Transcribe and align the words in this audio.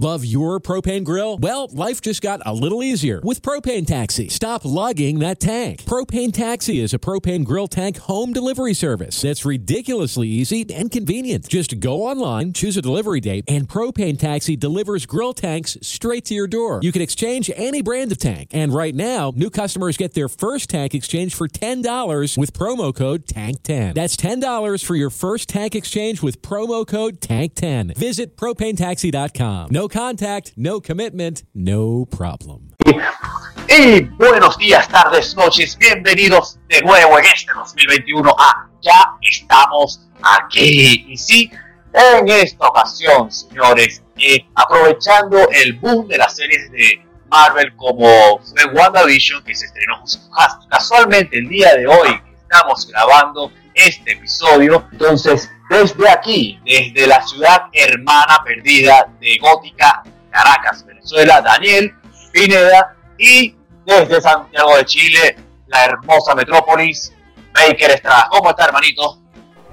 Love 0.00 0.24
your 0.24 0.58
propane 0.60 1.04
grill? 1.04 1.36
Well, 1.36 1.68
life 1.72 2.00
just 2.00 2.22
got 2.22 2.40
a 2.46 2.54
little 2.54 2.82
easier 2.82 3.20
with 3.22 3.42
Propane 3.42 3.86
Taxi. 3.86 4.30
Stop 4.30 4.64
lugging 4.64 5.18
that 5.18 5.40
tank. 5.40 5.82
Propane 5.82 6.32
Taxi 6.32 6.80
is 6.80 6.94
a 6.94 6.98
propane 6.98 7.44
grill 7.44 7.68
tank 7.68 7.98
home 7.98 8.32
delivery 8.32 8.72
service 8.72 9.20
that's 9.20 9.44
ridiculously 9.44 10.26
easy 10.26 10.64
and 10.72 10.90
convenient. 10.90 11.46
Just 11.46 11.80
go 11.80 12.06
online, 12.06 12.54
choose 12.54 12.78
a 12.78 12.82
delivery 12.82 13.20
date, 13.20 13.44
and 13.46 13.68
Propane 13.68 14.18
Taxi 14.18 14.56
delivers 14.56 15.04
grill 15.04 15.34
tanks 15.34 15.76
straight 15.82 16.24
to 16.24 16.34
your 16.34 16.46
door. 16.46 16.80
You 16.82 16.92
can 16.92 17.02
exchange 17.02 17.50
any 17.54 17.82
brand 17.82 18.10
of 18.10 18.16
tank. 18.16 18.48
And 18.52 18.72
right 18.72 18.94
now, 18.94 19.34
new 19.36 19.50
customers 19.50 19.98
get 19.98 20.14
their 20.14 20.30
first 20.30 20.70
tank 20.70 20.94
exchange 20.94 21.34
for 21.34 21.46
$10 21.46 22.38
with 22.38 22.54
promo 22.54 22.94
code 22.94 23.26
TANK10. 23.26 23.92
That's 23.92 24.16
$10 24.16 24.82
for 24.82 24.96
your 24.96 25.10
first 25.10 25.50
tank 25.50 25.74
exchange 25.74 26.22
with 26.22 26.40
promo 26.40 26.86
code 26.86 27.20
TANK10. 27.20 27.98
Visit 27.98 28.38
propanetaxi.com. 28.38 29.68
No 29.70 29.89
contact, 29.90 30.52
no 30.56 30.80
commitment, 30.80 31.42
no 31.54 32.06
problem. 32.06 32.70
Y 33.68 34.02
buenos 34.18 34.56
días, 34.58 34.88
tardes, 34.88 35.36
noches, 35.36 35.76
bienvenidos 35.76 36.58
de 36.68 36.80
nuevo 36.82 37.18
en 37.18 37.24
este 37.26 37.52
2021 37.52 38.34
a 38.38 38.68
Ya 38.82 39.16
estamos 39.20 40.08
aquí. 40.22 41.04
Y 41.08 41.16
sí, 41.16 41.50
en 41.92 42.28
esta 42.28 42.68
ocasión, 42.68 43.30
señores, 43.30 44.02
eh, 44.16 44.46
aprovechando 44.54 45.48
el 45.50 45.74
boom 45.74 46.08
de 46.08 46.18
las 46.18 46.36
series 46.36 46.70
de 46.72 47.04
Marvel 47.28 47.74
como 47.76 48.40
fue 48.40 48.64
WandaVision 48.74 49.44
que 49.44 49.54
se 49.54 49.66
estrenó 49.66 50.02
casualmente 50.68 51.38
el 51.38 51.48
día 51.48 51.74
de 51.76 51.86
hoy 51.86 52.20
estamos 52.50 52.86
grabando 52.88 53.52
este 53.74 54.12
episodio. 54.12 54.84
Entonces, 54.90 55.50
desde 55.70 56.10
aquí, 56.10 56.60
desde 56.64 57.06
la 57.06 57.22
ciudad 57.22 57.66
hermana 57.72 58.42
perdida 58.44 59.08
de 59.20 59.38
Gótica, 59.40 60.02
Caracas, 60.30 60.84
Venezuela, 60.84 61.40
Daniel 61.40 61.94
Pineda 62.32 62.96
y 63.16 63.54
desde 63.86 64.20
Santiago 64.20 64.76
de 64.76 64.84
Chile, 64.84 65.36
la 65.68 65.84
hermosa 65.84 66.34
metrópolis, 66.34 67.12
Baker 67.54 67.92
Estrada. 67.92 68.26
¿Cómo 68.30 68.50
está, 68.50 68.64
hermanito? 68.64 69.22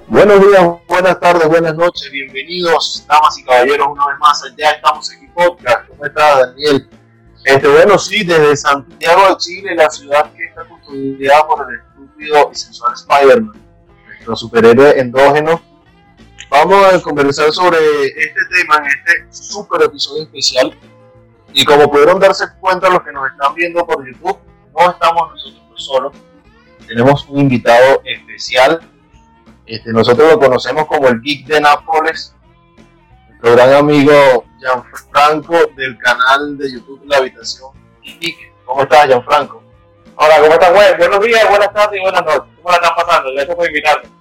Buenos 0.06 0.40
días, 0.40 0.68
buenas 0.86 1.18
tardes, 1.18 1.48
buenas 1.48 1.74
noches, 1.74 2.10
bienvenidos, 2.12 3.04
damas 3.08 3.36
y 3.36 3.44
caballeros, 3.44 3.88
una 3.88 4.06
vez 4.06 4.18
más. 4.20 4.42
Ya 4.56 4.70
estamos 4.70 5.10
mi 5.20 5.28
podcast. 5.28 5.88
¿Cómo 5.88 6.04
está, 6.04 6.46
Daniel? 6.46 6.88
Este, 7.44 7.68
bueno, 7.68 7.98
sí, 7.98 8.24
desde 8.24 8.56
Santiago 8.56 9.30
de 9.30 9.36
Chile, 9.38 9.74
la 9.74 9.90
ciudad 9.90 10.32
que 10.32 10.44
está 10.44 10.64
custodiada 10.64 11.46
por 11.46 11.66
el 11.68 11.80
estúpido 11.80 12.50
y 12.52 12.54
sensual 12.54 12.92
Spider-Man, 12.94 13.60
nuestro 14.06 14.36
superhéroe 14.36 15.00
endógeno. 15.00 15.67
Vamos 16.50 16.94
a 16.94 17.00
conversar 17.02 17.52
sobre 17.52 17.78
este 18.06 18.40
tema 18.50 18.76
en 18.78 18.86
este 18.86 19.26
super 19.30 19.82
episodio 19.82 20.22
especial. 20.22 20.76
Y 21.52 21.64
como 21.64 21.90
pudieron 21.90 22.18
darse 22.18 22.44
cuenta 22.58 22.88
los 22.88 23.02
que 23.02 23.12
nos 23.12 23.30
están 23.30 23.54
viendo 23.54 23.86
por 23.86 24.06
YouTube, 24.06 24.38
no 24.74 24.90
estamos 24.90 25.30
nosotros 25.30 25.84
solos. 25.84 26.12
Tenemos 26.86 27.26
un 27.28 27.40
invitado 27.40 28.00
especial. 28.04 28.80
Este, 29.66 29.92
nosotros 29.92 30.32
lo 30.32 30.38
conocemos 30.38 30.86
como 30.86 31.08
el 31.08 31.20
Geek 31.20 31.46
de 31.46 31.60
Nápoles, 31.60 32.34
nuestro 33.28 33.52
gran 33.52 33.74
amigo 33.74 34.44
Gianfranco 34.58 35.54
del 35.76 35.98
canal 35.98 36.56
de 36.56 36.72
YouTube 36.72 37.02
La 37.04 37.18
Habitación 37.18 37.72
Geek. 38.02 38.54
¿Cómo 38.64 38.82
estás, 38.82 39.06
Gianfranco? 39.06 39.62
Hola, 40.16 40.40
¿cómo 40.40 40.52
estás? 40.54 40.72
Bueno, 40.72 40.96
buenos 40.96 41.20
días, 41.20 41.48
buenas 41.50 41.72
tardes 41.74 41.98
y 41.98 42.02
buenas 42.02 42.24
noches. 42.24 42.54
¿Cómo 42.56 42.70
la 42.70 42.76
están 42.76 42.94
pasando? 42.96 43.32
Gracias 43.34 43.54
por 43.54 43.66
invitarme. 43.66 44.17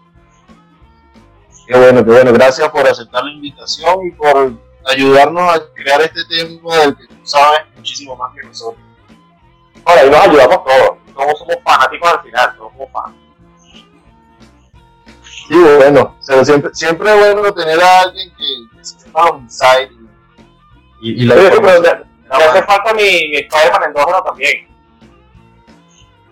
Qué 1.67 1.77
bueno, 1.77 2.03
qué 2.03 2.11
bueno. 2.11 2.31
Gracias 2.33 2.69
por 2.69 2.87
aceptar 2.87 3.23
la 3.25 3.31
invitación 3.31 4.07
y 4.07 4.11
por 4.11 4.53
ayudarnos 4.85 5.53
a 5.53 5.73
crear 5.73 6.01
este 6.01 6.23
tema 6.25 6.77
del 6.77 6.95
que 6.95 7.07
tú 7.07 7.15
sabes 7.23 7.59
muchísimo 7.75 8.15
más 8.15 8.33
que 8.33 8.47
nosotros. 8.47 8.81
Ahora, 9.83 10.05
y 10.05 10.09
nos 10.09 10.19
ayudamos 10.19 10.63
todos. 10.63 10.97
Todos 11.13 11.39
somos 11.39 11.55
fanáticos 11.63 12.09
al 12.09 12.21
final, 12.21 12.55
todos 12.57 12.71
somos 12.71 12.89
fans. 12.93 13.15
Sí, 15.47 15.55
bueno, 15.55 16.17
siempre, 16.43 16.73
siempre 16.73 17.09
es 17.09 17.33
bueno 17.35 17.53
tener 17.53 17.81
a 17.81 18.01
alguien 18.01 18.29
que, 18.35 18.77
que 18.77 18.85
se 18.85 18.99
sepa 18.99 19.31
un 19.31 19.49
site 19.49 19.91
y, 21.01 21.23
y, 21.23 21.25
la 21.25 21.35
sí, 21.35 21.41
pero 21.41 21.61
me, 21.61 21.79
me 21.79 21.87
hace 22.29 22.63
falta 22.63 22.93
mi, 22.93 23.03
mi 23.29 23.37
Spider-Man 23.37 23.83
endógeno 23.83 24.23
también. 24.23 24.67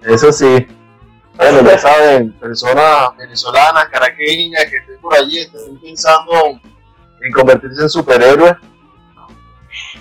Eso 0.01 0.31
sí. 0.31 0.67
Bueno, 1.37 1.69
ya 1.69 1.77
saben, 1.77 2.31
personas 2.33 3.15
venezolanas, 3.17 3.89
caraqueñas 3.89 4.65
que 4.65 4.77
estén 4.77 4.99
por 5.01 5.15
allí, 5.15 5.39
estén 5.39 5.79
pensando 5.81 6.59
en 7.21 7.31
convertirse 7.33 7.81
en 7.81 7.89
superhéroes, 7.89 8.55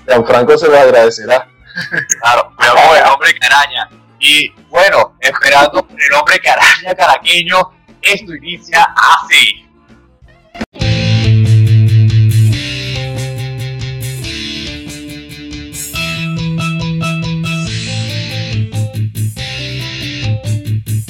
Gianfranco 0.07 0.57
se 0.59 0.69
lo 0.69 0.79
agradecerá. 0.79 1.49
Claro, 2.21 2.53
pero 2.57 2.75
el 2.95 3.03
hombre 3.11 3.35
que 3.35 3.47
araña. 3.47 3.91
Y 4.21 4.49
bueno, 4.69 5.17
esperando 5.19 5.85
el 5.91 6.13
hombre 6.15 6.39
que 6.39 6.49
araña 6.49 6.95
caraqueño, 6.97 7.73
esto 8.01 8.33
inicia 8.33 8.95
así. 8.95 9.64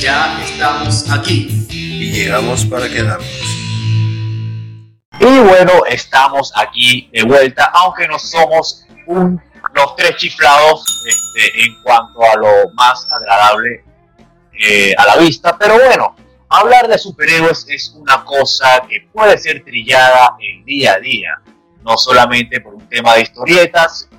Ya 0.04 0.38
estamos 0.44 1.10
aquí 1.10 1.66
y 1.70 2.12
llegamos 2.12 2.66
para 2.66 2.90
quedarnos. 2.90 3.26
Y 5.18 5.38
bueno, 5.38 5.86
estamos 5.88 6.52
aquí 6.54 7.08
de 7.10 7.22
vuelta, 7.22 7.70
aunque 7.72 8.06
no 8.06 8.18
somos 8.18 8.84
un, 9.06 9.40
los 9.72 9.96
tres 9.96 10.16
chiflados 10.16 10.84
este, 11.08 11.64
en 11.64 11.82
cuanto 11.82 12.22
a 12.22 12.36
lo 12.36 12.70
más 12.74 13.10
agradable 13.10 13.82
eh, 14.52 14.92
a 14.98 15.06
la 15.06 15.16
vista, 15.16 15.56
pero 15.56 15.76
bueno, 15.82 16.14
hablar 16.50 16.86
de 16.86 16.98
superhéroes 16.98 17.64
es 17.70 17.94
una 17.96 18.22
cosa 18.26 18.82
que 18.86 19.08
puede 19.10 19.38
ser 19.38 19.64
trillada 19.64 20.36
en 20.38 20.66
día 20.66 20.96
a 20.96 20.98
día, 20.98 21.30
no 21.82 21.96
solamente 21.96 22.60
por 22.60 22.74
un 22.74 22.86
tema 22.90 23.14
de 23.14 23.22
historietas, 23.22 24.10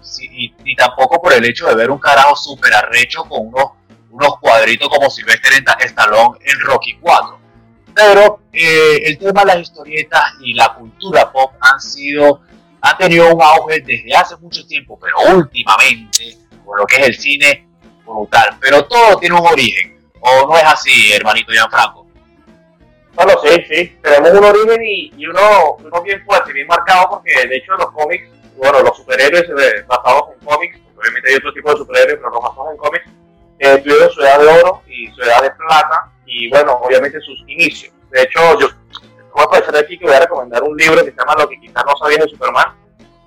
ni, 0.63 0.75
tampoco 0.75 1.21
por 1.21 1.31
el 1.31 1.45
hecho 1.45 1.67
de 1.67 1.75
ver 1.75 1.91
un 1.91 1.99
carajo 1.99 2.35
super 2.35 2.73
arrecho 2.73 3.23
con 3.25 3.49
unos, 3.49 3.84
unos 4.15 4.39
cuadritos 4.39 4.89
como 4.89 5.09
Sylvester 5.09 5.53
Stallone 5.79 6.39
en 6.41 6.59
Rocky 6.61 6.97
4 7.01 7.45
pero 7.95 8.41
eh, 8.51 9.01
el 9.05 9.17
tema 9.17 9.41
de 9.41 9.47
las 9.47 9.59
historietas 9.61 10.33
y 10.41 10.53
la 10.53 10.75
cultura 10.75 11.31
pop 11.31 11.53
han 11.61 11.79
sido 11.79 12.41
han 12.81 12.97
tenido 12.97 13.33
un 13.33 13.41
auge 13.41 13.79
desde 13.79 14.15
hace 14.15 14.35
mucho 14.37 14.63
tiempo, 14.67 14.99
pero 14.99 15.35
últimamente, 15.35 16.37
con 16.63 16.77
lo 16.77 16.85
que 16.85 16.97
es 16.97 17.07
el 17.07 17.15
cine 17.15 17.67
brutal. 18.05 18.57
Pero 18.61 18.85
todo 18.85 19.17
tiene 19.17 19.33
un 19.33 19.47
origen, 19.47 19.97
¿o 20.19 20.47
no 20.47 20.55
es 20.55 20.63
así, 20.65 21.11
hermanito 21.11 21.51
Gianfranco? 21.51 22.05
Bueno, 23.15 23.31
sí, 23.43 23.63
sí, 23.67 23.97
tenemos 24.03 24.29
un 24.33 24.43
origen 24.43 24.83
y, 24.83 25.25
uno 25.25 25.77
bien 26.03 26.23
fuerte, 26.25 26.53
bien 26.53 26.67
marcado, 26.67 27.09
porque 27.09 27.47
de 27.47 27.55
hecho 27.55 27.71
los 27.73 27.89
cómics, 27.91 28.29
bueno, 28.55 28.81
los 28.81 28.95
superhéroes 28.97 29.45
eh, 29.45 29.83
basados 29.87 30.25
en 30.33 30.45
cómics, 30.45 30.77
obviamente 30.95 31.29
hay 31.29 31.35
otro 31.37 31.53
tipo 31.53 31.71
de 31.71 31.77
superhéroes, 31.77 32.17
pero 32.17 32.29
los 32.29 32.41
basados 32.41 32.71
en 32.71 32.77
cómics, 32.77 33.05
eh, 33.59 33.77
tuvieron 33.77 34.09
su 34.11 34.21
edad 34.21 34.39
de 34.39 34.47
oro 34.47 34.81
y 34.87 35.07
su 35.11 35.21
edad 35.21 35.41
de 35.41 35.51
plata, 35.51 36.11
y 36.25 36.49
bueno, 36.49 36.73
obviamente 36.73 37.19
sus 37.21 37.39
inicios. 37.47 37.93
De 38.11 38.21
hecho, 38.23 38.39
yo 38.59 38.67
voy 39.33 39.41
a 39.41 39.43
aprovechar 39.43 39.75
aquí 39.77 39.97
que 39.97 40.05
voy 40.05 40.13
a 40.13 40.19
recomendar 40.19 40.63
un 40.63 40.75
libro 40.75 41.03
que 41.03 41.11
se 41.11 41.17
llama 41.17 41.35
Lo 41.37 41.47
que 41.47 41.59
quizás 41.59 41.83
no 41.85 41.95
sabías 41.97 42.25
de 42.25 42.29
Superman, 42.29 42.73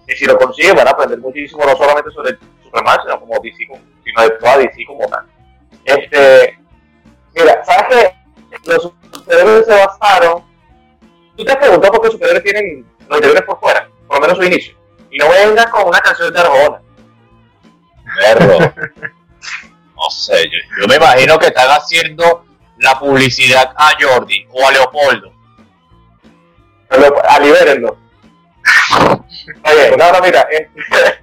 que 0.06 0.16
si 0.16 0.24
lo 0.26 0.38
consigues 0.38 0.74
van 0.74 0.88
a 0.88 0.90
aprender 0.90 1.18
muchísimo, 1.18 1.64
no 1.64 1.76
solamente 1.76 2.10
sobre 2.10 2.38
Superman, 2.62 2.98
sino 3.02 3.20
como 3.20 3.34
DC, 3.42 3.56
sino 4.04 4.22
de 4.22 4.30
toda 4.30 4.58
DC 4.58 4.84
como 4.86 5.06
tal. 5.08 5.26
Este, 5.84 6.58
mira, 7.34 7.64
¿sabes 7.64 7.86
qué? 7.88 8.14
Los 8.64 8.92
superhéroes 9.12 9.66
se 9.66 9.72
basaron. 9.72 10.44
Tú 11.36 11.44
te 11.44 11.52
has 11.52 11.58
preguntado 11.58 11.92
por 11.92 12.00
qué 12.00 12.06
los 12.06 12.14
superhéroes 12.14 12.44
tienen 12.44 12.86
los 13.08 13.18
interiores 13.18 13.42
por 13.42 13.60
fuera, 13.60 13.88
por 14.06 14.16
lo 14.16 14.20
menos 14.22 14.38
su 14.38 14.44
inicio. 14.44 14.76
Y 15.10 15.18
no 15.18 15.28
vengas 15.30 15.66
con 15.66 15.88
una 15.88 16.00
canción 16.00 16.32
de 16.32 16.40
Arjona. 16.40 16.80
Perro. 18.16 18.58
no 19.98 20.10
sé, 20.10 20.44
yo, 20.44 20.58
yo 20.80 20.88
me 20.88 20.96
imagino 20.96 21.38
que 21.38 21.46
están 21.46 21.68
haciendo 21.70 22.44
la 22.78 22.98
publicidad 22.98 23.72
a 23.76 23.90
Jordi 24.00 24.46
o 24.52 24.66
a 24.66 24.72
Leopoldo. 24.72 25.32
A 27.28 27.38
libérenlo. 27.40 27.98
Oye, 29.64 29.96
no, 29.96 30.12
no, 30.12 30.20
mira, 30.20 30.46
eh, 30.50 30.70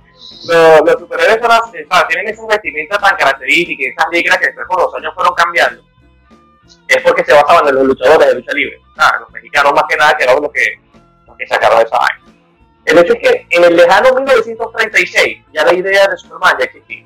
los, 0.48 0.82
los 0.82 1.00
superhéroes 1.00 1.40
son 1.42 1.52
o 1.52 1.72
sea, 1.72 2.08
tienen 2.08 2.28
esas 2.28 2.48
vestimentas 2.48 3.00
tan 3.00 3.16
características, 3.16 3.94
esas 3.98 4.12
ligras 4.12 4.38
que 4.38 4.46
después 4.48 4.68
con 4.68 4.82
los 4.82 4.96
años 4.96 5.14
fueron 5.16 5.34
cambiando. 5.36 5.84
Es 6.88 7.02
porque 7.02 7.24
se 7.24 7.34
basaban 7.34 7.68
en 7.68 7.76
los 7.76 7.86
luchadores 7.86 8.28
de 8.28 8.36
lucha 8.36 8.54
libre. 8.54 8.80
Los 9.20 9.30
mexicanos 9.32 9.74
más 9.74 9.84
que 9.90 9.98
nada 9.98 10.16
que 10.18 10.24
eran 10.24 10.42
los 10.42 10.52
que, 10.52 10.80
los 11.28 11.38
que 11.38 11.48
sacaron 11.48 11.82
esa 11.82 11.98
vaina. 11.98 12.22
El 12.86 13.00
hecho 13.00 13.14
es 13.14 13.20
que 13.20 13.48
en 13.50 13.64
el 13.64 13.76
lejano 13.76 14.14
1936 14.14 15.44
ya 15.52 15.66
la 15.66 15.74
idea 15.74 16.08
de 16.08 16.18
Superman 16.18 16.56
ya 16.60 16.66
existía. 16.66 17.06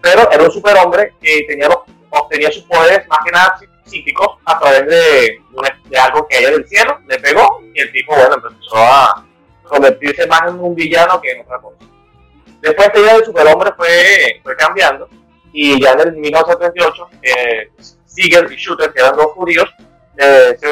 Pero 0.00 0.30
era 0.30 0.42
un 0.42 0.50
superhombre 0.50 1.14
que 1.20 1.44
tenía 1.48 1.68
los, 1.68 1.78
obtenía 2.10 2.50
sus 2.50 2.62
poderes 2.64 3.06
más 3.08 3.18
que 3.24 3.30
nada 3.32 3.58
psíquicos 3.84 4.36
a 4.44 4.58
través 4.58 4.86
de, 4.86 5.40
una- 5.54 5.80
de 5.84 5.98
algo 5.98 6.26
que 6.28 6.36
caía 6.36 6.50
del 6.50 6.66
cielo, 6.68 7.00
le 7.08 7.18
pegó 7.20 7.60
y 7.74 7.80
el 7.80 7.90
tipo, 7.92 8.14
bueno, 8.14 8.34
empezó 8.34 8.76
a 8.76 9.24
convertirse 9.64 10.26
más 10.26 10.42
en 10.48 10.60
un 10.60 10.74
villano 10.74 11.20
que 11.20 11.32
en 11.32 11.40
otra 11.42 11.58
cosa. 11.58 11.76
Después 12.60 12.86
esta 12.88 12.98
idea 13.00 13.14
del 13.14 13.24
superhombre 13.24 13.72
fue, 13.76 14.40
fue 14.42 14.56
cambiando 14.56 15.08
y 15.52 15.80
ya 15.82 15.92
en 15.92 16.00
el 16.00 16.12
1938 16.16 17.08
eh, 17.22 17.70
Seeger 18.04 18.50
y 18.52 18.56
Shooter, 18.56 18.92
que 18.92 19.00
eran 19.00 19.16
dos 19.16 19.32
judíos, 19.32 19.68
eh, 20.18 20.56
se 20.58 20.68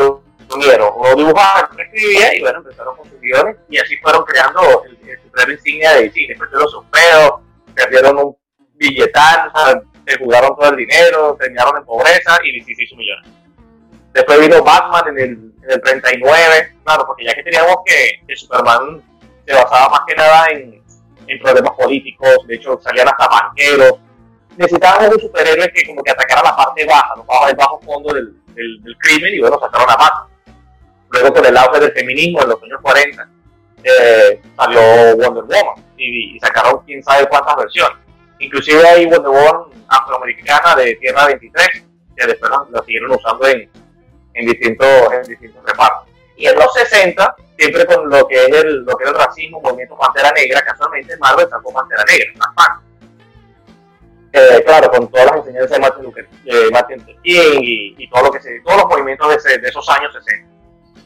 unieron. 0.54 0.90
Uno 0.96 1.14
dibujaba, 1.14 1.68
otro 1.72 1.82
escribía 1.82 2.36
y 2.36 2.40
bueno, 2.40 2.58
empezaron 2.58 2.96
con 2.96 3.08
sus 3.08 3.20
guiones 3.20 3.56
y 3.70 3.78
así 3.78 3.96
fueron 3.98 4.24
creando 4.24 4.84
el, 4.84 4.98
el 5.08 5.52
insignia 5.52 5.92
de 5.94 6.02
DC. 6.02 6.20
Después 6.28 6.50
de 6.50 6.58
los 6.58 6.84
pedos, 6.92 7.32
perdieron 7.74 8.18
un 8.18 8.36
billetal, 8.76 9.50
o 9.52 9.58
sea, 9.58 9.80
se 10.06 10.18
jugaron 10.18 10.56
todo 10.56 10.70
el 10.70 10.76
dinero, 10.76 11.36
terminaron 11.38 11.76
en 11.78 11.84
pobreza 11.84 12.38
y 12.44 12.58
DC 12.58 12.74
se 12.74 12.84
hizo 12.84 12.96
millones. 12.96 13.28
Después 14.12 14.40
vino 14.40 14.62
Batman 14.62 15.08
en 15.08 15.18
el, 15.18 15.30
en 15.62 15.70
el 15.70 15.82
39, 15.82 16.76
claro, 16.84 17.06
porque 17.06 17.24
ya 17.24 17.34
que 17.34 17.42
teníamos 17.42 17.76
que, 17.84 18.22
que 18.26 18.36
Superman 18.36 19.02
se 19.46 19.54
basaba 19.54 19.88
más 19.90 20.00
que 20.06 20.14
nada 20.14 20.46
en, 20.50 20.82
en 21.26 21.38
problemas 21.40 21.72
políticos, 21.72 22.30
de 22.46 22.54
hecho 22.54 22.80
salían 22.82 23.08
hasta 23.08 23.28
banqueros, 23.28 23.94
necesitaban 24.56 25.12
un 25.12 25.20
superhéroe 25.20 25.70
que 25.72 25.86
como 25.86 26.02
que 26.02 26.10
atacara 26.10 26.42
la 26.42 26.56
parte 26.56 26.84
baja, 26.86 27.14
no 27.16 27.24
bajo, 27.24 27.48
el 27.48 27.56
bajo 27.56 27.80
fondo 27.82 28.14
del, 28.14 28.34
del, 28.54 28.82
del, 28.82 28.96
crimen 28.98 29.34
y 29.34 29.40
bueno, 29.40 29.58
sacaron 29.60 29.90
a 29.90 29.96
Batman. 29.96 30.28
Luego 31.10 31.34
con 31.34 31.46
el 31.46 31.56
auge 31.56 31.80
del 31.80 31.92
feminismo 31.92 32.42
en 32.42 32.48
los 32.48 32.62
años 32.62 32.80
40 32.82 33.28
eh, 33.84 34.42
salió 34.56 34.80
Wonder 35.16 35.44
Woman 35.44 35.84
y, 35.96 36.36
y, 36.36 36.40
sacaron 36.40 36.82
quién 36.84 37.02
sabe 37.02 37.28
cuántas 37.28 37.56
versiones. 37.56 37.98
Inclusive 38.38 38.86
hay 38.86 39.06
Wonder 39.06 39.30
Woman 39.30 39.84
afroamericana 39.88 40.74
de 40.76 40.94
Tierra 40.96 41.26
23 41.26 41.84
que 42.16 42.26
después 42.26 42.50
la, 42.50 42.82
siguieron 42.82 43.12
usando 43.12 43.46
en, 43.46 43.70
en, 44.34 44.46
distintos, 44.46 44.88
en 45.12 45.22
distintos 45.22 45.62
repartos. 45.64 46.08
Y 46.36 46.46
en 46.46 46.54
los 46.54 46.72
60, 46.72 47.36
siempre 47.58 47.86
con 47.86 48.08
lo 48.08 48.26
que 48.26 48.46
es 48.46 48.48
el, 48.48 48.84
lo 48.84 48.96
que 48.96 49.04
es 49.04 49.10
el 49.10 49.16
racismo, 49.16 49.60
movimiento 49.60 49.96
Pantera 49.96 50.32
Negra, 50.32 50.62
casualmente 50.62 51.16
Marvel 51.18 51.48
sacó 51.48 51.72
Pantera 51.72 52.04
Negra, 52.04 52.32
más 52.56 52.80
eh, 54.32 54.62
claro, 54.66 54.90
con 54.90 55.08
todas 55.10 55.26
las 55.26 55.36
enseñanzas 55.36 55.70
de 55.70 55.78
Martin 55.80 56.04
Luther, 56.04 56.28
eh, 56.44 56.68
Martin 56.70 57.00
King 57.06 57.14
y, 57.22 57.94
y, 57.96 58.10
todo 58.10 58.24
lo 58.24 58.30
que 58.30 58.40
se, 58.40 58.60
todos 58.60 58.82
los 58.82 58.86
movimientos 58.86 59.30
de, 59.30 59.34
ese, 59.36 59.58
de, 59.58 59.68
esos 59.68 59.88
años 59.88 60.12
60. 60.12 60.46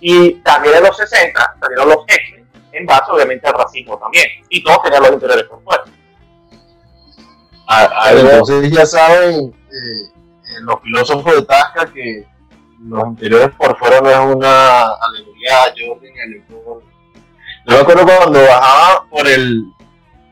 Y 0.00 0.34
también 0.42 0.74
en 0.76 0.82
los 0.82 0.96
60 0.96 1.56
salieron 1.60 1.90
los 1.90 1.98
X-Men, 2.08 2.48
en 2.72 2.86
base 2.86 3.12
obviamente 3.12 3.46
al 3.46 3.54
racismo 3.54 3.96
también. 3.98 4.26
Y 4.48 4.64
todos 4.64 4.82
tenían 4.82 5.02
los 5.02 5.12
interiores 5.12 5.44
por 7.66 8.12
fuera. 8.12 8.20
Entonces 8.20 8.70
ya 8.70 8.86
saben, 8.86 9.54
eh, 9.70 10.10
los 10.62 10.80
filósofos 10.82 11.34
de 11.34 11.42
Tasca, 11.42 11.86
que 11.86 12.26
los 12.82 13.06
interiores 13.08 13.50
por 13.56 13.78
fuera 13.78 14.00
no 14.00 14.08
es 14.10 14.36
una 14.36 14.86
alegoría 14.94 15.64
a 15.64 15.72
Jordan 15.76 16.10
y 16.14 16.20
a 16.20 16.26
Leopoldo. 16.26 16.82
Yo 17.66 17.74
me 17.74 17.80
acuerdo 17.82 18.06
cuando 18.06 18.40
bajaba 18.40 19.04
por 19.08 19.28
el, 19.28 19.64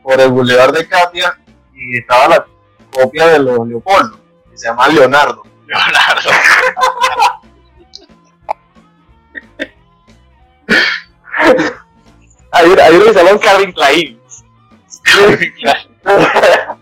por 0.03 0.19
el 0.19 0.29
Boulevard 0.29 0.73
de 0.73 0.87
Katia 0.87 1.37
y 1.73 1.99
estaba 1.99 2.27
la 2.27 2.45
copia 2.91 3.27
de 3.27 3.39
los 3.39 3.67
Leopoldo, 3.67 4.19
que 4.49 4.57
se 4.57 4.67
llama 4.67 4.87
Leonardo. 4.87 5.43
Leonardo. 5.67 6.29
hay, 12.51 12.71
hay 12.71 12.95
uno 12.95 13.05
que 13.05 13.13
se 13.13 13.23
llama 13.23 13.39
Calvin 13.39 13.71
Klein. 13.71 14.19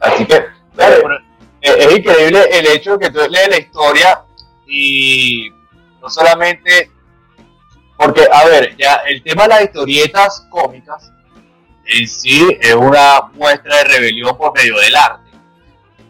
Así 0.00 0.26
que 0.26 0.44
claro, 0.74 1.20
es 1.60 1.96
increíble 1.96 2.48
el 2.50 2.66
hecho 2.66 2.96
de 2.96 3.06
que 3.06 3.12
tú 3.12 3.20
lees 3.28 3.48
la 3.48 3.58
historia 3.58 4.24
y 4.66 5.50
no 6.00 6.08
solamente 6.08 6.90
porque, 7.96 8.26
a 8.32 8.44
ver, 8.46 8.76
ya 8.76 8.94
el 9.06 9.22
tema 9.22 9.44
de 9.44 9.48
las 9.50 9.62
historietas 9.62 10.46
cómicas 10.50 11.12
en 11.84 12.08
sí 12.08 12.58
es 12.60 12.74
una 12.74 13.22
muestra 13.34 13.76
de 13.76 13.84
rebelión 13.84 14.36
por 14.36 14.52
medio 14.56 14.76
del 14.78 14.96
arte. 14.96 15.30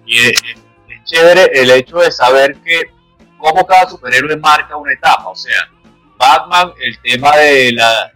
Y 0.06 0.18
es, 0.18 0.42
es 0.88 1.04
chévere 1.04 1.50
el 1.52 1.70
hecho 1.70 1.98
de 1.98 2.10
saber 2.10 2.56
que 2.62 2.92
cómo 3.36 3.66
cada 3.66 3.90
superhéroe 3.90 4.36
marca 4.36 4.76
una 4.76 4.92
etapa. 4.92 5.28
O 5.28 5.36
sea, 5.36 5.68
Batman, 6.16 6.72
el 6.80 6.98
tema 7.00 7.36
de 7.36 7.72
la, 7.72 8.12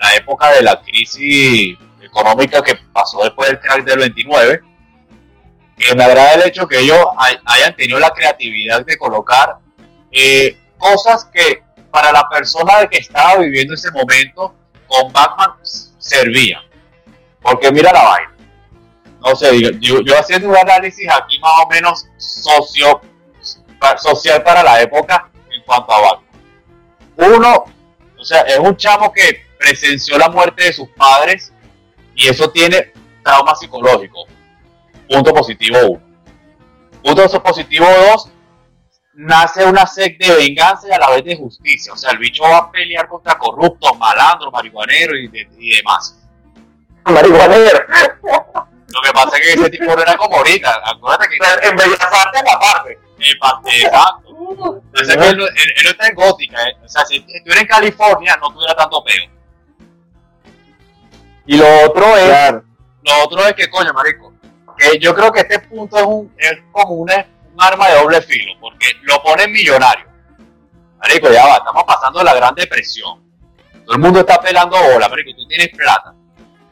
la 0.00 0.14
época 0.16 0.50
de 0.52 0.62
la 0.62 0.80
crisis 0.82 1.78
económica 2.08 2.62
que 2.62 2.74
pasó 2.92 3.22
después 3.22 3.48
del 3.48 3.60
crack 3.60 3.84
del 3.84 3.98
29, 3.98 4.60
que 5.76 5.94
me 5.94 6.04
agrada 6.04 6.34
el 6.34 6.48
hecho 6.48 6.66
que 6.66 6.80
ellos 6.80 6.98
hayan 7.44 7.76
tenido 7.76 7.98
la 8.00 8.10
creatividad 8.10 8.84
de 8.84 8.96
colocar 8.98 9.58
eh, 10.10 10.58
cosas 10.76 11.26
que 11.32 11.62
para 11.90 12.12
la 12.12 12.28
persona 12.28 12.86
que 12.90 12.98
estaba 12.98 13.36
viviendo 13.36 13.74
ese 13.74 13.90
momento 13.90 14.54
con 14.86 15.12
Batman 15.12 15.52
servían. 15.62 16.62
Porque 17.40 17.70
mira 17.70 17.92
la 17.92 18.02
vaina. 18.02 18.34
No 19.20 19.34
sé, 19.34 19.60
yo, 19.80 20.00
yo 20.00 20.18
haciendo 20.18 20.48
un 20.48 20.56
análisis 20.56 21.08
aquí 21.10 21.38
más 21.40 21.52
o 21.64 21.68
menos 21.68 22.06
socio, 22.16 23.00
social 23.96 24.42
para 24.42 24.62
la 24.62 24.80
época 24.80 25.30
en 25.50 25.62
cuanto 25.64 25.92
a 25.92 26.00
Batman. 26.00 26.28
Uno, 27.16 27.64
o 28.18 28.24
sea, 28.24 28.42
es 28.42 28.58
un 28.58 28.76
chamo 28.76 29.12
que 29.12 29.44
presenció 29.58 30.18
la 30.18 30.28
muerte 30.28 30.64
de 30.64 30.72
sus 30.72 30.88
padres 30.90 31.52
y 32.18 32.28
eso 32.28 32.50
tiene 32.50 32.92
trauma 33.22 33.54
psicológico. 33.54 34.26
Punto 35.08 35.32
positivo 35.32 35.78
1. 35.88 36.02
Punto 37.02 37.42
positivo 37.42 37.86
2. 37.86 38.30
Nace 39.14 39.64
una 39.64 39.86
sed 39.86 40.16
de 40.18 40.34
venganza 40.34 40.88
y 40.88 40.92
a 40.92 40.98
la 40.98 41.10
vez 41.10 41.24
de 41.24 41.36
justicia. 41.36 41.92
O 41.92 41.96
sea, 41.96 42.10
el 42.10 42.18
bicho 42.18 42.42
va 42.42 42.58
a 42.58 42.70
pelear 42.72 43.08
contra 43.08 43.38
corruptos, 43.38 43.96
malandros, 43.98 44.52
marihuaneros 44.52 45.16
y, 45.16 45.28
de, 45.28 45.48
y 45.58 45.76
demás. 45.76 46.18
Marihuanero. 47.04 47.86
Lo 48.88 49.00
que 49.00 49.12
pasa 49.12 49.36
es 49.36 49.46
que 49.46 49.52
ese 49.52 49.70
tipo 49.70 49.84
no 49.84 50.02
era 50.02 50.16
como 50.16 50.38
ahorita. 50.38 50.82
Acuérdate 50.86 51.28
que. 51.28 51.68
En 51.68 51.76
Bellas 51.76 52.00
Artes, 52.00 52.42
la 52.44 52.58
parte. 52.58 52.98
En 53.20 53.38
parte, 53.38 53.70
exacto. 53.76 54.30
O 54.30 55.04
sea, 55.04 55.16
que 55.16 55.28
él, 55.28 55.40
él, 55.40 55.72
él, 55.76 55.84
no 55.84 55.90
está 55.90 56.08
en 56.08 56.14
gótica. 56.16 56.68
¿eh? 56.68 56.76
O 56.84 56.88
sea, 56.88 57.04
si 57.04 57.24
estuviera 57.28 57.60
en 57.60 57.66
California, 57.68 58.36
no 58.40 58.52
tuviera 58.52 58.74
tanto 58.74 59.04
peo. 59.04 59.37
Y 61.48 61.56
lo 61.56 61.66
otro 61.86 62.14
es. 62.14 62.26
Claro. 62.26 62.62
Lo 63.02 63.24
otro 63.24 63.46
es 63.46 63.54
que, 63.54 63.70
coño, 63.70 63.92
marico. 63.94 64.34
Que 64.76 64.98
yo 64.98 65.14
creo 65.14 65.32
que 65.32 65.40
este 65.40 65.58
punto 65.60 65.96
es, 65.96 66.04
un, 66.04 66.32
es 66.36 66.58
como 66.70 66.92
una, 66.94 67.26
un 67.54 67.62
arma 67.62 67.88
de 67.88 67.94
doble 67.94 68.20
filo. 68.20 68.52
Porque 68.60 68.88
lo 69.02 69.22
ponen 69.22 69.50
millonario. 69.50 70.04
Marico, 70.98 71.32
ya 71.32 71.46
va. 71.46 71.56
Estamos 71.56 71.84
pasando 71.84 72.22
la 72.22 72.34
gran 72.34 72.54
depresión. 72.54 73.22
Todo 73.86 73.96
el 73.96 74.02
mundo 74.02 74.20
está 74.20 74.38
pelando 74.38 74.76
bola, 74.92 75.08
marico. 75.08 75.30
Tú 75.34 75.48
tienes 75.48 75.70
plata. 75.70 76.14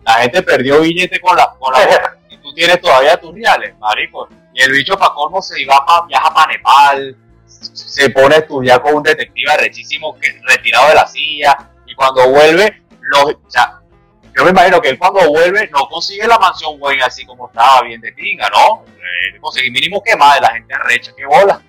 La 0.05 0.13
gente 0.17 0.43
perdió 0.43 0.83
billete 0.83 1.19
con 1.21 1.35
la, 1.37 1.51
con 1.59 1.73
la 1.73 2.19
y 2.29 2.37
tú 2.37 2.53
tienes 2.53 2.79
todavía 2.79 3.17
tus 3.19 3.35
reales, 3.35 3.75
marico. 3.79 4.29
Y 4.53 4.63
el 4.63 4.73
bicho 4.73 4.99
para 4.99 5.15
colmo 5.15 5.41
se 5.41 5.61
iba 5.61 5.85
pa, 5.87 6.05
viaja 6.07 6.33
para 6.35 6.53
Nepal, 6.53 7.17
se 7.47 8.11
pone 8.11 8.37
a 8.37 8.39
estudiar 8.39 8.83
con 8.83 8.95
un 8.95 9.03
detective 9.03 9.57
rechísimo 9.57 10.19
que 10.19 10.39
retirado 10.47 10.89
de 10.91 10.95
la 10.95 11.07
silla 11.07 11.57
y 11.87 11.95
cuando 11.95 12.29
vuelve, 12.31 12.83
lo, 13.01 13.23
o 13.27 13.51
sea, 13.51 13.81
yo 14.37 14.45
me 14.45 14.51
imagino 14.51 14.81
que 14.83 14.91
él 14.91 14.99
cuando 14.99 15.27
vuelve 15.31 15.69
no 15.73 15.89
consigue 15.89 16.27
la 16.27 16.39
mansión 16.39 16.79
güey 16.79 17.01
así 17.01 17.25
como 17.25 17.49
estaba 17.49 17.83
bien 17.83 18.01
de 18.03 18.13
pinga, 18.13 18.51
¿no? 18.51 18.85
Eh, 18.87 19.41
conseguir 19.41 19.73
mínimo 19.73 20.03
que 20.03 20.15
más 20.15 20.35
de 20.35 20.41
la 20.43 20.51
gente 20.53 20.75
arrecha, 20.75 21.15
que 21.17 21.25
bola. 21.25 21.63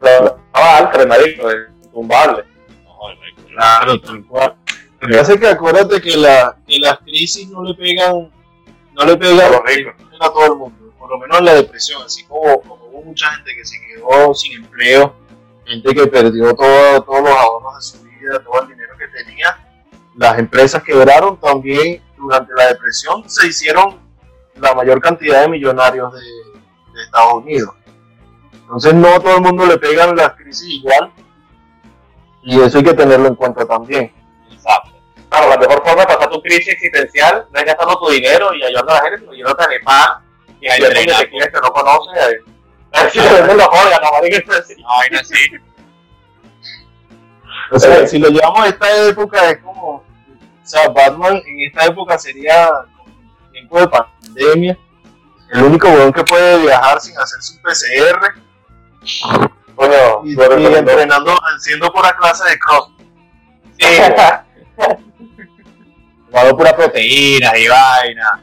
Estaba 0.00 0.76
alto, 0.78 1.06
marico, 1.08 1.48
tumbable. 1.92 2.44
No, 2.84 3.14
marico, 3.16 3.42
claro, 3.48 4.00
tal 4.00 4.24
cual. 4.26 4.54
Lo 5.00 5.08
que 5.08 5.16
pasa 5.16 5.32
es 5.32 5.40
que 5.40 5.48
acuérdate 5.48 6.00
que, 6.00 6.16
la, 6.16 6.56
que 6.66 6.78
las 6.78 6.98
crisis 6.98 7.48
no 7.48 7.64
le 7.64 7.74
pegan, 7.74 8.30
no 8.92 9.04
le 9.04 9.16
pegan 9.16 9.52
a 10.20 10.28
todo 10.28 10.44
el 10.44 10.54
mundo, 10.56 10.94
por 10.96 11.10
lo 11.10 11.18
menos 11.18 11.42
la 11.42 11.54
depresión, 11.54 12.00
así 12.04 12.22
como, 12.24 12.60
como, 12.60 12.76
hubo 12.76 13.02
mucha 13.02 13.28
gente 13.32 13.56
que 13.56 13.64
se 13.64 13.76
quedó 13.80 14.32
sin 14.32 14.62
empleo, 14.62 15.16
gente 15.66 15.92
que 15.92 16.06
perdió 16.06 16.54
todo, 16.54 17.02
todos 17.02 17.22
los 17.22 17.32
ahorros 17.32 17.74
de 17.74 17.82
su 17.82 18.04
vida, 18.04 18.40
todo 18.44 18.62
el 18.62 18.68
dinero 18.68 18.96
que 18.96 19.08
tenía, 19.08 19.58
las 20.16 20.38
empresas 20.38 20.82
quebraron 20.82 21.38
también 21.40 22.02
durante 22.16 22.52
la 22.54 22.68
depresión, 22.68 23.28
se 23.28 23.48
hicieron 23.48 24.00
la 24.56 24.74
mayor 24.74 25.00
cantidad 25.00 25.42
de 25.42 25.48
millonarios 25.48 26.12
de, 26.12 26.20
de 26.20 27.02
Estados 27.04 27.34
Unidos. 27.34 27.74
Entonces 28.52 28.94
no 28.94 29.08
a 29.08 29.20
todo 29.20 29.36
el 29.36 29.42
mundo 29.42 29.66
le 29.66 29.78
pegan 29.78 30.14
las 30.16 30.34
crisis 30.34 30.68
igual 30.68 31.12
y 32.42 32.60
eso 32.60 32.78
hay 32.78 32.84
que 32.84 32.94
tenerlo 32.94 33.28
en 33.28 33.34
cuenta 33.34 33.64
también. 33.66 34.12
Exacto. 34.50 34.90
Claro, 35.28 35.48
la 35.48 35.56
mejor 35.56 35.82
forma 35.84 36.02
de 36.02 36.06
pasar 36.06 36.28
tu 36.28 36.42
crisis 36.42 36.74
existencial 36.74 37.46
no 37.50 37.58
es 37.58 37.64
gastando 37.64 37.98
tu 37.98 38.10
dinero 38.10 38.54
y 38.54 38.62
ayudando 38.62 38.92
a 38.92 38.94
la 38.96 39.02
gente, 39.02 39.20
sino 39.20 39.32
yéndote 39.32 39.64
a 39.64 39.68
Nepal 39.68 40.22
y 40.60 40.68
ahí 40.68 40.82
hay 40.82 41.06
detectives 41.06 41.48
que 41.48 41.60
no 41.60 41.72
conoces. 41.72 42.42
A 42.92 43.02
ver 43.02 43.10
si 43.10 43.18
te 43.18 43.32
venden 43.32 43.56
los 43.56 43.66
órganos. 43.66 44.10
Ay, 44.22 45.08
no, 45.10 45.18
sí. 45.24 45.50
O 47.72 47.78
sea, 47.78 48.06
si 48.06 48.18
lo 48.18 48.28
llevamos 48.28 48.60
a 48.60 48.68
esta 48.68 49.08
época, 49.08 49.50
es 49.50 49.58
como. 49.58 49.94
O 49.94 50.04
sea, 50.62 50.88
Batman 50.90 51.42
en 51.46 51.60
esta 51.62 51.86
época 51.86 52.18
sería 52.18 52.70
tiempo 53.50 53.80
de 53.80 53.88
pandemia. 53.88 54.78
El 55.50 55.62
único 55.64 55.88
weón 55.88 56.12
que 56.12 56.22
puede 56.24 56.62
viajar 56.62 57.00
sin 57.00 57.18
hacerse 57.18 57.56
un 57.56 57.62
PCR. 57.62 58.34
Coño, 59.74 60.24
Y, 60.24 60.38
entrenando, 60.40 61.34
haciendo 61.42 61.90
pura 61.92 62.14
clase 62.16 62.48
de 62.48 62.58
cross. 62.58 62.90
Sí, 63.78 63.86
Jugando 66.30 66.56
pura 66.56 66.76
proteínas 66.76 67.58
y 67.58 67.68
vaina. 67.68 68.42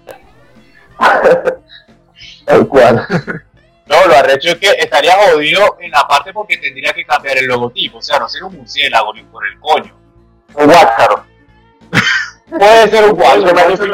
Tal 2.45 2.67
cual. 2.67 3.07
No, 3.89 4.05
lo 4.07 4.15
arrecho 4.15 4.49
es 4.49 4.55
que 4.57 4.69
estaría 4.77 5.13
jodido 5.15 5.77
en 5.79 5.89
la 5.91 6.07
parte 6.07 6.31
porque 6.31 6.57
tendría 6.57 6.93
que 6.93 7.03
cambiar 7.05 7.37
el 7.39 7.45
logotipo. 7.47 7.97
O 7.97 8.01
sea, 8.01 8.19
no 8.19 8.29
ser 8.29 8.43
un 8.43 8.55
murciélago 8.55 9.13
ni 9.15 9.23
por 9.23 9.45
el 9.47 9.59
coño. 9.59 9.97
Un 10.53 10.65
guácaro. 10.67 11.25
Puede 12.49 12.89
ser 12.89 13.11
un 13.11 13.21
Eso 13.21 13.85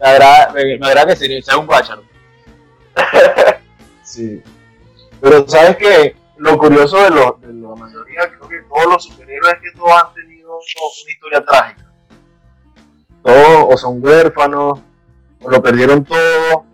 me 0.00 0.06
agrada, 0.06 0.52
me, 0.52 0.78
me 0.78 0.86
agrada 0.86 1.06
que 1.06 1.16
sería, 1.16 1.42
sea 1.42 1.56
un 1.58 1.66
guacharo. 1.66 2.02
Sí. 4.02 4.42
Pero 5.20 5.48
sabes 5.48 5.76
que 5.76 6.16
lo 6.36 6.56
curioso 6.56 7.02
de, 7.02 7.10
lo- 7.10 7.38
de 7.40 7.52
la 7.52 7.74
mayoría, 7.74 8.28
creo 8.30 8.48
que 8.48 8.60
todos 8.68 8.86
los 8.86 9.04
superhéroes 9.04 9.54
es 9.54 9.60
que 9.60 9.78
todos 9.78 9.92
han 9.92 10.14
tenido 10.14 10.56
una 10.56 11.10
historia 11.12 11.44
trágica. 11.44 11.84
Todos 13.24 13.66
o 13.74 13.76
son 13.76 14.02
huérfanos, 14.04 14.80
lo 15.46 15.62
perdieron 15.62 16.04
todo. 16.04 16.64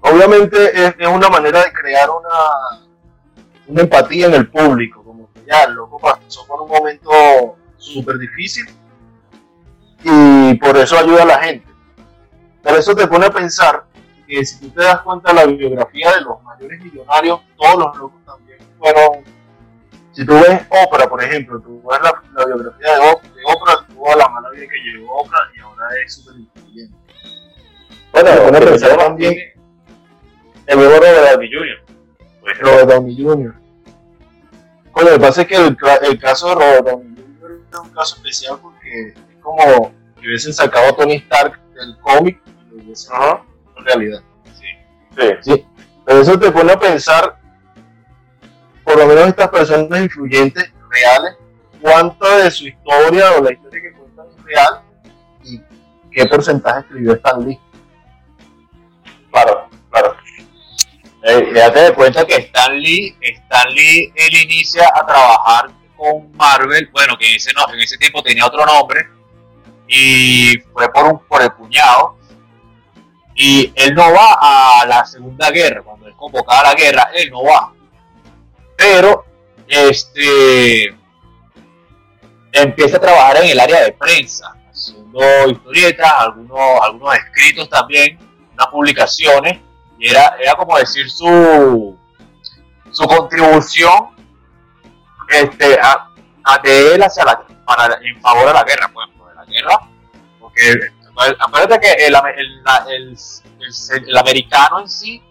Obviamente 0.00 0.86
es, 0.86 0.94
una 1.08 1.28
manera 1.28 1.64
de 1.64 1.72
crear 1.72 2.08
una, 2.10 2.86
una 3.66 3.80
empatía 3.82 4.26
en 4.26 4.34
el 4.34 4.48
público, 4.50 5.02
como 5.02 5.30
que 5.32 5.44
ya 5.46 5.64
el 5.64 5.74
loco 5.74 5.98
pasó 5.98 6.46
por 6.46 6.62
un 6.62 6.68
momento 6.68 7.56
súper 7.76 8.18
difícil 8.18 8.66
y 10.02 10.54
por 10.54 10.76
eso 10.76 10.98
ayuda 10.98 11.22
a 11.22 11.26
la 11.26 11.38
gente. 11.38 11.66
Pero 12.62 12.76
eso 12.76 12.94
te 12.94 13.06
pone 13.06 13.26
a 13.26 13.30
pensar 13.30 13.84
que 14.26 14.44
si 14.44 14.60
tú 14.60 14.70
te 14.70 14.82
das 14.82 15.00
cuenta 15.00 15.32
de 15.32 15.36
la 15.36 15.46
biografía 15.46 16.12
de 16.12 16.20
los 16.20 16.42
mayores 16.42 16.80
millonarios, 16.82 17.40
todos 17.56 17.78
los 17.78 17.96
locos 17.96 18.24
también 18.24 18.58
fueron. 18.78 19.24
Si 20.12 20.24
tú 20.24 20.34
ves 20.34 20.62
Oprah, 20.68 21.08
por 21.08 21.22
ejemplo, 21.22 21.60
tú 21.60 21.82
ves 21.88 22.00
la, 22.02 22.44
biografía 22.44 22.92
de, 22.92 22.98
de 22.98 23.42
Oprah, 23.44 23.86
toda 23.98 24.16
la 24.16 24.28
mala 24.28 24.50
vida 24.50 24.66
que 24.66 24.78
llevó 24.78 25.20
Oprah 25.20 25.50
y 25.56 25.60
ahora 25.60 25.86
es 26.04 26.14
súper 26.14 26.36
inteligente. 26.36 26.96
Bueno, 28.12 28.30
Te 28.30 28.36
pone 28.36 28.56
a 28.56 28.60
pero 28.60 28.70
pensar 28.70 28.90
ya 28.90 28.96
también 28.96 29.34
El 30.66 30.78
nuevo 30.78 30.94
Robert 30.96 31.32
Downey 31.32 31.50
Jr. 31.52 31.96
Pues, 32.40 32.58
Robert 32.60 32.88
Downey 32.88 33.16
Jr. 33.16 33.54
Bueno, 34.92 35.10
lo 35.10 35.16
que 35.16 35.20
pasa 35.20 35.42
es 35.42 35.48
que 35.48 35.56
el, 35.56 35.76
el 36.02 36.18
caso 36.18 36.48
de 36.48 36.54
Robert 36.54 36.86
Downey 36.86 37.14
Jr. 37.16 37.60
es 37.72 37.78
un 37.78 37.90
caso 37.90 38.16
especial 38.16 38.58
porque 38.62 39.08
es 39.08 39.42
como 39.42 39.92
que 40.20 40.26
hubiesen 40.26 40.52
sacado 40.52 40.88
a 40.88 40.96
Tony 40.96 41.16
Stark 41.16 41.60
del 41.74 41.98
cómic 41.98 42.40
y 42.46 42.70
lo 42.70 42.82
hubiesen 42.82 43.14
en 43.76 43.84
realidad. 43.84 44.22
Sí. 44.54 45.24
Sí, 45.40 45.66
pero 46.06 46.20
eso 46.20 46.38
te 46.38 46.50
pone 46.50 46.72
a 46.72 46.78
pensar, 46.78 47.38
por 48.84 48.96
lo 48.96 49.06
menos 49.06 49.28
estas 49.28 49.48
personas 49.48 50.00
influyentes, 50.00 50.72
reales, 50.90 51.36
cuánta 51.80 52.38
de 52.38 52.50
su 52.50 52.66
historia 52.66 53.32
o 53.32 53.42
la 53.42 53.52
historia 53.52 53.82
que 53.82 53.92
cuentan 53.92 54.26
es 54.28 54.44
real 54.44 54.82
y 55.44 55.60
qué 56.10 56.26
porcentaje 56.26 56.80
escribió 56.80 57.14
Stan 57.14 57.44
Lee. 57.44 57.58
Claro, 59.30 59.68
claro. 59.90 60.16
Eh, 61.22 61.52
date 61.52 61.80
de 61.80 61.94
cuenta 61.94 62.26
que 62.26 62.36
Stan 62.36 62.78
Lee, 62.78 63.16
Stan 63.20 63.68
Lee, 63.70 64.12
él 64.14 64.36
inicia 64.44 64.88
a 64.94 65.04
trabajar 65.04 65.70
con 65.96 66.30
Marvel, 66.36 66.88
bueno, 66.92 67.16
que 67.18 67.28
en 67.28 67.36
ese, 67.36 67.52
no, 67.52 67.72
en 67.72 67.80
ese 67.80 67.98
tiempo 67.98 68.22
tenía 68.22 68.46
otro 68.46 68.64
nombre, 68.64 69.08
y 69.88 70.56
fue 70.72 70.90
por, 70.92 71.04
un, 71.06 71.18
por 71.26 71.42
el 71.42 71.52
cuñado, 71.52 72.16
y 73.34 73.72
él 73.74 73.94
no 73.94 74.12
va 74.12 74.80
a 74.80 74.86
la 74.86 75.04
Segunda 75.04 75.50
Guerra, 75.50 75.82
cuando 75.82 76.08
es 76.08 76.14
convocada 76.14 76.60
a 76.60 76.64
la 76.64 76.74
guerra, 76.74 77.10
él 77.14 77.30
no 77.30 77.42
va. 77.42 77.72
Pero, 78.76 79.24
este, 79.66 80.96
empieza 82.62 82.96
a 82.96 83.00
trabajar 83.00 83.36
en 83.38 83.50
el 83.50 83.60
área 83.60 83.80
de 83.82 83.92
prensa, 83.92 84.54
haciendo 84.70 85.20
historietas, 85.48 86.12
algunos, 86.18 86.80
algunos 86.82 87.14
escritos 87.16 87.68
también, 87.68 88.18
unas 88.54 88.66
publicaciones, 88.68 89.58
y 89.98 90.08
era, 90.10 90.36
era 90.40 90.54
como 90.54 90.76
decir 90.78 91.10
su, 91.10 91.98
su 92.90 93.04
contribución 93.06 94.10
este, 95.28 95.78
a, 95.80 96.08
a 96.44 96.58
de 96.58 96.94
él 96.94 97.02
hacia 97.02 97.24
la, 97.24 97.42
para, 97.64 97.98
en 98.02 98.20
favor 98.20 98.46
de 98.46 98.54
la 98.54 98.64
guerra, 98.64 98.90
pues, 98.92 99.08
de 99.28 99.34
la 99.34 99.44
guerra, 99.44 99.80
porque 100.40 100.74
pues, 101.14 101.34
acuérdate 101.38 101.80
que 101.80 102.06
el, 102.06 102.14
el, 102.14 102.62
el, 102.88 103.16
el- 104.06 104.16
americano 104.16 104.80
en 104.80 104.88
sí, 104.88 105.22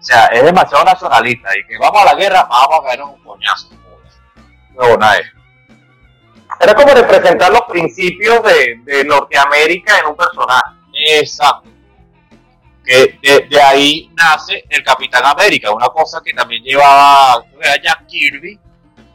o 0.00 0.04
sea, 0.04 0.26
es 0.26 0.42
demasiado 0.44 0.84
nacionalista, 0.84 1.48
y 1.56 1.64
que 1.66 1.78
vamos 1.78 2.02
a 2.02 2.06
la 2.06 2.14
guerra, 2.14 2.44
vamos 2.50 2.80
a 2.80 2.84
caer 2.88 3.02
un 3.02 3.22
coñazo. 3.22 3.68
No, 4.74 4.96
nada. 4.96 5.20
Era 6.60 6.74
como 6.74 6.94
representar 6.94 7.50
los 7.52 7.62
principios 7.62 8.42
de, 8.42 8.76
de 8.84 9.04
Norteamérica 9.04 9.98
en 9.98 10.06
un 10.06 10.16
personaje. 10.16 10.76
Exacto. 10.94 11.68
Que 12.84 13.18
de, 13.22 13.46
de 13.48 13.60
ahí 13.62 14.10
nace 14.14 14.64
el 14.68 14.82
Capitán 14.82 15.24
América, 15.24 15.70
una 15.72 15.86
cosa 15.88 16.20
que 16.24 16.32
también 16.32 16.62
llevaba 16.64 17.44
era 17.60 17.80
Jack 17.80 18.06
Kirby, 18.06 18.58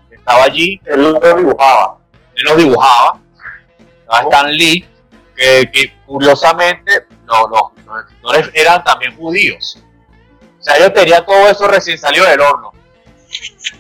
que 0.10 0.15
estaba 0.15 0.44
allí, 0.44 0.79
Él 0.86 1.01
lo 1.03 1.20
dibujaba. 1.36 1.98
él 2.36 2.44
lo 2.46 2.56
dibujaba, 2.56 3.20
estaba 4.00 4.22
Stan 4.24 4.51
Lee, 4.51 4.88
que, 5.36 5.70
que 5.72 5.94
curiosamente 6.06 7.08
los, 7.25 7.50
los- 7.50 7.72
los 7.86 8.00
escritores 8.38 8.50
eran 8.53 8.84
también 8.84 9.15
judíos. 9.17 9.84
O 10.60 10.63
sea, 10.63 10.77
ellos 10.77 10.94
tenían 10.94 11.25
todo 11.25 11.48
eso 11.50 11.67
recién 11.67 11.98
salido 11.98 12.25
del 12.25 12.39
horno. 12.41 12.72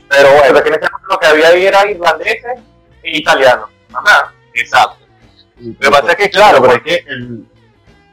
Pero 0.09 0.31
bueno, 0.33 0.53
porque 0.53 0.69
en 0.69 0.75
ese 0.75 0.89
momento 0.91 1.07
lo 1.09 1.19
que 1.19 1.27
había 1.27 1.47
ahí 1.47 1.65
era 1.65 1.89
irlandeses 1.89 2.59
italianos. 3.13 3.69
Ajá. 3.93 4.33
Exacto. 4.53 5.05
Lo 5.59 5.77
que 5.79 5.89
pasa 5.89 6.11
es 6.11 6.15
que, 6.15 6.29
claro, 6.29 6.61
pero 6.61 6.73
es 6.73 6.81
que 6.83 6.95
el, 7.07 7.45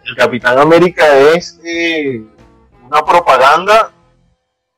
el 0.05 0.17
Capitán 0.17 0.59
América 0.59 1.07
es 1.35 1.61
eh, 1.65 2.23
una 2.83 3.05
propaganda 3.05 3.91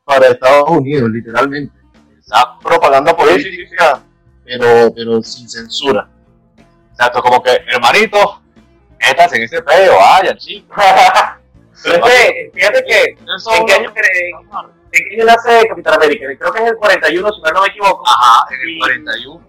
para 0.05 0.29
Estados 0.29 0.69
Unidos, 0.71 1.11
literalmente. 1.11 1.73
exacto, 2.19 2.59
Propaganda 2.69 3.17
política, 3.17 4.01
pero, 4.45 4.93
pero 4.95 5.23
sin 5.23 5.49
censura. 5.49 6.09
exacto, 6.93 7.21
como 7.23 7.43
que, 7.43 7.51
hermanito, 7.69 8.41
estás 8.99 9.33
en 9.35 9.43
ese 9.43 9.63
pedo, 9.63 9.97
vaya, 9.97 10.37
chicos. 10.37 10.77
Pero 11.85 12.05
es 12.07 12.13
que, 12.13 12.51
fíjate 12.55 12.85
que, 12.85 13.03
¿en 13.05 13.67
qué 13.67 13.73
año 13.75 13.93
creen? 13.93 14.35
¿En 14.93 15.09
qué 15.09 15.15
año 15.15 15.25
nace 15.27 15.69
Capitán 15.69 15.95
América? 15.95 16.25
Creo 16.39 16.53
que 16.53 16.63
es 16.65 16.71
el 16.71 16.77
41, 16.77 17.33
si 17.33 17.41
no 17.53 17.61
me 17.63 17.69
equivoco. 17.69 18.03
Ajá, 18.09 18.47
en 18.55 18.61
el 18.61 18.67
Sí. 18.67 18.79
41. 18.79 19.41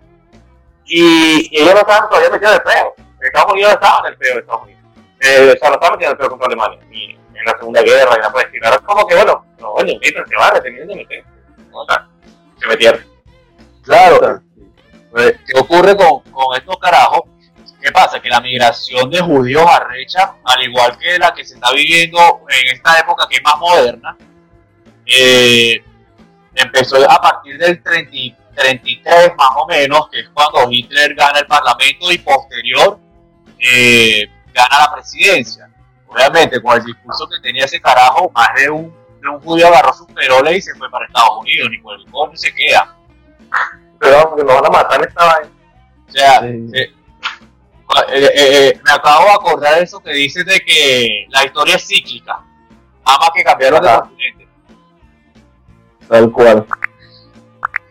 Y, 0.88 1.50
y 1.52 1.62
ellos 1.62 1.74
no 1.74 1.80
estaban 1.82 2.10
todavía 2.10 2.30
metidos 2.30 2.54
en 2.54 2.58
el 2.58 2.64
peo. 2.64 2.96
Estados 3.22 3.54
Unidos 3.54 3.74
estaba 3.74 4.00
en 4.00 4.14
el 4.14 4.18
peo 4.18 4.34
de 4.34 4.40
Estados 4.40 4.64
Unidos. 4.64 4.82
Eh, 5.20 5.54
o 5.56 5.60
sea, 5.60 5.70
no 5.70 5.76
estaban 5.76 5.92
metidos 5.92 6.02
en 6.02 6.12
el 6.12 6.18
peo 6.18 6.30
contra 6.30 6.48
Alemania. 6.48 6.80
Ni 6.90 7.12
en 7.12 7.46
la 7.46 7.58
Segunda 7.58 7.82
Guerra, 7.82 8.12
y 8.16 8.18
nada 8.18 8.32
por 8.32 8.42
el 8.42 8.48
estilo. 8.48 8.68
Era 8.68 8.78
como 8.80 9.08
que, 9.08 9.16
bueno, 9.16 9.46
no, 9.60 9.74
bueno, 9.74 9.94
métanse, 10.02 10.36
vale, 10.36 10.62
tenían 10.62 10.88
de 10.88 10.96
meter. 10.96 11.26
O 11.72 11.86
sea, 11.86 12.08
se 12.60 12.68
metieron. 12.68 13.02
Claro. 13.84 14.42
Pues, 15.12 15.36
¿Qué 15.46 15.60
ocurre 15.60 15.96
con, 15.96 16.22
con 16.32 16.56
estos 16.56 16.78
carajos? 16.78 17.22
¿Qué 17.82 17.92
pasa? 17.92 18.20
Que 18.20 18.30
la 18.30 18.42
migración 18.42 19.10
de 19.10 19.20
judíos 19.22 19.66
arrecha, 19.66 20.36
al 20.44 20.64
igual 20.64 20.98
que 20.98 21.20
la 21.20 21.34
que 21.34 21.46
se 21.46 21.56
está 21.56 21.72
viviendo 21.72 22.42
en 22.50 22.76
esta 22.76 23.00
época 23.00 23.28
que 23.30 23.38
es 23.38 23.44
más 23.44 23.58
moderna, 23.58 24.18
eh, 25.06 25.84
empezó 26.56 26.98
a 27.10 27.22
partir 27.22 27.58
del 27.58 27.82
30 27.82 28.16
y 28.16 28.36
33 28.58 29.32
más 29.38 29.50
o 29.56 29.68
menos, 29.68 30.10
que 30.12 30.22
es 30.22 30.30
cuando 30.34 30.70
Hitler 30.72 31.14
gana 31.16 31.40
el 31.40 31.46
Parlamento 31.48 32.12
y 32.12 32.18
posterior 32.18 33.00
eh, 33.60 34.28
gana 34.54 34.80
la 34.80 34.94
presidencia. 34.96 35.70
Obviamente, 36.08 36.62
con 36.62 36.78
el 36.78 36.84
discurso 36.86 37.28
que 37.30 37.40
tenía 37.42 37.66
ese 37.66 37.80
carajo, 37.82 38.32
más 38.34 38.50
de 38.56 38.70
un, 38.70 38.94
de 39.22 39.28
un 39.30 39.40
judío 39.42 39.68
agarró 39.68 39.94
sus 39.94 40.08
peroles 40.08 40.58
y 40.58 40.62
se 40.62 40.76
fue 40.76 40.90
para 40.90 41.06
Estados 41.06 41.38
Unidos, 41.42 41.70
ni 41.70 41.78
por 41.80 42.00
el 42.00 42.06
coño 42.12 42.36
se 42.36 42.54
queda. 42.54 42.96
Pero 44.00 44.16
vamos, 44.18 44.36
que 44.38 44.44
nos 44.44 44.56
van 44.56 44.66
a 44.66 44.70
matar 44.70 45.02
esta 45.08 45.26
vaina. 45.26 45.50
O 46.08 46.12
sea, 46.12 46.40
Sí. 46.42 46.48
eh, 46.74 46.94
eh, 48.14 48.30
eh, 48.36 48.80
me 48.84 48.92
acabo 48.92 49.26
de 49.26 49.32
acordar 49.32 49.76
de 49.76 49.84
eso 49.84 50.00
que 50.00 50.12
dices 50.14 50.46
de 50.46 50.60
que 50.62 51.26
la 51.30 51.46
historia 51.46 51.76
es 51.76 51.88
cíclica. 51.88 52.40
Ama 53.06 53.28
que 53.36 53.44
cambiaron 53.44 53.82
de 53.82 53.90
Ajá. 53.90 54.00
continente. 54.02 54.48
Tal 56.08 56.32
cual, 56.32 56.66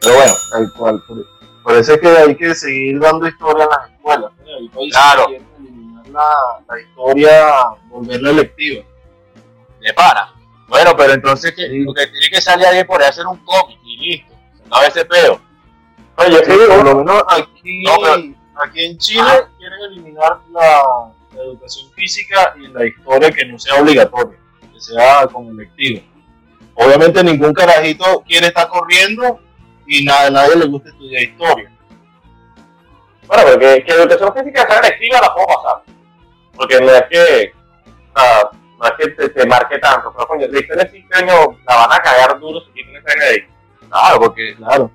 Pero 0.07 0.19
bueno, 0.19 0.35
tal 0.53 0.73
cual. 0.73 1.03
Por, 1.07 1.27
por 1.65 1.75
eso 1.75 1.95
es 1.95 2.01
que 2.01 2.09
hay 2.09 2.37
que 2.37 2.55
seguir 2.55 3.01
dando 3.01 3.27
historia 3.27 3.65
en 3.65 3.71
las 3.71 3.91
escuelas. 3.91 4.31
países 4.73 4.93
Claro. 4.93 5.27
eliminar 5.59 6.07
la, 6.09 6.25
la 6.69 6.81
historia, 6.81 7.55
volverla 7.89 8.31
electiva. 8.31 8.85
de 9.81 9.93
pana. 9.95 10.33
Bueno, 10.69 10.97
pero 10.97 11.13
entonces 11.13 11.53
que, 11.55 11.69
lo 11.69 11.93
que 11.95 12.07
tiene 12.09 12.29
que 12.31 12.41
salir 12.41 12.67
alguien 12.67 12.87
por 12.87 13.01
ahí 13.01 13.07
a 13.07 13.11
hacer 13.11 13.27
un 13.27 13.37
cómic 13.45 13.79
y 13.85 13.97
listo. 13.99 14.35
No 14.71 14.83
ese 14.83 15.05
peo. 15.05 15.41
Oye, 16.19 16.39
Sí, 16.45 16.51
sí, 16.53 16.59
por 16.69 16.85
lo 16.85 16.95
menos 16.97 17.23
aquí, 17.29 17.83
No, 17.85 17.93
pero- 18.01 18.35
aquí 18.65 18.85
en 18.85 18.99
Chile 18.99 19.23
quieren 19.59 19.79
eliminar 19.93 20.39
la, 20.53 20.83
la 21.35 21.43
educación 21.43 21.91
física 21.93 22.55
y 22.59 22.67
la 22.69 22.87
historia 22.87 23.31
que 23.31 23.45
no 23.45 23.59
sea 23.59 23.81
obligatoria. 23.81 24.39
que 24.73 24.81
sea 24.81 25.27
con 25.29 25.49
electivo. 25.49 26.03
Obviamente 26.75 27.23
ningún 27.25 27.53
carajito 27.55 28.23
quiere 28.27 28.49
estar 28.49 28.69
corriendo 28.69 29.41
y 29.87 30.05
nada, 30.05 30.31
nadie 30.31 30.57
le 30.57 30.67
gusta 30.67 30.89
estudiar 30.91 31.23
historia. 31.23 31.71
Bueno, 33.27 33.43
porque 33.51 33.85
que 33.85 33.93
educación 33.93 34.33
física 34.35 34.67
sea 34.67 34.79
electiva 34.81 35.21
la 35.21 35.35
puedo 35.35 35.47
pasar. 35.47 35.83
Porque 36.55 36.81
no 36.81 36.91
es 36.93 37.03
que, 37.11 37.53
o 38.15 38.51
no 38.79 38.85
es 38.87 38.93
que 38.99 39.29
te, 39.29 39.47
marque 39.47 39.79
tanto, 39.79 40.13
pero 40.15 40.27
coño, 40.29 40.47
la 40.49 40.59
historia 40.59 40.89
sí 40.91 41.05
coño, 41.13 41.59
la 41.69 41.77
van 41.77 41.93
a 41.93 41.99
cagar 42.03 42.39
duro 42.39 42.61
si 42.61 42.73
tienes 42.73 43.03
ahí. 43.31 43.47
Claro, 43.89 44.21
porque, 44.21 44.55
claro. 44.57 44.91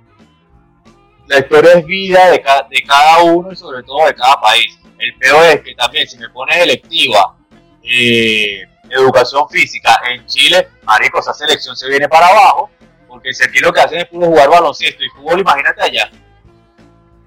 La 1.27 1.39
historia 1.39 1.73
es 1.73 1.85
vida 1.85 2.29
de, 2.31 2.41
ca- 2.41 2.67
de 2.69 2.81
cada 2.85 3.23
uno 3.23 3.51
y 3.51 3.55
sobre 3.55 3.83
todo 3.83 4.05
de 4.05 4.15
cada 4.15 4.39
país. 4.41 4.77
El 4.97 5.15
peor 5.17 5.45
es 5.45 5.61
que 5.61 5.73
también 5.75 6.07
si 6.07 6.17
me 6.17 6.29
pones 6.29 6.57
electiva 6.57 7.35
eh, 7.83 8.63
educación 8.89 9.47
física 9.49 9.99
en 10.11 10.25
Chile, 10.25 10.67
marico, 10.83 11.19
esa 11.19 11.33
selección 11.33 11.75
se 11.75 11.87
viene 11.87 12.07
para 12.09 12.27
abajo, 12.27 12.69
porque 13.11 13.33
si 13.33 13.43
aquí 13.43 13.59
lo 13.59 13.73
que 13.73 13.81
hacen 13.81 13.99
es 13.99 14.05
puro 14.07 14.27
jugar 14.27 14.49
baloncesto 14.49 15.03
y 15.03 15.09
fútbol, 15.09 15.41
imagínate 15.41 15.81
allá. 15.81 16.09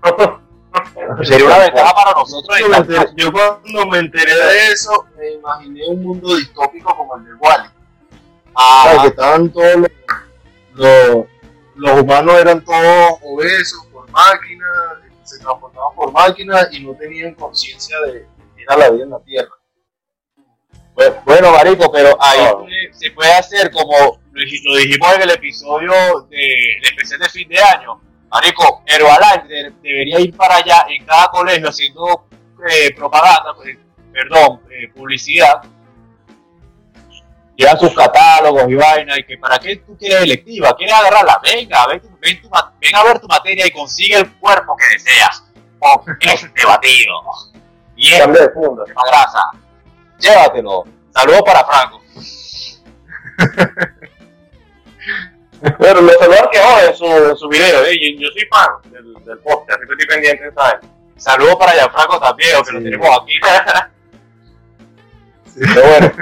Sería 1.22 1.46
una 1.46 1.58
ventaja 1.58 1.94
para 1.94 2.12
nosotros. 2.12 2.58
Yo, 2.58 3.04
yo 3.16 3.30
cuando 3.32 3.86
me 3.90 3.98
enteré 3.98 4.34
de 4.34 4.72
eso, 4.72 5.06
me 5.14 5.32
imaginé 5.32 5.82
un 5.88 6.02
mundo 6.02 6.36
distópico 6.36 6.96
como 6.96 7.16
el 7.16 7.26
de 7.26 7.34
Wally. 7.34 7.68
Ah, 8.56 8.96
que 9.02 9.08
estaban 9.08 9.50
todos 9.50 9.76
los, 9.76 9.90
los, 10.72 11.26
los 11.76 12.00
humanos 12.00 12.34
eran 12.40 12.64
todos 12.64 13.18
obesos 13.22 13.86
por 13.92 14.08
máquinas, 14.10 14.68
se 15.22 15.38
transportaban 15.38 15.94
por 15.94 16.12
máquinas 16.12 16.68
y 16.72 16.80
no 16.82 16.94
tenían 16.94 17.34
conciencia 17.34 18.00
de 18.06 18.26
que 18.56 18.62
era 18.62 18.76
la 18.78 18.88
vida 18.88 19.04
en 19.04 19.10
la 19.10 19.20
Tierra. 19.20 19.52
Bueno, 20.94 21.16
bueno, 21.26 21.52
marico, 21.52 21.92
pero 21.92 22.16
ahí 22.20 22.40
Ah. 22.40 22.54
se 22.92 23.10
puede 23.10 23.32
hacer 23.34 23.70
como 23.70 24.23
lo 24.34 24.40
dij- 24.44 24.62
lo 24.64 24.76
dijimos 24.76 25.14
en 25.14 25.22
el 25.22 25.30
episodio 25.30 25.92
del 26.28 26.82
especial 26.84 27.20
de 27.20 27.28
fin 27.30 27.48
de 27.48 27.58
año. 27.62 28.00
Marico, 28.30 28.82
Herbalife 28.86 29.46
de- 29.48 29.72
debería 29.82 30.20
ir 30.20 30.36
para 30.36 30.56
allá 30.56 30.84
en 30.88 31.04
cada 31.06 31.28
colegio 31.28 31.68
haciendo 31.68 32.26
eh, 32.68 32.94
propaganda, 32.94 33.54
pues, 33.56 33.76
perdón, 34.12 34.60
eh, 34.70 34.88
publicidad. 34.94 35.62
Llevan 37.56 37.78
sus 37.78 37.94
catálogos 37.94 38.64
y 38.68 38.74
vaina, 38.74 39.16
y 39.18 39.22
que 39.24 39.38
para 39.38 39.58
qué 39.58 39.76
tú 39.76 39.96
quieres 39.96 40.22
electiva, 40.22 40.74
quieres 40.76 40.94
agarrarla, 40.94 41.40
venga, 41.44 41.86
ven, 41.86 42.00
tu- 42.00 42.18
ven, 42.20 42.40
tu 42.42 42.48
ma- 42.48 42.72
ven 42.80 42.96
a 42.96 43.04
ver 43.04 43.20
tu 43.20 43.28
materia 43.28 43.66
y 43.66 43.70
consigue 43.70 44.16
el 44.16 44.32
cuerpo 44.36 44.76
que 44.76 44.94
deseas. 44.94 45.44
Con 45.78 46.16
este 46.20 46.66
batido. 46.66 47.12
Bien, 47.94 48.18
Cambio 48.20 48.40
de 48.40 48.50
grasa. 49.08 49.50
Llévatelo. 50.18 50.84
Saludos 51.14 51.42
para 51.44 51.64
Franco. 51.64 52.02
Pero 55.78 56.00
lo 56.02 56.12
saludan 56.12 56.48
que 56.52 56.58
hoy 56.58 56.88
en 56.88 56.94
su, 56.96 57.04
en 57.06 57.36
su 57.36 57.48
video, 57.48 57.84
¿eh? 57.84 57.98
yo, 57.98 58.20
yo 58.20 58.28
soy 58.32 58.46
fan 58.50 58.92
del, 58.92 59.14
del 59.24 59.38
podcast, 59.38 59.78
siempre 59.80 59.96
estoy 59.98 60.06
pendiente, 60.14 60.52
¿sabes? 60.54 60.80
Saludos 61.16 61.56
para 61.56 61.72
Gianfranco 61.72 62.20
también, 62.20 62.50
que 62.64 62.72
lo 62.72 62.78
Sí. 62.78 62.84
tenemos 62.84 63.08
aquí. 63.22 63.32
Pero 65.56 65.82
bueno, 65.88 66.12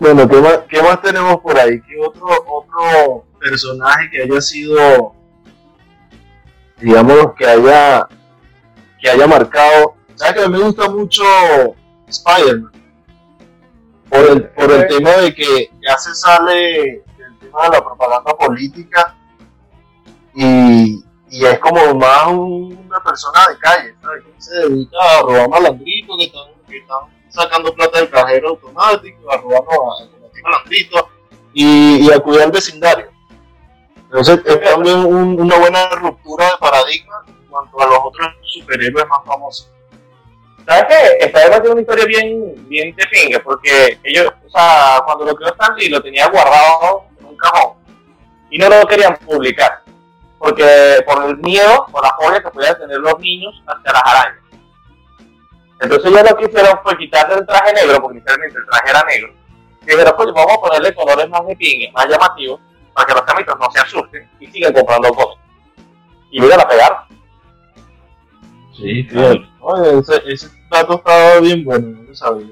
bueno 0.00 0.28
¿qué, 0.28 0.36
más, 0.40 0.58
qué 0.68 0.82
más 0.82 1.00
tenemos 1.02 1.36
por 1.40 1.58
ahí? 1.58 1.80
¿Qué 1.82 1.96
otro, 1.98 2.26
otro 2.46 3.24
personaje 3.40 4.10
que 4.10 4.22
haya 4.22 4.40
sido, 4.40 5.14
digamos, 6.80 7.34
que 7.38 7.46
haya, 7.46 8.06
que 9.00 9.10
haya 9.10 9.26
marcado? 9.26 9.94
¿Sabes 10.16 10.34
que 10.34 10.42
a 10.44 10.48
mí 10.48 10.58
me 10.58 10.64
gusta 10.64 10.88
mucho 10.90 11.22
Spider-Man? 12.08 12.72
Por 14.10 14.20
el, 14.20 14.48
por 14.50 14.70
el 14.72 14.86
tema 14.88 15.10
de 15.12 15.34
que 15.34 15.70
ya 15.86 15.96
se 15.98 16.14
sale 16.14 17.02
tema 17.46 17.62
de 17.64 17.68
la 17.70 17.84
propaganda 17.84 18.36
política 18.36 19.16
y, 20.34 21.02
y 21.30 21.44
es 21.44 21.58
como 21.58 21.94
más 21.94 22.26
un- 22.26 22.84
una 22.86 23.02
persona 23.02 23.40
de 23.48 23.58
calle, 23.58 23.94
¿sabes? 24.02 24.24
Se 24.38 24.54
dedica 24.68 24.98
a 25.18 25.22
robar 25.22 25.48
malandritos 25.48 26.16
que 26.18 26.24
están, 26.24 26.42
que 26.68 26.78
están 26.78 26.98
sacando 27.30 27.74
plata 27.74 27.98
del 27.98 28.10
cajero 28.10 28.50
automático, 28.50 29.30
a 29.32 29.36
robar 29.38 29.62
malandritos 30.42 31.04
y, 31.54 32.06
y 32.06 32.12
a 32.12 32.18
cuidar 32.20 32.46
el 32.46 32.52
vecindario. 32.52 33.10
Entonces 33.96 34.40
es 34.44 34.60
también 34.62 34.98
un- 34.98 35.40
una 35.40 35.58
buena 35.58 35.88
ruptura 35.90 36.46
de 36.46 36.58
paradigma 36.60 37.24
en 37.26 37.46
cuanto 37.48 37.80
a 37.80 37.86
los 37.86 37.98
otros 38.04 38.28
superhéroes 38.44 39.06
más 39.08 39.20
famosos. 39.24 39.70
¿Sabes 40.68 40.84
qué? 40.88 41.26
Spider-Man 41.26 41.60
tiene 41.60 41.72
una 41.72 41.80
historia 41.80 42.04
bien, 42.06 42.68
bien 42.68 42.94
de 42.96 43.40
porque 43.40 43.98
ellos, 44.02 44.32
o 44.44 44.50
sea, 44.50 45.00
cuando 45.04 45.24
lo 45.24 45.34
creó 45.36 45.50
Stan 45.52 45.74
Lee 45.76 45.88
lo 45.88 46.02
tenía 46.02 46.28
guardado 46.28 47.04
un 47.36 47.38
cajón 47.38 47.72
y 48.50 48.58
no 48.58 48.68
lo 48.68 48.86
querían 48.86 49.16
publicar, 49.16 49.82
porque 50.38 51.04
por 51.06 51.24
el 51.24 51.36
miedo, 51.38 51.86
por 51.90 52.02
la 52.02 52.14
fobia 52.14 52.42
que 52.42 52.50
podían 52.50 52.78
tener 52.78 52.98
los 52.98 53.18
niños 53.18 53.62
hacia 53.66 53.92
las 53.92 54.02
arañas. 54.04 54.42
Entonces 55.80 56.10
ellos 56.10 56.30
lo 56.30 56.36
que 56.36 56.44
hicieron 56.46 56.78
fue 56.82 56.96
quitarle 56.96 57.34
el 57.34 57.46
traje 57.46 57.72
negro, 57.74 58.00
porque 58.00 58.18
inicialmente 58.18 58.58
el 58.58 58.66
traje 58.66 58.90
era 58.90 59.04
negro, 59.04 59.34
y 59.82 59.86
dijeron, 59.86 60.14
pues 60.16 60.32
vamos 60.32 60.52
a 60.56 60.60
ponerle 60.60 60.94
colores 60.94 61.28
más 61.28 61.46
de 61.46 61.56
pingue, 61.56 61.92
más 61.92 62.08
llamativos, 62.08 62.60
para 62.94 63.06
que 63.06 63.14
los 63.14 63.26
chamitos 63.26 63.58
no 63.58 63.70
se 63.70 63.80
asusten 63.80 64.30
y 64.40 64.46
sigan 64.46 64.72
comprando 64.72 65.12
cosas. 65.12 65.42
Y 66.30 66.40
mira, 66.40 66.56
la 66.56 66.68
pegaron. 66.68 66.98
Sí, 68.74 69.08
Oye, 69.60 69.98
ese, 69.98 70.22
ese 70.26 70.50
dato 70.70 70.94
estaba 70.94 71.40
bien 71.40 71.64
bueno, 71.64 71.88
no 71.88 72.02
lo 72.02 72.14
sabía. 72.14 72.46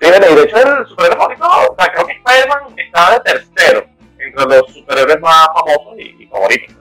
Sí, 0.00 0.06
y 0.06 0.10
de 0.10 0.42
hecho 0.42 0.56
el 0.56 0.86
superhéroe 0.86 1.18
favorito, 1.18 1.44
o 1.44 1.76
sea, 1.76 1.92
creo 1.92 2.06
que 2.06 2.12
Spider-Man 2.12 2.60
estaba 2.88 3.12
de 3.12 3.20
tercero 3.20 3.86
entre 4.18 4.44
los 4.46 4.72
superhéroes 4.72 5.20
más 5.20 5.46
famosos 5.46 5.98
y, 5.98 6.22
y 6.22 6.26
favoritos 6.26 6.76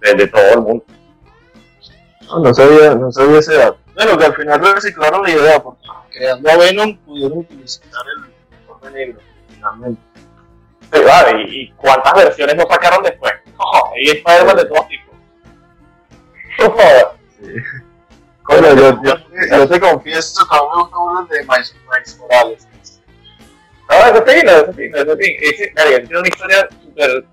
de, 0.00 0.14
de 0.14 0.26
todo 0.28 0.52
el 0.52 0.60
mundo. 0.60 0.84
No, 2.28 2.38
no 2.40 2.54
sabía, 2.54 2.94
no 2.94 3.10
sabía 3.10 3.38
ese 3.38 3.54
dato. 3.54 3.78
Bueno, 3.94 4.16
que 4.16 4.24
al 4.26 4.34
final 4.36 4.74
reciclaron 4.74 5.22
la 5.22 5.30
idea, 5.30 5.62
porque 5.62 5.82
creando 6.12 6.50
a 6.50 6.56
Venom 6.56 6.96
pudieron 6.98 7.38
utilizar 7.38 8.04
el 8.16 8.24
uniforme 8.24 8.90
negro, 8.92 9.20
finalmente. 9.48 10.00
Sí, 10.92 11.00
vale, 11.04 11.42
y, 11.42 11.62
y 11.62 11.72
cuántas 11.72 12.14
versiones 12.14 12.56
nos 12.56 12.68
sacaron 12.68 13.02
después. 13.02 13.32
No, 13.58 13.64
y 13.96 14.10
Spider-Man 14.10 14.56
de 14.56 14.64
todos 14.66 14.88
tipos. 14.88 15.14
No 16.58 16.70
jodas. 16.70 17.06
Bueno, 18.48 18.74
yo, 18.74 19.02
yo, 19.02 19.14
yo 19.50 19.68
te 19.68 19.78
confieso 19.78 20.48
que 20.48 20.56
a 20.56 20.60
mí 20.62 20.68
me 20.74 20.80
gusta 20.82 20.96
uno 20.96 21.26
de 21.26 21.40
Miles 21.40 22.18
Morales. 22.18 22.66
No, 23.88 23.96
eso 24.06 24.24
sí, 24.26 24.36
no, 24.44 24.52
eso 24.52 24.72
sí, 24.76 24.88
no, 24.90 24.98
eso 24.98 25.16
sí. 25.20 25.36
Ese, 25.40 25.72
claro, 25.72 25.90
tiene 25.90 26.18
una 26.18 26.28
historia 26.28 26.68
súper 26.82 27.24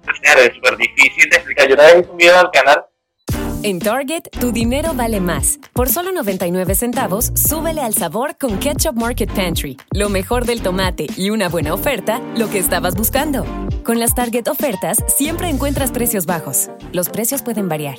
súper 0.53 0.77
difícil 0.77 1.29
de 1.29 1.35
explicar. 1.37 1.67
Yo 1.67 1.73
una 1.75 1.83
vez 1.83 1.97
hice 1.99 2.09
un 2.11 2.17
video 2.17 2.39
al 2.39 2.51
canal 2.51 2.85
En 3.63 3.79
Target, 3.79 4.23
tu 4.39 4.51
dinero 4.51 4.91
vale 4.93 5.19
más. 5.19 5.59
Por 5.73 5.89
solo 5.89 6.11
99 6.11 6.75
centavos, 6.75 7.31
súbele 7.35 7.81
al 7.81 7.93
sabor 7.93 8.37
con 8.37 8.59
Ketchup 8.59 8.95
Market 8.95 9.31
Pantry. 9.31 9.77
Lo 9.91 10.09
mejor 10.09 10.45
del 10.45 10.61
tomate 10.61 11.07
y 11.17 11.31
una 11.31 11.49
buena 11.49 11.73
oferta, 11.73 12.21
lo 12.37 12.49
que 12.49 12.59
estabas 12.59 12.95
buscando. 12.95 13.43
Con 13.83 13.99
las 13.99 14.15
Target 14.15 14.47
ofertas, 14.47 14.97
siempre 15.07 15.49
encuentras 15.49 15.91
precios 15.91 16.25
bajos. 16.25 16.69
Los 16.93 17.09
precios 17.09 17.41
pueden 17.41 17.67
variar. 17.67 17.97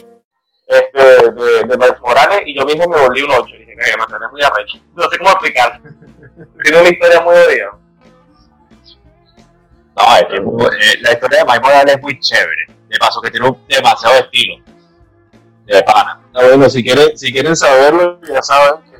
este, 0.68 1.02
de, 1.32 1.64
de 1.66 1.76
Miles 1.76 2.00
Morales 2.00 2.42
y 2.46 2.56
yo 2.56 2.64
mismo 2.64 2.88
me 2.88 2.98
volví 3.00 3.22
un 3.22 3.32
8. 3.32 3.54
Y 3.54 3.58
dije, 3.58 3.74
que 3.74 3.96
me 3.98 4.28
muy 4.32 4.42
arrecho. 4.42 4.78
No 4.94 5.02
sé 5.10 5.18
cómo 5.18 5.30
explicar. 5.30 5.80
Tiene 6.62 6.80
una 6.80 6.88
historia 6.88 7.20
muy 7.20 7.34
odiosa. 7.34 7.85
No, 9.96 10.16
eh, 10.18 10.98
la 11.00 11.12
historia 11.12 11.38
de 11.38 11.44
Mike 11.46 11.60
Morales 11.60 11.94
es 11.96 12.02
muy 12.02 12.18
chévere. 12.20 12.66
De 12.88 12.98
paso 12.98 13.20
que 13.20 13.30
tiene 13.30 13.48
un 13.48 13.66
demasiado 13.66 14.14
estilo. 14.16 14.56
De 15.64 15.82
pana. 15.82 16.20
Ah, 16.34 16.42
bueno, 16.48 16.68
si 16.68 16.84
quieren, 16.84 17.16
si 17.16 17.32
quieren 17.32 17.56
saberlo, 17.56 18.20
ya 18.22 18.42
saben 18.42 18.74
que 18.90 18.96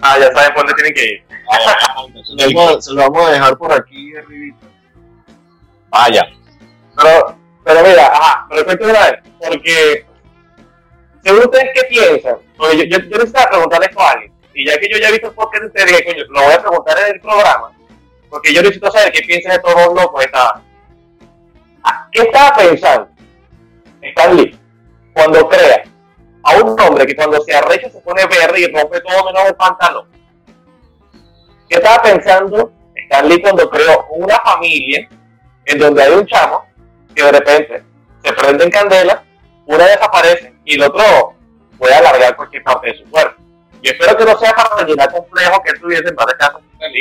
Ah, 0.00 0.16
ya 0.18 0.32
saben 0.32 0.54
por 0.54 0.66
dónde 0.66 0.74
tienen 0.74 0.94
que 0.94 1.04
ir. 1.04 1.24
se 2.24 2.32
lo, 2.32 2.54
vamos, 2.62 2.84
se 2.84 2.92
lo 2.92 3.10
vamos 3.10 3.28
a 3.28 3.32
dejar 3.32 3.58
por 3.58 3.72
aquí 3.72 4.16
arribita. 4.16 4.66
Vaya. 5.90 6.22
Pero, 6.96 7.36
pero 7.64 7.82
mira, 7.82 8.06
ajá, 8.06 8.46
pero 8.48 8.64
cuento 8.64 8.84
una 8.84 9.00
vez, 9.00 9.14
porque 9.38 10.06
según 11.24 11.40
ustedes 11.40 11.70
qué 11.74 11.82
piensan, 11.88 12.36
porque 12.56 12.76
yo, 12.78 12.84
yo, 12.84 12.98
yo 13.04 13.18
necesitaba 13.18 13.50
preguntarle 13.50 13.86
esto 13.86 14.00
a 14.00 14.10
alguien, 14.12 14.32
y 14.54 14.66
ya 14.66 14.78
que 14.78 14.88
yo 14.88 14.98
ya 14.98 15.08
he 15.08 15.12
visto 15.12 15.28
el 15.28 15.34
podcast 15.34 15.64
ustedes, 15.64 15.86
dije, 15.86 16.04
coño, 16.04 16.24
lo 16.28 16.42
voy 16.42 16.54
a 16.54 16.60
preguntar 16.60 16.98
en 16.98 17.14
el 17.14 17.20
programa, 17.20 17.72
porque 18.28 18.52
yo 18.52 18.62
necesito 18.62 18.90
saber 18.90 19.12
qué 19.12 19.20
piensan 19.20 19.52
de 19.52 19.58
todos 19.58 19.86
los 19.86 19.94
locos 19.94 20.24
esta 20.24 20.62
Ah, 21.82 22.08
¿Qué 22.12 22.22
estaba 22.22 22.54
pensando 22.56 23.08
Stan 24.02 24.36
Lee 24.36 24.58
cuando 25.14 25.48
crea 25.48 25.84
a 26.42 26.56
un 26.56 26.78
hombre 26.80 27.06
que 27.06 27.16
cuando 27.16 27.40
se 27.42 27.54
arrecha 27.54 27.88
se 27.88 28.00
pone 28.00 28.26
verde 28.26 28.60
y 28.60 28.72
rompe 28.72 29.00
todo 29.00 29.24
menos 29.24 29.48
el 29.48 29.54
pantalón? 29.54 30.08
¿Qué 31.68 31.76
estaba 31.76 32.02
pensando 32.02 32.72
Stan 32.94 33.28
Lee 33.28 33.40
cuando 33.40 33.70
creó 33.70 34.06
una 34.10 34.36
familia 34.40 35.08
en 35.64 35.78
donde 35.78 36.02
hay 36.02 36.12
un 36.12 36.26
chamo 36.26 36.66
que 37.14 37.22
de 37.22 37.32
repente 37.32 37.82
se 38.22 38.32
prende 38.32 38.64
en 38.64 38.70
candela, 38.70 39.22
una 39.66 39.86
desaparece 39.86 40.54
y 40.64 40.74
el 40.74 40.82
otro 40.82 41.34
puede 41.78 41.94
alargar 41.94 42.36
cualquier 42.36 42.64
parte 42.64 42.88
de 42.88 42.98
su 42.98 43.10
cuerpo? 43.10 43.40
Yo 43.82 43.92
espero 43.92 44.16
que 44.16 44.24
no 44.24 44.36
sea 44.38 44.52
para 44.52 44.84
llenar 44.84 45.10
complejo 45.12 45.62
que 45.62 45.70
él 45.70 45.80
tuviese 45.80 46.08
en 46.08 46.16
varias 46.16 46.38
casas 46.38 46.62
Stan 46.74 46.92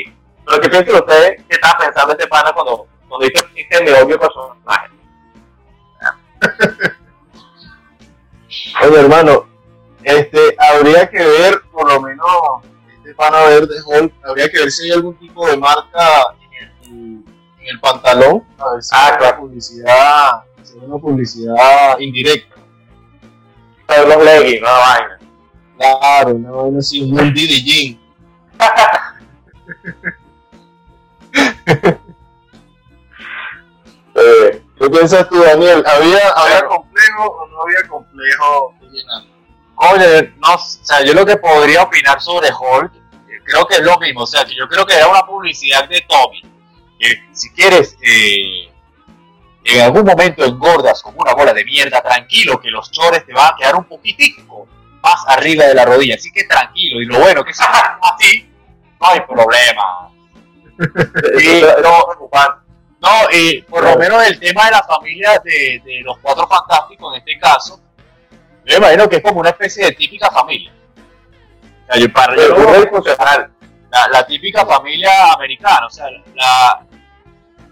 Pero 0.47 0.61
¿qué 0.61 0.69
piensan 0.69 0.95
ustedes 0.95 1.43
que 1.43 1.55
estaba 1.55 1.77
pensando 1.79 2.13
este 2.13 2.27
pana 2.27 2.51
cuando, 2.53 2.87
cuando 3.09 3.27
dice 3.27 3.45
existe 3.45 3.83
mi 3.83 3.91
obvio 3.91 4.17
personaje? 4.19 4.87
Oye, 8.83 8.99
hermano, 8.99 9.47
este, 10.03 10.55
habría 10.57 11.09
que 11.09 11.17
ver, 11.17 11.61
por 11.71 11.91
lo 11.91 12.01
menos, 12.01 12.25
este 12.95 13.13
pana 13.15 13.41
verde 13.41 13.75
Hulk, 13.85 14.13
habría 14.25 14.49
que 14.49 14.59
ver 14.59 14.71
si 14.71 14.83
hay 14.85 14.91
algún 14.91 15.15
tipo 15.17 15.45
de 15.47 15.57
marca 15.57 16.07
en 16.41 16.53
el, 16.53 17.23
en 17.59 17.67
el 17.67 17.79
pantalón, 17.81 18.43
a 18.57 18.73
ver 18.73 18.83
si 18.83 18.89
Ah, 18.93 19.09
hay 19.11 19.17
claro. 19.17 19.37
publicidad, 19.39 20.43
si 20.63 20.79
hay 20.79 20.85
una 20.85 20.97
publicidad 20.97 21.99
indirecta. 21.99 22.55
Pero 23.87 24.07
los 24.07 24.23
leggings, 24.23 24.61
una 24.61 24.71
vaina. 24.71 25.19
Claro, 25.77 26.35
una 26.35 26.51
vaina 26.51 26.79
así, 26.79 27.01
un 27.01 27.33
Jean. 27.33 27.99
Eh, 34.19 34.63
¿Qué 34.79 34.89
piensas 34.89 35.29
tú, 35.29 35.39
Daniel? 35.39 35.83
¿Había, 35.85 36.29
¿Había 36.29 36.65
complejo 36.65 37.23
o 37.23 37.47
no 37.49 37.61
había 37.61 37.87
complejo? 37.87 38.73
Oye, 39.75 40.33
no, 40.37 40.55
o 40.55 40.57
sea, 40.57 41.03
yo 41.03 41.13
lo 41.13 41.23
que 41.23 41.37
podría 41.37 41.83
opinar 41.83 42.19
sobre 42.19 42.49
Hulk, 42.49 42.95
eh, 42.95 43.39
creo 43.45 43.67
que 43.67 43.75
es 43.75 43.81
lo 43.81 43.99
mismo, 43.99 44.21
o 44.21 44.27
sea, 44.27 44.43
que 44.43 44.55
yo 44.55 44.67
creo 44.67 44.87
que 44.87 44.95
era 44.95 45.07
una 45.07 45.23
publicidad 45.23 45.87
de 45.87 46.01
Tommy, 46.01 46.41
que 46.99 47.27
si 47.31 47.51
quieres, 47.51 47.95
eh, 48.01 48.71
en 49.65 49.81
algún 49.81 50.03
momento 50.03 50.43
engordas 50.43 51.03
como 51.03 51.19
una 51.21 51.35
bola 51.35 51.53
de 51.53 51.63
mierda, 51.63 52.01
tranquilo, 52.01 52.59
que 52.59 52.71
los 52.71 52.89
chores 52.89 53.23
te 53.23 53.33
van 53.33 53.53
a 53.53 53.55
quedar 53.55 53.75
un 53.75 53.83
poquitico 53.83 54.67
más 55.03 55.23
arriba 55.27 55.65
de 55.65 55.75
la 55.75 55.85
rodilla, 55.85 56.15
así 56.15 56.31
que 56.31 56.45
tranquilo, 56.45 57.01
y 57.01 57.05
lo 57.05 57.19
bueno 57.19 57.43
que 57.43 57.53
si 57.53 57.63
así, 57.63 58.49
no 58.99 59.07
hay 59.07 59.21
problema. 59.21 60.09
Sí, 61.37 61.63
no, 62.99 63.09
y 63.31 63.61
por 63.61 63.83
lo 63.83 63.95
menos 63.97 64.25
el 64.25 64.39
tema 64.39 64.65
de 64.65 64.71
la 64.71 64.83
familia 64.83 65.39
de, 65.43 65.81
de 65.85 66.01
los 66.03 66.17
cuatro 66.19 66.47
fantásticos 66.47 67.13
en 67.13 67.19
este 67.19 67.39
caso, 67.39 67.79
yo 68.65 68.79
me 68.79 68.85
imagino 68.85 69.07
que 69.07 69.17
es 69.17 69.21
como 69.21 69.39
una 69.39 69.49
especie 69.49 69.85
de 69.85 69.91
típica 69.93 70.29
familia. 70.31 70.71
O 71.87 71.93
sea, 71.93 72.01
yo, 72.01 72.11
para, 72.11 72.35
la, 72.35 74.07
la 74.11 74.25
típica 74.25 74.65
familia 74.65 75.31
americana, 75.31 75.85
o 75.85 75.89
sea, 75.89 76.07
la, 76.35 76.81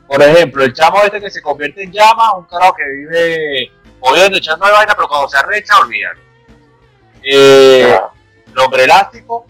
por 0.08 0.22
ejemplo, 0.22 0.63
el 0.63 0.74
chamo 0.74 1.02
este 1.04 1.20
que 1.20 1.30
se 1.30 1.41
convierte 1.41 1.84
en 1.84 1.91
llama, 1.91 2.36
un 2.38 2.46
carajo 2.46 2.76
que 2.76 2.84
vive 2.84 3.72
jodiendo, 4.00 4.38
echando 4.38 4.65
de 4.65 4.72
vaina, 4.72 4.94
pero 4.96 5.08
cuando 5.08 5.28
se 5.28 5.38
arrecha, 5.38 5.80
olvídalo. 5.80 6.20
Eh, 7.24 8.00
el 8.48 8.60
hombre 8.60 8.84
elástico, 8.84 9.46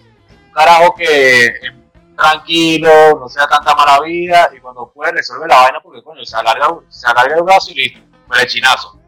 un 0.45 0.51
carajo 0.53 0.95
que 0.95 1.45
es 1.45 1.73
tranquilo, 2.15 3.19
no 3.19 3.29
sea 3.29 3.47
tanta 3.47 3.75
mala 3.75 3.99
vida, 4.01 4.49
y 4.55 4.59
cuando 4.59 4.91
puede 4.91 5.11
resuelve 5.13 5.47
la 5.47 5.57
vaina 5.57 5.79
porque 5.81 6.01
coño, 6.03 6.23
se 6.25 6.35
alarga, 6.35 6.67
se 6.89 7.07
alarga 7.07 7.35
el 7.35 7.43
brazo 7.43 7.71
y 7.71 7.75
listo, 7.75 7.99
chinazo. 8.47 8.99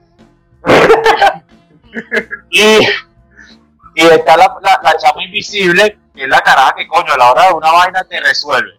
y, 2.51 2.79
y 3.95 4.01
está 4.01 4.37
la, 4.37 4.57
la, 4.61 4.79
la 4.83 4.97
chama 4.97 5.23
invisible, 5.23 5.97
que 6.13 6.23
es 6.23 6.29
la 6.29 6.41
caraja 6.41 6.75
que 6.75 6.87
coño, 6.87 7.13
a 7.13 7.17
la 7.17 7.31
hora 7.31 7.47
de 7.47 7.53
una 7.53 7.71
vaina 7.71 8.03
te 8.03 8.19
resuelve. 8.19 8.75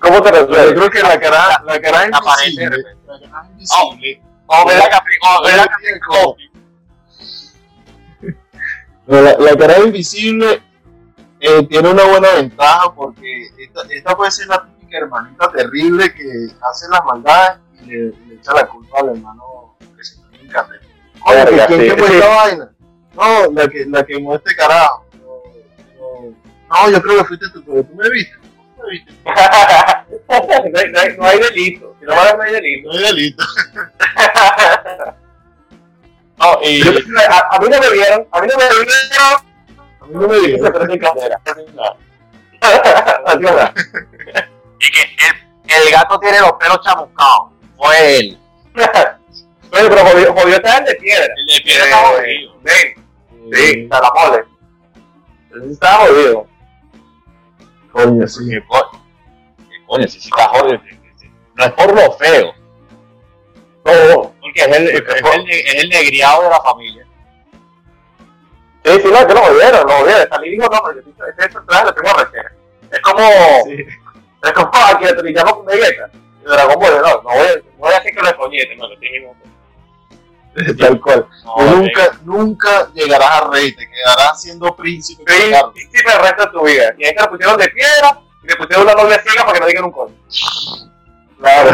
¿Cómo 0.00 0.22
te 0.22 0.30
Yo 0.30 0.46
resuelves? 0.46 0.72
creo 0.74 0.90
que 0.90 1.02
la 1.02 1.20
cara, 1.20 1.62
la 1.64 1.80
cara 1.80 2.04
Te 2.04 2.16
aparece 2.16 2.60
de 2.60 2.64
invisible, 2.64 2.96
la 3.06 3.46
invisible, 3.50 4.22
O 4.46 4.66
ve 4.66 4.78
la 4.78 4.88
Capri, 4.88 5.14
o 5.22 5.42
ve 5.44 5.56
la 5.56 5.66
Capri 5.66 5.88
la, 9.06 9.36
la 9.38 9.56
cara 9.56 9.78
invisible 9.78 10.62
eh, 11.40 11.66
tiene 11.68 11.90
una 11.90 12.04
buena 12.04 12.32
ventaja 12.34 12.92
porque 12.94 13.46
esta, 13.58 13.82
esta 13.90 14.16
puede 14.16 14.30
ser 14.30 14.48
la 14.48 14.64
típica 14.66 14.98
hermanita 14.98 15.50
terrible 15.52 16.12
que 16.14 16.24
hace 16.68 16.86
las 16.90 17.04
maldades 17.04 17.58
y 17.82 17.86
le, 17.86 17.98
le 18.26 18.34
echa 18.34 18.52
la 18.54 18.66
culpa 18.66 18.98
al 19.00 19.08
hermano 19.10 19.76
que 19.96 20.04
se 20.04 20.14
está 20.14 20.26
en 20.40 20.48
candela. 20.48 20.82
Oye, 21.26 21.64
¿quién 21.66 21.80
sí, 21.80 21.86
quemó 21.94 22.06
sí. 22.06 22.12
esta 22.14 22.28
vaina? 22.28 22.70
No, 23.14 23.52
la 23.52 23.68
que, 23.68 23.84
la 23.86 24.04
quemó 24.06 24.34
este 24.36 24.54
carajo. 24.56 25.04
No, 25.14 25.32
no, 25.98 26.86
no, 26.86 26.90
yo 26.90 27.02
creo 27.02 27.18
que 27.18 27.24
fuiste 27.24 27.46
tú, 27.52 27.64
pero 27.64 27.82
tú 27.84 27.94
me 27.96 28.08
viste. 28.10 28.34
Tú 28.76 28.82
me 28.84 28.90
viste. 28.90 29.12
no, 30.28 30.78
hay, 30.78 30.92
no 30.92 30.98
hay- 31.00 31.16
no 31.16 31.24
hay 31.26 31.38
delito. 31.40 31.96
Si 31.98 32.04
no 32.06 32.12
hay 32.42 32.52
delito. 32.52 32.88
No 32.90 32.96
hay 32.98 33.02
delito. 33.04 33.44
No, 36.38 36.56
y, 36.62 36.84
Yo- 36.84 36.92
a, 37.30 37.56
a 37.56 37.58
mí 37.58 37.68
no 37.68 37.80
me 37.80 37.90
vieron, 37.90 38.26
a 38.30 38.40
mí 38.40 38.46
no 38.46 38.56
me 38.56 38.64
vieron. 38.68 38.86
No 40.10 40.26
me 40.28 40.36
es. 40.36 40.44
y 44.80 44.90
que 44.90 45.00
el, 45.02 45.82
el 45.86 45.90
gato 45.92 46.18
tiene 46.20 46.40
los 46.40 46.52
pelos 46.52 46.80
chamuscados. 46.82 47.52
Fue 47.76 48.16
él. 48.18 48.38
Bueno, 49.70 49.90
pero 49.90 50.02
jodió, 50.06 50.32
jodió 50.32 50.56
está 50.56 50.78
el 50.78 50.84
de 50.86 50.94
piedra. 50.94 51.26
El 51.36 51.44
de 51.44 51.60
piedra 51.62 51.84
está 51.84 51.96
jodido. 51.98 52.54
Ven, 52.62 53.52
sí, 53.52 53.80
está 53.82 54.00
la 54.00 54.10
mole. 54.14 54.44
Ese 55.62 55.72
Está 55.74 55.92
jodido. 55.98 56.46
Coño, 57.92 58.26
sí. 58.26 58.48
Que 58.48 58.66
co- 58.66 58.90
que 59.58 59.84
coño, 59.86 60.08
si 60.08 60.20
sí 60.20 60.30
está 60.30 60.48
jodido. 60.48 60.80
No 61.54 61.64
es 61.66 61.72
por 61.72 61.94
lo 61.94 62.12
feo, 62.12 62.54
No, 63.84 64.32
porque 64.40 64.60
es 64.62 64.66
el, 64.68 64.88
es 64.88 65.02
el, 65.34 65.50
es 65.50 65.74
el 65.84 65.88
negriado 65.90 66.44
de 66.44 66.48
la 66.48 66.60
familia. 66.62 67.06
Sí, 68.94 69.00
sí, 69.02 69.08
no, 69.12 69.26
que 69.26 69.34
lo 69.34 69.40
jodieron, 69.40 69.86
lo 69.86 69.92
jodieron. 69.98 70.28
Salí 70.28 70.50
dijo, 70.50 70.66
no, 70.70 70.82
pero 70.86 71.00
yo 71.02 71.24
este 71.28 71.48
personaje 71.48 71.84
lo 71.84 71.94
tengo 71.94 72.16
rechera. 72.18 72.52
Es 72.90 73.00
como, 73.00 73.28
Sí. 73.66 73.86
es 74.42 74.52
como 74.52 74.70
a 74.74 74.98
quien 74.98 75.18
utilizamos 75.18 75.52
con 75.54 75.66
Vegeta. 75.66 76.10
Y 76.40 76.44
Dragon 76.44 76.80
Ball, 76.80 76.94
no, 77.02 77.08
no 77.08 77.22
voy, 77.22 77.46
a- 77.46 77.56
no 77.56 77.62
voy 77.78 77.92
a 77.92 77.98
hacer 77.98 78.14
que 78.14 78.20
lo 78.22 78.28
escoñete, 78.28 78.76
no, 78.76 78.88
lo 78.88 78.96
mismo. 78.98 79.36
Tal 80.78 81.00
cual. 81.00 81.26
No, 81.44 81.56
nunca, 81.76 82.18
nunca 82.24 82.88
llegarás 82.94 83.30
a 83.42 83.50
rey, 83.50 83.72
te 83.72 83.88
quedarás 83.88 84.40
siendo 84.42 84.74
príncipe. 84.74 85.22
Sí, 85.30 85.52
el 85.52 86.20
resto 86.22 86.46
de 86.46 86.50
tu 86.50 86.64
vida. 86.64 86.94
Y 86.98 87.04
ahí 87.06 87.14
te 87.14 87.22
lo 87.22 87.28
pusieron 87.30 87.56
de 87.58 87.68
piedra 87.68 88.18
y 88.42 88.46
le 88.48 88.56
pusieron 88.56 88.84
una 88.86 88.94
novia 88.94 89.22
ciega 89.22 89.42
para 89.44 89.52
que 89.54 89.60
no 89.60 89.66
digan 89.66 89.84
un 89.84 89.92
coño. 89.92 90.14
Claro. 91.38 91.70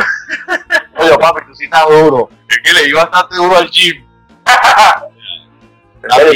Oye, 0.98 1.18
papi, 1.18 1.46
tú 1.46 1.54
sí 1.54 1.64
estás 1.64 1.86
duro. 1.88 2.28
Es 2.48 2.58
que 2.62 2.72
le 2.74 2.84
di 2.86 2.92
bastante 2.92 3.36
duro 3.36 3.56
al 3.56 3.70
gym. 3.70 4.04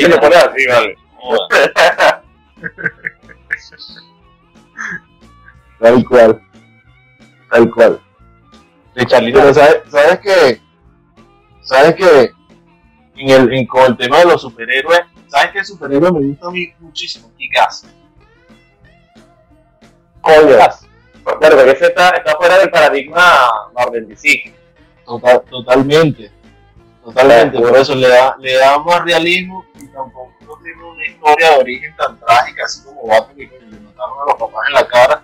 Le 0.08 0.18
pone 0.18 0.36
así, 0.36 0.66
vale. 0.66 0.96
Tal 5.80 6.04
cual. 6.04 6.40
Tal 7.50 7.70
cual. 7.70 8.00
De 8.94 9.06
Charlita. 9.06 9.40
Pero 9.40 9.54
sabes, 9.54 9.82
sabes 9.88 10.18
que, 10.20 10.60
sabes 11.62 11.94
que 11.94 12.32
en 13.16 13.28
el, 13.30 13.52
en- 13.52 13.66
con 13.66 13.84
el 13.86 13.96
tema 13.96 14.18
de 14.18 14.24
los 14.26 14.42
superhéroes, 14.42 15.00
sabes 15.28 15.52
que 15.52 15.58
el 15.60 15.64
superhéroe 15.64 16.12
me 16.12 16.26
gusta 16.26 16.48
a 16.48 16.50
mí 16.50 16.72
muchísimo, 16.80 17.30
Kikas. 17.36 17.86
Coño. 20.20 20.56
Claro, 21.38 21.56
porque 21.56 21.70
ese 21.72 21.86
está, 21.86 22.10
está 22.10 22.36
fuera 22.36 22.58
del 22.58 22.70
paradigma 22.70 23.22
Marvel 23.74 24.08
DC. 24.08 24.54
Total, 25.04 25.42
totalmente. 25.48 26.32
Totalmente. 27.08 27.58
Por 27.58 27.76
eso 27.76 27.94
le 27.94 28.08
da, 28.08 28.36
le 28.38 28.54
da 28.54 28.78
más 28.80 29.02
realismo 29.02 29.64
y 29.80 29.86
tampoco 29.88 30.30
no 30.46 30.58
tiene 30.62 30.82
una 30.82 31.06
historia 31.06 31.50
de 31.52 31.56
origen 31.60 31.96
tan 31.96 32.18
trágica, 32.20 32.64
así 32.64 32.84
como 32.84 33.06
Batman 33.06 33.36
que 33.36 33.48
coño, 33.48 33.70
le 33.70 33.80
mataron 33.80 34.20
a 34.20 34.24
los 34.26 34.34
papás 34.34 34.68
en 34.68 34.74
la 34.74 34.86
cara. 34.86 35.22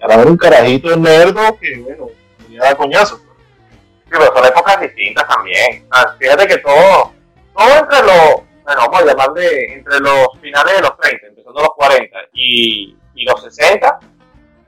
Era 0.00 0.16
un 0.16 0.36
carajito 0.36 0.96
nerdo 0.96 1.58
que, 1.60 1.78
bueno, 1.80 2.06
quería 2.38 2.62
dar 2.62 2.76
coñazos. 2.76 3.20
Sí, 3.20 4.08
pero 4.10 4.34
son 4.34 4.46
épocas 4.46 4.80
distintas 4.80 5.28
también. 5.28 5.86
Ah, 5.90 6.14
fíjate 6.18 6.46
que 6.46 6.58
todo, 6.58 7.12
todo 7.56 7.78
entre 7.78 8.00
los, 8.00 8.42
bueno, 8.64 8.80
vamos 8.90 9.02
a 9.02 9.42
entre 9.44 10.00
los 10.00 10.28
finales 10.40 10.76
de 10.76 10.82
los 10.82 10.96
30, 10.96 11.26
empezando 11.26 11.60
los 11.60 11.74
40 11.76 12.18
y, 12.32 12.96
y 13.14 13.24
los 13.24 13.42
60, 13.42 14.00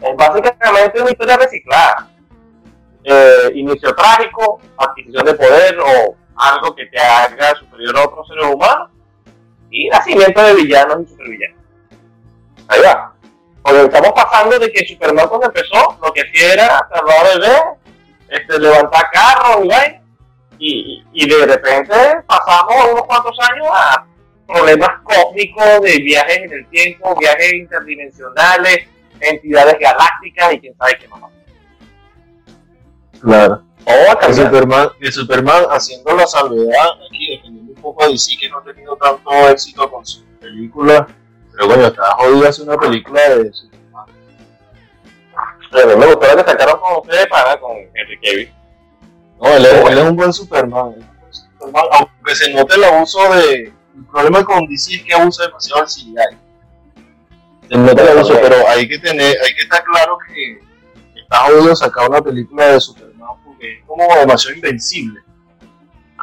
es 0.01 0.17
básicamente 0.17 1.01
una 1.01 1.11
historia 1.11 1.37
reciclada. 1.39 2.11
Eh, 3.03 3.51
inicio 3.55 3.95
trágico, 3.95 4.61
adquisición 4.79 5.27
de 5.27 5.35
poder 5.35 5.79
o 5.79 6.17
algo 6.37 6.75
que 6.75 6.87
te 6.87 6.99
haga 6.99 7.55
superior 7.57 7.97
a 7.99 8.05
otros 8.05 8.29
seres 8.29 8.47
humanos 8.47 8.91
y 9.71 9.89
nacimiento 9.89 10.43
de 10.43 10.55
villanos 10.55 11.03
y 11.03 11.11
supervillanos. 11.11 11.59
Ahí 12.69 12.81
va. 12.83 13.15
Porque 13.63 13.83
estamos 13.83 14.13
pasando 14.13 14.59
de 14.59 14.71
que 14.71 14.87
Superman 14.87 15.29
cuando 15.29 15.47
empezó, 15.47 15.99
lo 16.03 16.13
que 16.13 16.23
hacía 16.23 16.53
era 16.53 16.89
salvar 16.93 17.39
bebés, 17.39 17.63
este, 18.29 18.59
levantar 18.59 19.11
carros 19.13 19.67
y, 20.59 21.05
y 21.13 21.29
de 21.29 21.47
repente 21.47 21.95
pasamos 22.27 22.75
unos 22.93 23.05
cuantos 23.05 23.37
años 23.51 23.67
a 23.71 24.07
problemas 24.47 24.91
cósmicos 25.03 25.81
de 25.83 25.99
viajes 25.99 26.39
en 26.39 26.53
el 26.53 26.67
tiempo, 26.69 27.17
viajes 27.19 27.55
interdimensionales, 27.55 28.89
entidades 29.21 29.77
galácticas 29.81 30.55
y 30.55 30.61
quién 30.61 30.77
sabe 30.77 30.99
qué 30.99 31.09
más. 31.09 31.33
Claro. 33.21 33.63
Ha 33.87 34.19
Que 34.19 34.27
cambiado. 34.27 34.95
Superman, 35.13 35.65
haciendo 35.71 36.17
la 36.17 36.27
salvedad 36.27 36.87
aquí, 37.07 37.37
defendiendo 37.37 37.73
un 37.73 37.83
poco 37.83 38.05
a 38.05 38.09
DC 38.09 38.37
que 38.41 38.49
no 38.49 38.59
ha 38.59 38.65
tenido 38.65 38.97
tanto 38.97 39.31
éxito 39.49 39.91
con 39.91 40.07
sus 40.07 40.25
películas, 40.41 41.05
pero 41.53 41.67
bueno, 41.69 41.87
estaba 41.87 42.15
jodido 42.17 42.49
hacer 42.49 42.67
una 42.67 42.79
película 42.79 43.21
de 43.29 43.53
Superman. 43.53 44.07
Pero 45.71 45.99
me 45.99 46.07
gustó 46.07 46.27
lo 46.35 46.45
que 46.45 46.51
sacaron 46.51 46.81
con 46.81 46.97
ustedes 47.03 47.27
para 47.27 47.61
con 47.61 47.73
Henry 47.95 48.21
Cavill. 48.23 48.53
No, 49.43 49.49
él 49.49 49.65
es, 49.67 49.73
él 49.73 49.99
es 49.99 50.05
un 50.05 50.17
buen 50.17 50.33
Superman. 50.33 50.95
Superman, 51.31 51.85
Aunque 51.93 52.35
se 52.35 52.53
note 52.55 52.75
el 52.77 52.85
abuso 52.85 53.35
de. 53.35 53.73
El 53.97 54.05
problema 54.11 54.45
con 54.45 54.67
DC 54.67 54.95
es 54.97 55.03
que 55.05 55.15
abusa 55.15 55.45
demasiado 55.45 55.83
del 55.83 55.89
CGI. 55.89 56.15
Se 57.69 57.77
nota 57.77 58.03
el 58.03 58.19
abuso, 58.19 58.39
pero 58.41 58.69
hay 58.69 58.89
que 58.89 58.99
tener, 58.99 59.37
hay 59.41 59.55
que 59.55 59.63
estar 59.63 59.85
claro 59.85 60.19
que 60.27 60.61
está 61.21 61.39
jodido 61.39 61.77
sacar 61.77 62.09
una 62.09 62.21
película 62.21 62.67
de 62.67 62.81
Superman 62.81 63.14
es 63.73 63.85
como 63.87 64.07
demasiado 64.17 64.57
invencible. 64.57 65.21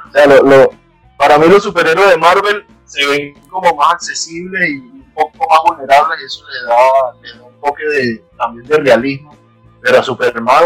O 0.07 0.11
sea, 0.11 0.25
lo, 0.27 0.41
lo- 0.43 0.69
para 1.17 1.37
mí 1.37 1.47
los 1.47 1.61
superhéroes 1.63 2.09
de 2.09 2.17
Marvel 2.17 2.65
se 2.85 3.05
ven 3.05 3.33
como 3.49 3.75
más 3.75 3.93
accesibles 3.93 4.69
y 4.69 4.77
un 4.79 5.11
poco 5.13 5.47
más 5.49 5.59
vulnerables 5.67 6.19
y 6.21 6.25
eso 6.25 6.43
le 6.49 6.67
da, 6.67 6.77
le 7.21 7.39
da 7.39 7.45
un 7.45 7.61
toque 7.61 7.83
de, 7.85 8.23
también 8.37 8.67
de 8.67 8.77
realismo. 8.77 9.35
Pero 9.81 9.99
a 9.99 10.03
Superman 10.03 10.63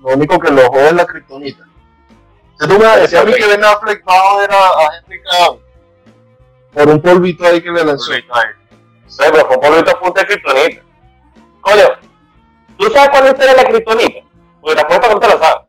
lo 0.00 0.08
único 0.14 0.38
que 0.38 0.50
lo 0.50 0.66
jode 0.68 0.86
es 0.88 0.92
la 0.94 1.06
kriptonita. 1.06 1.64
Si 2.58 2.68
tú 2.68 2.78
me 2.78 2.86
decías 2.98 3.22
a 3.22 3.24
mí 3.24 3.32
que 3.34 3.46
Ben 3.46 3.64
Affleck 3.64 4.04
va 4.08 4.14
a 4.16 4.20
joder 4.20 4.50
a, 4.52 4.56
a 4.56 4.90
Cavill 5.06 5.60
por 6.72 6.88
un 6.88 7.02
polvito 7.02 7.44
ahí 7.46 7.60
que 7.62 7.70
le 7.70 7.84
lanzó. 7.84 8.12
Sí, 9.06 9.18
pero 9.30 9.46
fue 9.46 9.56
por 9.60 9.66
ahorita 9.66 10.00
punta 10.00 10.20
de 10.22 10.26
Kryptonita. 10.26 10.82
Coño, 11.60 11.84
¿tú 12.78 12.90
sabes 12.90 13.10
cuál 13.10 13.26
es 13.26 13.56
la 13.56 13.64
Kryptonita? 13.64 14.20
Porque 14.60 14.76
que 14.86 15.08
no 15.08 15.20
te 15.20 15.28
la 15.28 15.38
sabes. 15.38 15.61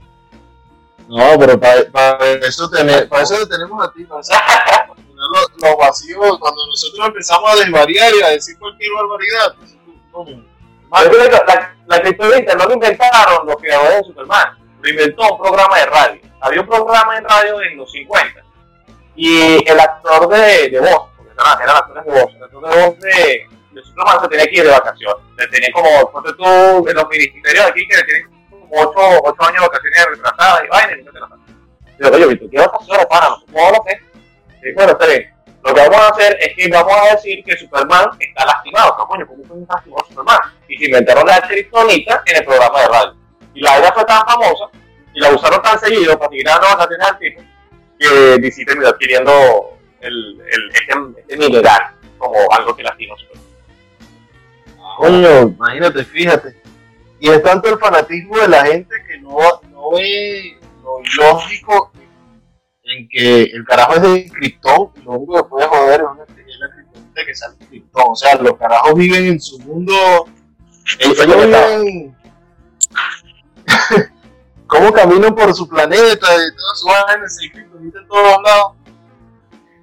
No, 1.07 1.37
pero 1.37 1.59
para, 1.59 2.17
eso, 2.41 2.69
tener, 2.69 3.09
para 3.09 3.23
eso 3.23 3.47
tenemos 3.47 3.85
a 3.85 3.91
ti, 3.91 4.03
para 4.05 4.21
los, 5.33 5.51
los 5.61 5.77
vacíos. 5.77 6.37
Cuando 6.39 6.65
nosotros 6.67 7.07
empezamos 7.07 7.51
a 7.51 7.55
desvariar 7.63 8.11
y 8.15 8.21
a 8.21 8.29
decir 8.29 8.57
cualquier 8.57 8.91
barbaridad, 8.93 9.55
pues, 9.57 9.75
coño, 10.11 10.43
Yo 11.03 11.11
creo 11.11 11.29
que 11.29 11.45
la, 11.45 11.75
la 11.87 12.01
Kryptonita 12.01 12.55
no 12.55 12.65
lo 12.65 12.73
inventaron 12.73 13.45
los 13.45 13.55
creadores 13.57 13.97
de 13.97 14.03
Superman, 14.05 14.57
lo 14.81 14.89
inventó 14.89 15.33
un 15.33 15.39
programa 15.39 15.77
de 15.77 15.85
radio. 15.85 16.21
Había 16.41 16.61
un 16.61 16.67
programa 16.67 17.17
en 17.17 17.23
radio 17.23 17.61
en 17.61 17.77
los 17.77 17.91
50 17.91 18.43
y 19.15 19.69
el 19.69 19.79
actor 19.79 20.27
de, 20.29 20.69
de 20.69 20.79
voz, 20.79 21.09
porque 21.15 21.31
eran, 21.33 21.61
eran 21.61 21.77
actores 21.77 22.05
de 22.05 22.11
voz, 22.11 22.35
el 22.35 22.43
actor 22.43 22.69
de 22.69 22.85
voz 22.85 22.99
de, 22.99 23.47
de 23.71 23.83
Superman 23.83 24.21
se 24.21 24.27
tenía 24.29 24.45
que 24.47 24.55
ir 24.55 24.63
de 24.63 24.71
vacaciones. 24.71 25.23
Le 25.37 25.47
tenía 25.47 25.69
como, 25.73 26.11
ponte 26.11 26.33
tú, 26.33 26.87
en 26.87 26.95
los 26.95 27.07
ministerios 27.09 27.65
aquí 27.65 27.87
que 27.87 27.97
le 27.97 28.03
tienen 28.03 28.32
como 28.73 29.19
8, 29.23 29.43
años 29.43 29.61
de 29.61 29.67
vacaciones 29.67 30.05
retrasadas 30.09 30.63
y 30.63 30.67
vaina, 30.67 30.97
y 30.97 31.03
no 31.03 31.11
las 31.11 31.29
Digo, 31.97 32.15
oye, 32.15 32.27
Víctor, 32.27 32.49
¿qué 32.49 32.57
vacaciones 32.57 33.05
para? 33.05 33.29
No 33.29 33.45
puedo 33.51 33.71
lo 33.71 33.83
que 33.83 34.13
bueno, 34.71 34.93
está 34.93 35.05
bien. 35.07 35.29
Lo 35.63 35.73
que 35.73 35.81
vamos 35.81 35.97
a 35.97 36.09
hacer 36.09 36.37
es 36.39 36.55
que 36.55 36.67
vamos 36.69 36.93
a 36.93 37.15
decir 37.15 37.43
que 37.43 37.57
Superman 37.57 38.09
está 38.19 38.45
lastimado. 38.45 38.95
¿No, 38.97 39.07
coño? 39.07 39.27
¿Cómo 39.27 39.43
fue 39.43 39.57
lastimado 39.67 40.05
Superman? 40.07 40.39
Y 40.67 40.77
se 40.77 40.85
inventaron 40.85 41.27
la 41.27 41.41
kryptonita 41.41 42.23
en 42.25 42.35
el 42.37 42.45
programa 42.45 42.81
de 42.81 42.87
radio. 42.87 43.15
Y 43.53 43.61
la 43.61 43.79
idea 43.79 43.93
fue 43.93 44.05
tan 44.05 44.25
famosa 44.25 44.69
y 45.13 45.19
la 45.19 45.29
usaron 45.29 45.61
tan 45.61 45.79
seguido 45.79 46.17
para 46.17 46.29
tirar 46.29 46.61
las 46.61 46.75
vacaciones 46.75 47.07
al 47.07 47.19
tipo 47.19 47.41
que 47.99 48.07
DC 48.39 48.65
adquiriendo 48.87 49.77
el, 50.01 50.41
el, 50.41 50.69
este, 50.73 51.21
este 51.21 51.37
mineral 51.37 51.81
como 52.17 52.35
algo 52.51 52.75
que 52.75 52.83
lastima 52.83 53.15
Superman. 53.17 53.43
coño, 54.97 55.41
imagínate, 55.41 56.03
fíjate. 56.03 56.62
Y 57.23 57.29
es 57.29 57.41
tanto 57.41 57.69
el 57.69 57.79
fanatismo 57.79 58.37
de 58.37 58.49
la 58.49 58.65
gente 58.65 58.93
que 59.07 59.17
no, 59.19 59.37
no 59.71 59.91
ve 59.91 60.59
lo 60.83 60.99
ilógico 61.01 61.93
en 62.83 63.07
que 63.07 63.43
el 63.43 63.63
carajo 63.63 63.93
es 63.93 64.01
de 64.01 64.29
Krypton 64.29 64.91
y 64.97 65.01
lo 65.03 65.11
único 65.13 65.35
que 65.37 65.49
puede 65.49 65.67
joder 65.67 66.01
es 66.01 66.07
una 66.11 66.23
estrella 66.23 66.51
de 67.15 67.25
que 67.25 67.33
sale 67.33 67.55
de 67.59 67.67
Krypton. 67.67 68.03
O 68.09 68.15
sea, 68.17 68.35
los 68.35 68.57
carajos 68.57 68.93
viven 68.95 69.25
en 69.25 69.39
su 69.39 69.57
mundo. 69.59 69.93
Ellos 70.99 71.25
viven. 71.25 72.13
¿Cómo 74.67 74.91
caminan 74.91 75.33
por 75.33 75.53
su 75.53 75.65
planeta 75.69 76.27
y 76.27 76.55
todas 76.57 76.77
sus 76.77 76.91
vainas 76.91 77.41
y 77.41 77.49
Kryptonita 77.51 77.99
en 77.99 78.07
todos 78.09 78.37
lados? 78.43 78.73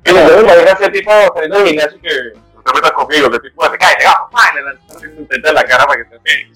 Y 0.05 0.13
me 0.13 0.21
imagino 0.21 0.53
ese 0.79 0.91
tipo 0.91 1.11
saliendo 1.33 1.57
del 1.57 1.69
gimnasio 1.69 2.01
que 2.03 2.39
no 2.55 2.63
te 2.63 2.75
metas 2.75 2.93
conmigo, 2.93 3.31
que 3.31 3.37
el 3.37 3.43
tipo 3.45 3.71
te 3.71 3.79
cae, 3.79 3.97
te 3.97 4.05
va, 4.05 4.29
¡pam! 4.31 4.57
le 4.57 4.63
lanzas 4.63 5.55
la 5.55 5.65
cara 5.65 5.87
para 5.87 6.05
que 6.05 6.11
te 6.11 6.21
pegue. 6.21 6.51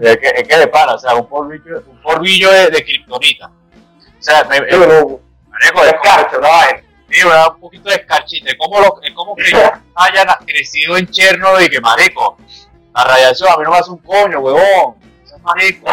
Es 0.00 0.16
que, 0.16 0.26
es 0.34 0.48
que 0.48 0.56
de 0.56 0.66
pana, 0.66 0.94
o 0.94 0.98
sea, 0.98 1.14
un 1.14 1.28
polvillo, 1.28 1.84
un 1.86 2.02
polvillo 2.02 2.50
de, 2.50 2.70
de 2.70 2.84
kriptonita. 2.84 3.46
O 3.48 3.52
sea, 4.18 4.42
me, 4.44 4.58
Yo 4.70 4.86
no, 4.86 5.20
Manejo 5.48 5.84
de 5.84 5.90
escarcha, 5.90 6.38
¿no? 6.38 6.48
Sí, 7.08 7.24
me 7.24 7.30
da 7.30 7.50
un 7.50 7.60
poquito 7.60 7.90
de 7.90 7.96
escarchita. 7.96 8.50
Es 8.50 8.56
como, 8.58 8.80
lo, 8.80 9.00
es 9.02 9.12
como 9.14 9.36
que 9.36 9.46
ellos 9.48 9.70
hayan 9.94 10.26
crecido 10.46 10.96
en 10.96 11.06
Chernobyl 11.08 11.66
y 11.66 11.70
que, 11.70 11.80
marico, 11.80 12.36
la 12.94 13.04
radiación 13.04 13.50
a 13.52 13.56
mí 13.58 13.64
no 13.64 13.70
me 13.70 13.76
hace 13.76 13.90
un 13.90 13.98
coño, 13.98 14.40
huevón. 14.40 14.96
Eso 15.24 15.36
es 15.36 15.42
marico. 15.42 15.86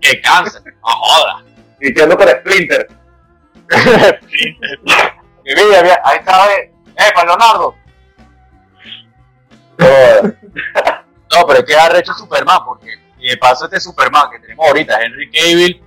que 0.00 0.20
cáncer, 0.20 0.62
no 0.64 0.72
joda. 0.82 1.44
diciendo 1.80 2.16
con 2.16 2.28
Splinter. 2.28 2.88
Mi 5.44 5.54
vida, 5.54 6.00
ahí 6.04 6.18
está, 6.18 6.52
eh, 6.54 6.72
eh, 6.96 7.10
para 7.14 7.26
Leonardo. 7.26 7.74
No, 11.32 11.46
pero 11.46 11.60
es 11.60 11.64
que 11.64 11.74
arrecho 11.74 12.12
Superman, 12.12 12.58
porque 12.66 12.98
y 13.18 13.30
de 13.30 13.36
paso 13.36 13.64
este 13.66 13.80
Superman 13.80 14.30
que 14.30 14.40
tenemos 14.40 14.66
ahorita, 14.66 15.00
Henry 15.00 15.30
Cavill, 15.30 15.82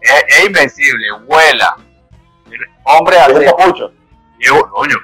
es, 0.00 0.24
es 0.28 0.44
invencible, 0.46 1.10
vuela. 1.26 1.76
El 2.50 2.60
hombre 2.84 3.16
Es 3.16 3.28
un 3.28 3.36
hace 3.36 3.44
papucho. 3.46 3.92
Coño. 4.70 4.96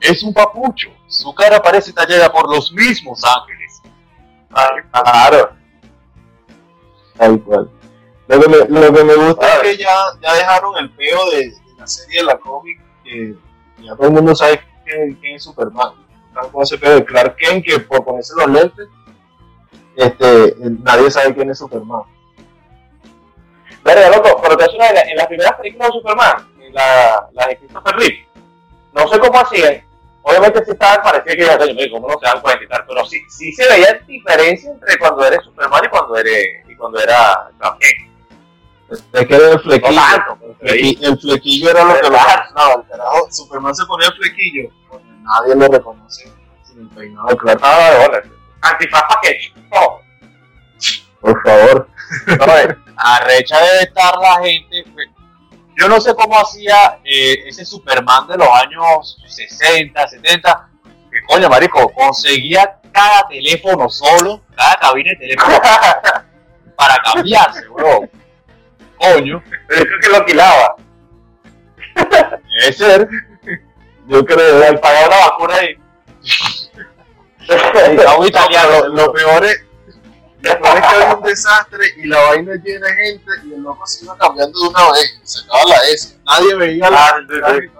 Es 0.00 0.22
un 0.22 0.32
papucho. 0.32 0.88
Su 1.08 1.34
cara 1.34 1.60
parece 1.60 1.92
tallada 1.92 2.30
por 2.30 2.48
los 2.48 2.72
mismos 2.72 3.22
ángeles. 3.24 3.82
Claro. 4.92 5.52
Tal 7.16 7.42
cual. 7.42 7.70
Lo 8.28 8.40
que 8.40 8.48
me, 8.48 8.80
lo 8.80 8.92
que 8.92 9.04
me 9.04 9.14
gusta 9.16 9.54
es 9.56 9.60
que 9.62 9.76
ya, 9.76 9.94
ya 10.22 10.34
dejaron 10.34 10.76
el 10.78 10.90
peo 10.90 11.30
de, 11.30 11.38
de 11.38 11.74
la 11.76 11.86
serie 11.86 12.20
de 12.20 12.26
la 12.26 12.38
cómic, 12.38 12.80
que 13.02 13.34
ya 13.82 13.96
todo 13.96 14.06
el 14.06 14.12
mundo 14.12 14.36
sabe 14.36 14.62
quién 14.84 15.18
es 15.34 15.42
Superman. 15.42 15.94
Están 16.30 16.50
con 16.50 16.62
ese 16.62 16.78
peo 16.78 16.94
de 16.94 17.04
Clark 17.04 17.36
Kent, 17.36 17.64
que 17.64 17.80
por 17.80 18.04
ponerse 18.04 18.32
los 18.36 18.48
lentes, 18.50 18.88
este, 19.96 20.54
nadie 20.82 21.10
sabe 21.10 21.34
quién 21.34 21.50
es 21.50 21.58
Superman. 21.58 22.02
Verga, 23.82 24.10
loco, 24.16 24.40
pero 24.42 24.56
te 24.56 24.64
hace 24.64 24.76
una 24.76 24.88
las- 24.94 25.08
en 25.08 25.16
las 25.16 25.26
primeras 25.26 25.54
películas 25.54 25.88
de 25.88 25.92
Superman, 25.98 26.48
en 26.60 26.74
la, 26.74 27.28
la 27.32 27.46
de 27.46 27.56
Christopher 27.58 27.94
Reeve, 27.96 28.28
no 28.92 29.08
sé 29.08 29.18
cómo 29.18 29.40
hacían, 29.40 29.82
obviamente 30.22 30.64
sí 30.64 30.70
estaban, 30.72 31.02
parecía 31.02 31.34
que 31.36 31.44
pero 31.44 31.90
cómo 31.90 32.06
no 32.08 32.18
se 32.18 32.26
dan 32.26 32.40
cuenta 32.42 32.62
y 32.62 32.68
tal, 32.68 32.84
pero 32.86 33.04
sí, 33.06 33.20
sí 33.28 33.52
se 33.52 33.68
veía 33.68 33.94
diferencia 34.06 34.70
entre 34.70 34.98
cuando 34.98 35.24
eres 35.24 35.42
Superman 35.44 35.82
y 35.84 35.88
cuando 35.88 36.16
eres, 36.16 36.46
y 36.68 36.76
cuando 36.76 37.00
era 37.00 37.50
Clark 37.58 37.78
Kent. 37.78 38.10
Es 38.90 39.26
que 39.26 39.34
era 39.34 39.46
el 39.50 39.54
No 39.54 39.60
flequillo. 39.60 40.00
tanto, 40.00 40.38
pero 40.60 40.74
el 40.74 41.18
flequillo 41.18 41.70
era 41.70 41.84
lo 41.84 41.94
que 41.94 42.02
lo 42.02 42.10
no, 42.54 42.82
el 42.82 42.88
carajo, 42.88 43.28
Superman 43.30 43.74
se 43.74 43.86
ponía 43.86 44.08
el 44.08 44.14
flequillo. 44.14 44.68
Nadie 45.30 45.54
lo 45.54 45.68
reconoce 45.68 46.32
sin 46.64 46.80
el 46.80 46.88
peinado 46.88 47.28
de 47.28 47.36
Clark. 47.36 47.60
Ah. 47.62 48.20
Antifaz. 48.62 49.02
No, 49.72 50.00
Por 51.20 51.42
favor. 51.42 51.88
No, 52.26 52.56
eh, 52.56 52.76
arrecha 52.96 53.56
debe 53.60 53.82
estar 53.84 54.16
la 54.18 54.42
gente. 54.42 54.84
pues, 54.92 55.08
Yo 55.76 55.88
no 55.88 56.00
sé 56.00 56.12
cómo 56.16 56.36
hacía 56.40 56.98
eh, 57.04 57.44
ese 57.46 57.64
Superman 57.64 58.26
de 58.26 58.36
los 58.36 58.48
años 58.48 59.16
60, 59.28 60.08
70. 60.08 60.68
Que 61.12 61.22
coño, 61.28 61.48
marico, 61.48 61.88
conseguía 61.92 62.80
cada 62.92 63.28
teléfono 63.28 63.88
solo, 63.88 64.42
cada 64.56 64.76
cabina 64.80 65.10
de 65.12 65.16
teléfono 65.18 65.56
para 66.76 66.96
cambiarse, 67.04 67.68
bro. 67.68 68.08
Coño, 68.98 69.42
pero 69.68 69.84
yo 69.84 69.86
creo 69.86 70.00
que 70.00 70.08
lo 70.08 70.16
alquilaba. 70.16 70.76
debe 71.94 72.72
ser. 72.72 73.08
Yo 74.10 74.24
creo. 74.24 74.58
Le 74.58 74.78
pagaba 74.78 75.06
una 75.06 75.16
vacuna 75.28 75.54
ahí. 75.54 75.78
Era 77.48 78.14
un 78.16 78.26
italiano. 78.26 78.88
Lo, 78.88 79.06
lo 79.06 79.12
peor 79.12 79.44
es, 79.44 79.64
lo 80.42 80.60
peor 80.60 80.76
es 80.76 80.80
que 80.80 80.94
había 80.96 81.14
un 81.14 81.22
desastre 81.22 81.84
y 81.96 82.06
la 82.06 82.20
vaina 82.22 82.54
llena 82.56 82.88
de 82.88 82.94
gente 82.94 83.30
y 83.44 83.54
el 83.54 83.62
loco 83.62 83.86
se 83.86 84.04
iba 84.04 84.16
cambiando 84.18 84.58
de 84.60 84.68
una 84.68 84.92
vez. 84.92 85.20
Se 85.22 85.44
acaba 85.44 85.64
la 85.64 85.76
S. 85.92 86.18
Nadie 86.26 86.54
veía 86.56 86.90
la. 86.90 87.06
Ah, 87.06 87.16
sí, 87.20 87.36
sí. 87.62 87.70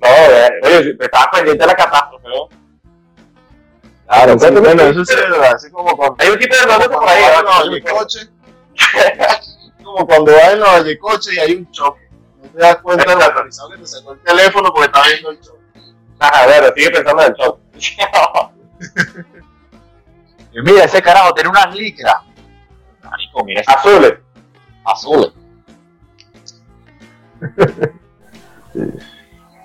No, 0.00 0.06
eh, 0.06 0.50
oye, 0.62 0.96
estaba 1.00 1.30
pendiente 1.32 1.62
de 1.62 1.66
la 1.66 1.74
catástrofe, 1.74 2.28
¿no? 2.28 2.48
Claro, 4.06 4.38
sí, 4.38 4.50
bueno, 4.50 4.82
eso 4.82 5.04
sí 5.04 5.14
es 5.14 5.20
verdad. 5.20 5.54
Así 5.54 5.70
como 5.70 5.96
cuando, 5.96 6.16
Hay 6.20 6.30
un 6.30 6.38
tipo 6.38 6.54
de 6.54 6.66
cuando 6.66 6.90
por 6.90 7.08
ahí, 7.08 7.22
en 7.24 7.32
¿no? 7.32 7.42
Nueva 7.42 7.74
Yecoche. 7.74 8.28
como 9.82 10.06
cuando 10.06 10.32
vas 10.32 10.52
en 10.52 10.58
Nueva 10.60 10.80
Yecoche 10.82 11.34
y 11.34 11.38
hay 11.38 11.54
un 11.56 11.70
choque. 11.72 12.07
No 12.42 12.48
te 12.50 12.58
das 12.58 12.76
cuenta 12.76 13.04
del 13.10 13.22
autorizado 13.22 13.70
que 13.70 13.78
te 13.78 13.86
sacó 13.86 14.12
el 14.12 14.20
teléfono 14.20 14.72
porque 14.72 14.86
está 14.86 15.02
viendo 15.08 15.30
el 15.30 15.40
choque. 15.40 15.58
Ajá, 16.18 16.42
a 16.42 16.46
ver, 16.46 16.72
sigue 16.76 16.90
pensando 16.90 17.22
en 17.22 17.28
el 17.28 17.36
show. 17.36 17.58
Y 20.50 20.62
mira, 20.62 20.84
ese 20.84 21.02
carajo 21.02 21.34
tiene 21.34 21.50
unas 21.50 21.74
licras. 21.74 22.16
Marico, 23.04 23.44
mira 23.44 23.60
ese 23.60 23.70
Azules. 23.70 24.14
azules. 24.84 25.32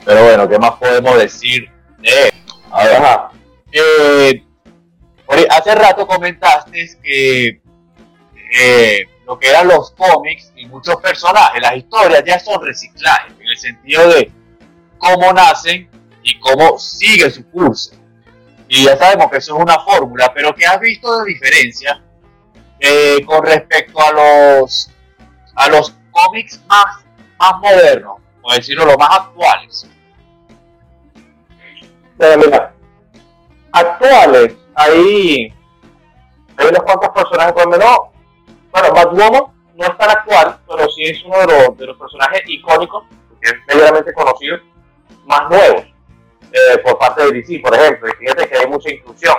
Pero 0.05 0.23
bueno, 0.23 0.47
¿qué 0.49 0.59
más 0.59 0.71
podemos 0.71 1.17
decir 1.17 1.71
de 1.99 2.27
él? 2.27 2.33
A 2.71 2.83
ver, 2.85 3.01
eh, 3.71 4.43
hace 5.49 5.75
rato 5.75 6.05
comentaste 6.05 6.99
que 7.01 7.61
eh, 8.59 9.07
lo 9.25 9.39
que 9.39 9.49
eran 9.49 9.67
los 9.67 9.91
cómics 9.91 10.51
y 10.55 10.65
muchos 10.65 10.97
personajes, 10.97 11.61
las 11.61 11.77
historias 11.77 12.23
ya 12.25 12.39
son 12.39 12.63
reciclajes, 12.65 13.33
en 13.39 13.47
el 13.47 13.57
sentido 13.57 14.07
de 14.09 14.31
cómo 14.97 15.31
nacen 15.31 15.89
y 16.21 16.39
cómo 16.39 16.77
sigue 16.77 17.29
su 17.29 17.49
curso. 17.49 17.95
Y 18.67 18.85
ya 18.85 18.97
sabemos 18.97 19.29
que 19.29 19.37
eso 19.37 19.55
es 19.55 19.61
una 19.61 19.79
fórmula, 19.79 20.33
pero 20.33 20.53
¿qué 20.55 20.65
has 20.65 20.79
visto 20.79 21.19
de 21.19 21.33
diferencia 21.33 22.01
eh, 22.79 23.23
con 23.25 23.45
respecto 23.45 23.99
a 24.01 24.11
los, 24.11 24.89
a 25.55 25.69
los 25.69 25.95
cómics 26.11 26.59
más, 26.67 27.03
más 27.39 27.53
modernos, 27.61 28.17
por 28.41 28.55
decirlo, 28.55 28.85
los 28.85 28.97
más 28.97 29.09
actuales? 29.11 29.89
actuales, 33.73 34.53
hay, 34.75 35.53
hay 36.57 36.67
unos 36.67 36.83
cuantos 36.83 37.09
personajes, 37.09 37.53
por 37.53 37.65
lo 37.65 37.71
menos, 37.71 37.97
bueno, 38.73 38.93
Batwoman 38.93 39.43
no 39.75 39.85
es 39.85 39.97
tan 39.97 40.09
actual, 40.09 40.57
pero 40.67 40.89
sí 40.89 41.03
es 41.03 41.23
uno 41.23 41.39
de 41.39 41.45
los, 41.47 41.77
de 41.77 41.85
los 41.85 41.97
personajes 41.97 42.41
icónicos, 42.47 43.03
que 43.39 43.49
es 43.49 43.55
medianamente 43.67 44.13
conocido, 44.13 44.57
más 45.25 45.49
nuevos, 45.49 45.85
eh, 46.51 46.77
por 46.83 46.97
parte 46.97 47.23
de 47.23 47.31
DC, 47.33 47.59
por 47.59 47.75
ejemplo. 47.75 48.09
Y 48.09 48.15
fíjate 48.15 48.49
que 48.49 48.57
hay 48.57 48.67
mucha 48.67 48.91
inclusión. 48.91 49.35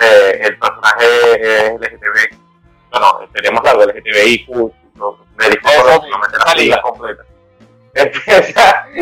Eh, 0.00 0.40
el 0.42 0.58
personaje 0.58 1.04
es 1.32 1.80
LGTB, 1.80 2.36
bueno, 2.90 3.28
tenemos 3.32 3.64
algo 3.64 3.84
LGTBIQ, 3.84 4.48
me 5.38 5.48
disculpo, 5.48 6.08
no 6.10 6.18
meter 6.18 6.40
la 6.44 6.54
liga 6.54 6.82
completa. 6.82 7.24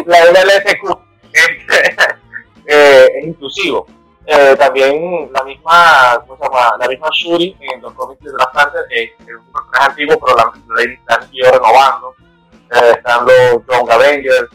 la 0.06 0.24
LGTBIQ 0.44 0.98
eh, 2.66 3.08
es 3.18 3.26
inclusivo. 3.26 3.86
Eh, 4.26 4.56
también 4.56 5.30
la 5.32 5.44
misma. 5.44 6.24
La 6.78 6.88
misma 6.88 7.08
Shuri 7.12 7.56
en 7.60 7.82
los 7.82 7.92
cómics 7.92 8.22
de 8.22 8.32
Black 8.32 8.52
Panther 8.52 8.84
eh, 8.90 9.12
es 9.18 9.26
un 9.26 9.62
antiguo, 9.80 10.18
pero 10.18 10.36
la, 10.36 10.52
la, 10.76 11.16
han 11.16 11.28
ido 11.32 11.50
renovando. 11.50 12.14
Eh, 12.70 12.90
están 12.96 13.26
los 13.26 13.62
Young 13.68 13.90
Avengers, 13.90 14.48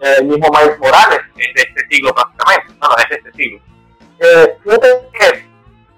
eh, 0.00 0.14
el 0.18 0.26
mismo 0.26 0.48
Miles 0.50 0.78
Morales, 0.78 1.20
es 1.36 1.54
de 1.54 1.62
este 1.62 1.86
siglo 1.90 2.14
prácticamente, 2.14 2.74
no, 2.80 2.88
no, 2.88 2.96
es 2.96 3.08
de 3.10 3.16
este 3.16 3.32
siglo. 3.32 3.60
Eh, 4.20 4.56
fíjate 4.62 4.88
que, 5.12 5.48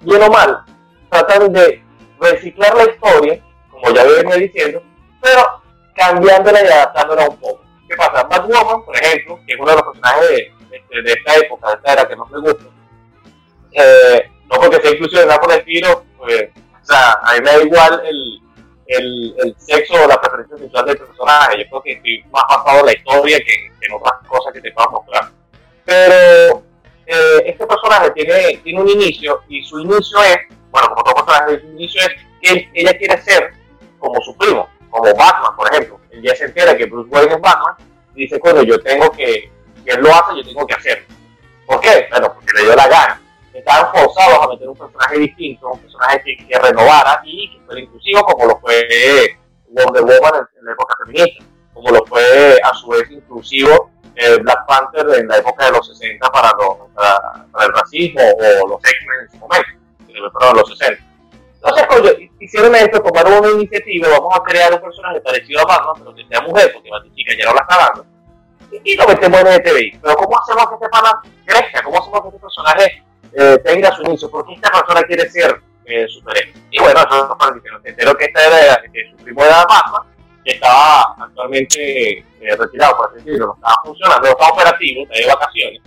bien 0.01 0.23
o 0.23 0.29
mal, 0.31 0.65
tratan 1.11 1.53
de 1.53 1.85
reciclar 2.21 2.75
la 2.75 2.85
historia, 2.85 3.41
como 3.71 3.95
ya 3.95 4.05
venía 4.05 4.37
diciendo, 4.37 4.83
pero 5.21 5.63
cambiándola 5.95 6.65
y 6.65 6.67
adaptándola 6.67 7.29
un 7.29 7.37
poco. 7.37 7.63
¿Qué 7.89 7.95
pasa? 7.97 8.25
Batwoman, 8.25 8.85
por 8.85 8.97
ejemplo, 8.97 9.39
que 9.47 9.53
es 9.53 9.61
uno 9.61 9.71
de 9.71 9.77
los 9.77 9.85
personajes 9.85 10.29
de, 10.31 11.03
de 11.03 11.13
esta 11.13 11.37
época, 11.37 11.69
de 11.69 11.75
esta 11.75 11.93
era 11.93 12.09
que 12.09 12.17
más 12.17 12.31
me 12.31 12.41
gusta, 12.41 12.65
eh, 13.75 14.31
no 14.51 14.61
porque 14.61 14.81
sea 14.81 14.93
inclusión 14.93 15.29
por 15.41 15.53
el 15.53 15.65
tiro, 15.65 16.05
pues, 16.19 16.51
o 16.83 16.85
sea, 16.85 17.13
a 17.23 17.35
mí 17.35 17.41
me 17.41 17.51
da 17.51 17.63
igual 17.63 18.03
el, 18.05 18.41
el, 18.87 19.35
el, 19.39 19.57
sexo 19.59 19.95
o 19.95 20.07
la 20.07 20.21
preferencia 20.21 20.59
sexual 20.59 20.85
del 20.87 20.99
personaje. 20.99 21.59
Yo 21.59 21.69
creo 21.69 21.83
que 21.83 21.93
estoy 21.93 22.25
más 22.31 22.45
basado 22.49 22.81
en 22.81 22.87
la 22.87 22.93
historia 22.93 23.39
que, 23.39 23.87
en 23.87 23.93
otras 23.95 24.15
cosas 24.27 24.53
que 24.53 24.61
te 24.61 24.73
puedan 24.73 24.93
mostrar. 24.93 25.31
Pero 25.85 26.63
eh, 27.07 27.43
este 27.47 27.67
personaje 27.67 28.11
tiene, 28.11 28.61
tiene 28.63 28.81
un 28.81 28.89
inicio 28.89 29.43
y 29.49 29.63
su 29.65 29.81
inicio 29.81 30.23
es, 30.23 30.37
bueno, 30.71 30.89
como 30.89 31.03
todo 31.03 31.25
personaje, 31.25 31.61
su 31.61 31.67
inicio 31.69 32.03
es 32.03 32.11
que 32.41 32.71
ella 32.75 32.97
quiere 32.97 33.21
ser 33.23 33.53
como 33.99 34.21
su 34.21 34.37
primo, 34.37 34.69
como 34.91 35.15
Batman, 35.15 35.57
por 35.57 35.73
ejemplo. 35.73 36.01
Él 36.11 36.23
ya 36.23 36.35
se 36.35 36.45
entera 36.45 36.77
que 36.77 36.87
Bruce 36.87 37.09
Wayne 37.11 37.35
es 37.35 37.41
Batman 37.41 37.75
y 38.15 38.23
dice, 38.23 38.39
bueno, 38.39 38.63
yo 38.63 38.79
tengo 38.81 39.11
que, 39.13 39.51
que 39.85 39.93
él 39.93 40.01
lo 40.01 40.11
hace, 40.11 40.37
yo 40.37 40.45
tengo 40.45 40.67
que 40.67 40.75
hacerlo. 40.75 41.07
¿Por 41.67 41.81
qué? 41.81 42.07
Bueno, 42.11 42.35
porque 42.35 42.53
le 42.55 42.65
dio 42.65 42.77
la 42.77 42.89
gana 42.89 43.22
estaban 43.55 43.93
forzados 43.93 44.39
a 44.43 44.49
meter 44.49 44.69
un 44.69 44.77
personaje 44.77 45.19
distinto, 45.19 45.69
un 45.69 45.81
personaje 45.81 46.37
que, 46.37 46.59
renovara 46.59 47.21
y 47.25 47.51
que 47.51 47.61
fuera 47.65 47.81
inclusivo, 47.81 48.23
como 48.23 48.47
lo 48.47 48.59
fue 48.61 48.89
Wonder 49.69 50.03
Woman 50.03 50.47
en, 50.59 50.65
la 50.65 50.73
época 50.73 50.95
feminista, 51.05 51.45
como 51.75 51.91
lo 51.91 52.05
fue 52.07 52.61
a 52.63 52.75
su 52.75 52.89
vez 52.89 53.11
inclusivo 53.11 53.91
eh, 54.15 54.39
Black 54.39 54.67
Panther 54.67 55.07
en 55.19 55.29
la 55.29 55.39
época 55.39 55.67
de 55.67 55.73
los 55.73 55.87
60 55.89 56.31
para, 56.31 56.51
para, 56.95 57.67
el 57.67 57.73
racismo 57.73 58.21
o 58.63 58.69
los 58.69 58.81
X-Men 58.85 59.21
en 59.23 59.31
su 59.31 59.39
momento, 59.39 59.71
perdón, 60.39 60.57
los 60.57 60.79
60. 60.79 61.03
Entonces, 61.55 61.87
coño, 61.87 62.11
hicieron 62.41 62.75
esto, 62.75 63.01
tomaron 63.01 63.35
una 63.35 63.51
iniciativa, 63.51 64.09
vamos 64.09 64.35
a 64.35 64.43
crear 64.43 64.75
un 64.75 64.81
personaje 64.81 65.21
parecido 65.21 65.61
a 65.61 65.65
Batman, 65.65 65.95
pero 65.99 66.15
que 66.15 66.27
sea 66.27 66.41
mujer, 66.41 66.73
porque 66.73 66.91
Batichica 66.91 67.35
ya 67.39 67.45
no 67.47 67.55
la 67.55 67.61
está 67.61 67.79
dando, 67.79 68.07
y, 68.85 68.97
lo 68.97 69.07
metemos 69.07 69.41
en 69.41 69.47
el 69.47 69.63
TVI. 69.63 69.99
Pero 70.03 70.17
¿cómo 70.17 70.41
hacemos 70.41 70.69
que 70.69 70.75
este 70.75 70.89
pana 70.89 71.23
crezca? 71.45 71.83
¿Cómo 71.83 72.01
hacemos 72.01 72.23
que 72.23 72.29
este 72.29 72.41
personaje 72.41 73.05
eh, 73.35 73.59
tenga 73.65 73.95
su 73.97 74.03
inicio, 74.03 74.31
porque 74.31 74.55
esta 74.55 74.71
persona 74.71 75.03
quiere 75.03 75.29
ser 75.31 75.61
eh, 75.85 76.07
superhéroe. 76.09 76.55
Y 76.71 76.81
bueno, 76.81 77.01
eso 77.01 77.37
es 77.41 77.85
entero 77.85 78.17
que 78.17 78.25
esta 78.27 78.47
era 78.47 78.83
que 78.93 79.11
su 79.11 79.17
primo 79.25 79.45
era 79.45 79.65
Batman, 79.67 80.03
que 80.45 80.53
estaba 80.53 81.15
actualmente 81.19 82.19
eh, 82.19 82.57
retirado, 82.57 82.97
por 82.97 83.09
así 83.09 83.25
decirlo, 83.25 83.47
no 83.47 83.55
estaba 83.55 83.75
funcionando, 83.85 84.23
no 84.23 84.33
estaba 84.33 84.53
operativo, 84.53 85.03
estaba 85.03 85.21
de 85.21 85.27
vacaciones. 85.27 85.83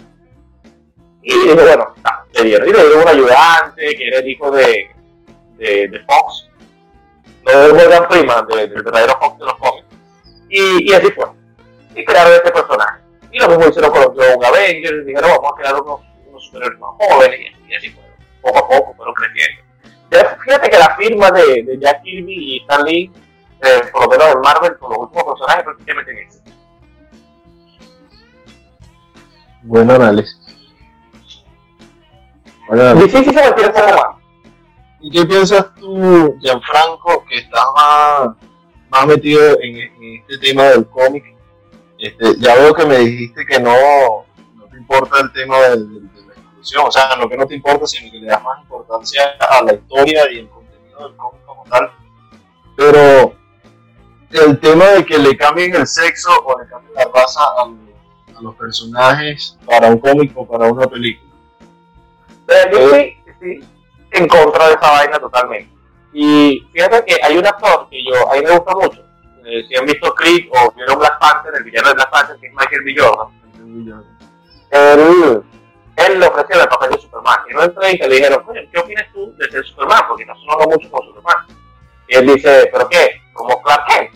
Y 1.21 1.47
bueno, 1.53 1.93
está, 1.95 2.23
le 2.33 2.43
dieron, 2.43 2.69
y 2.69 2.71
le 2.71 2.83
dieron 2.83 3.01
un 3.01 3.07
ayudante, 3.07 3.95
que 3.95 4.07
era 4.07 4.19
el 4.19 4.29
hijo 4.29 4.51
de, 4.51 4.91
de, 5.57 5.87
de 5.87 5.99
Fox, 6.05 6.49
no 7.43 7.59
de 7.59 7.73
Morgan 7.73 8.07
Freeman, 8.09 8.47
del 8.47 8.69
verdadero 8.69 9.17
Fox 9.19 9.39
de 9.39 9.45
los 9.45 9.55
cómics. 9.55 9.87
Y, 10.49 10.91
y 10.91 10.93
así 10.93 11.11
fue. 11.11 11.25
Y 11.95 12.05
crearon 12.05 12.33
este 12.33 12.51
personaje. 12.51 13.01
Y 13.31 13.39
lo 13.39 13.49
mismo 13.49 13.67
hicieron 13.67 13.91
con 13.91 14.01
los 14.01 14.15
Young 14.15 14.45
Avengers, 14.45 15.05
dijeron, 15.05 15.31
vamos 15.31 15.51
a 15.51 15.55
crear 15.55 15.81
unos 15.81 16.01
superiores 16.55 16.79
más 16.79 16.89
jóvenes 16.99 17.39
y 17.67 17.75
así, 17.75 17.89
fue, 17.89 18.03
poco 18.41 18.59
a 18.59 18.67
poco 18.67 18.95
pero 18.97 19.13
creciendo. 19.13 19.63
Fíjate 20.43 20.69
que 20.69 20.77
la 20.77 20.95
firma 20.95 21.31
de, 21.31 21.63
de 21.63 21.79
Jack 21.79 22.03
Kirby 22.03 22.55
y 22.55 22.57
Stan 22.61 22.83
Lee, 22.85 23.11
eh, 23.61 23.81
por 23.91 24.03
lo 24.03 24.09
menos 24.09 24.35
en 24.35 24.41
Marvel, 24.41 24.77
con 24.77 24.91
los 24.91 24.99
últimos 24.99 25.23
personajes, 25.25 25.63
prácticamente 25.63 26.11
en 26.11 26.17
eso. 26.27 26.39
Buen 29.63 29.89
análisis. 29.91 30.39
Buen 32.67 32.79
análisis. 32.79 33.11
Sí, 33.11 33.25
sí, 33.25 33.33
se 33.33 33.71
más. 33.71 34.15
¿Y 35.01 35.11
qué 35.11 35.25
piensas 35.25 35.73
tú, 35.75 36.37
Gianfranco, 36.39 37.25
que 37.27 37.37
estás 37.39 37.65
más, 37.75 38.29
más 38.89 39.07
metido 39.07 39.59
en, 39.59 39.77
en 39.77 40.21
este 40.21 40.37
tema 40.39 40.63
del 40.65 40.87
cómic? 40.87 41.35
Este, 41.97 42.39
ya 42.39 42.55
veo 42.55 42.73
que 42.73 42.85
me 42.85 42.97
dijiste 42.99 43.45
que 43.45 43.59
no, 43.59 43.71
no 44.55 44.65
te 44.71 44.77
importa 44.77 45.19
el 45.21 45.31
tema 45.31 45.59
del, 45.59 46.11
del 46.13 46.24
o 46.83 46.91
sea, 46.91 47.15
lo 47.15 47.29
que 47.29 47.37
no 47.37 47.45
te 47.45 47.55
importa, 47.55 47.85
sino 47.85 48.11
que 48.11 48.19
le 48.19 48.27
das 48.27 48.43
más 48.43 48.61
importancia 48.61 49.35
a 49.39 49.63
la 49.63 49.73
historia 49.73 50.31
y 50.31 50.39
el 50.39 50.49
contenido 50.49 51.07
del 51.07 51.15
cómic 51.15 51.45
como 51.45 51.63
tal. 51.65 51.91
Pero 52.75 53.35
el 54.31 54.59
tema 54.59 54.85
de 54.85 55.05
que 55.05 55.17
le 55.17 55.37
cambien 55.37 55.75
el 55.75 55.87
sexo 55.87 56.31
o 56.43 56.59
le 56.59 56.67
cambien 56.67 56.93
la 56.95 57.05
raza 57.05 57.41
a, 57.41 57.69
los 58.41 58.55
personajes 58.55 59.57
para 59.65 59.87
un 59.87 59.97
cómic 59.97 60.33
o 60.35 60.45
para 60.45 60.67
una 60.67 60.85
película. 60.87 61.31
yo 62.69 62.89
sí, 62.89 63.17
sí, 63.39 63.59
en 64.11 64.27
contra 64.27 64.67
de 64.67 64.73
esa 64.73 64.91
vaina 64.91 65.19
totalmente. 65.19 65.69
Y 66.11 66.65
fíjate 66.73 67.05
que 67.05 67.17
hay 67.23 67.37
un 67.37 67.45
actor 67.45 67.87
que 67.89 68.03
yo, 68.03 68.29
a 68.29 68.35
mí 68.35 68.41
me 68.41 68.51
gusta 68.51 68.75
mucho. 68.75 69.05
Eh, 69.45 69.63
si 69.67 69.75
han 69.75 69.85
visto 69.85 70.13
Creed 70.15 70.49
o 70.51 70.71
vieron 70.71 70.97
Black 70.97 71.19
Panther, 71.19 71.53
el 71.55 71.63
villano 71.63 71.89
de 71.89 71.93
Black 71.93 72.09
Panther, 72.09 72.37
que 72.37 72.47
es 72.47 72.53
Michael 72.53 72.83
B. 72.83 72.95
Jordan. 72.97 74.03
Él, 74.71 75.43
él 75.97 76.19
le 76.19 76.27
ofreció 76.27 76.61
el 76.61 76.67
papel 76.67 76.91
de 76.91 76.99
Superman. 76.99 77.39
Y 77.47 77.51
en 77.51 77.57
una 77.57 77.65
entrevista 77.65 78.07
le 78.07 78.15
dijeron, 78.15 78.45
¿qué 78.71 78.79
opinas 78.79 79.05
tú 79.13 79.33
de 79.37 79.49
ser 79.49 79.65
Superman? 79.65 80.03
Porque 80.07 80.23
está 80.23 80.35
sonando 80.35 80.65
mucho 80.65 80.91
con 80.91 81.05
Superman. 81.07 81.47
Y 82.07 82.15
él 82.17 82.27
dice, 82.27 82.69
¿pero 82.71 82.89
qué? 82.89 83.21
¿Como 83.33 83.61
Clark 83.61 83.85
Kent? 83.87 84.11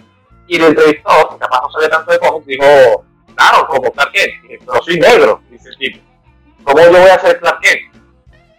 Y 0.47 0.55
el 0.57 0.63
entrevistador, 0.63 1.29
que 1.29 1.37
capaz 1.37 1.61
no 1.61 1.71
sabe 1.71 1.89
tanto 1.89 2.11
de 2.11 2.19
cómics, 2.19 2.45
dijo, 2.45 3.05
claro, 3.35 3.67
como 3.67 3.91
Clark 3.91 4.11
Kent. 4.11 4.33
Pero 4.65 4.83
soy 4.83 4.99
negro, 4.99 5.41
dice 5.49 5.69
el 5.69 5.77
tipo. 5.77 5.99
¿Cómo 6.63 6.81
yo 6.81 6.91
voy 6.91 7.09
a 7.09 7.19
ser 7.19 7.39
Clark 7.39 7.59
Kent? 7.61 7.95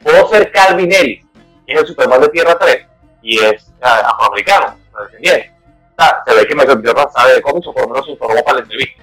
Puedo 0.03 0.29
ser 0.29 0.51
Calvin 0.53 0.93
Ellis, 0.93 1.25
que 1.67 1.75
es 1.75 1.81
el 1.81 1.87
Superman 1.87 2.23
de 2.23 2.29
Tierra 2.29 2.59
3, 2.59 2.87
y 3.23 3.39
es 3.39 3.71
afroamericano, 3.83 4.77
descendiente. 5.03 5.53
O 5.99 6.03
sea, 6.03 6.23
se 6.27 6.35
ve 6.35 6.47
que 6.47 6.55
Michael 6.55 6.83
Jordan 6.85 7.13
sabe 7.13 7.35
de 7.35 7.43
cómics, 7.43 7.67
o 7.67 7.75
por 7.75 7.83
lo 7.83 7.89
menos 7.91 8.07
se 8.07 8.13
informó 8.13 8.43
para 8.43 8.59
la 8.59 8.63
entrevista. 8.63 9.03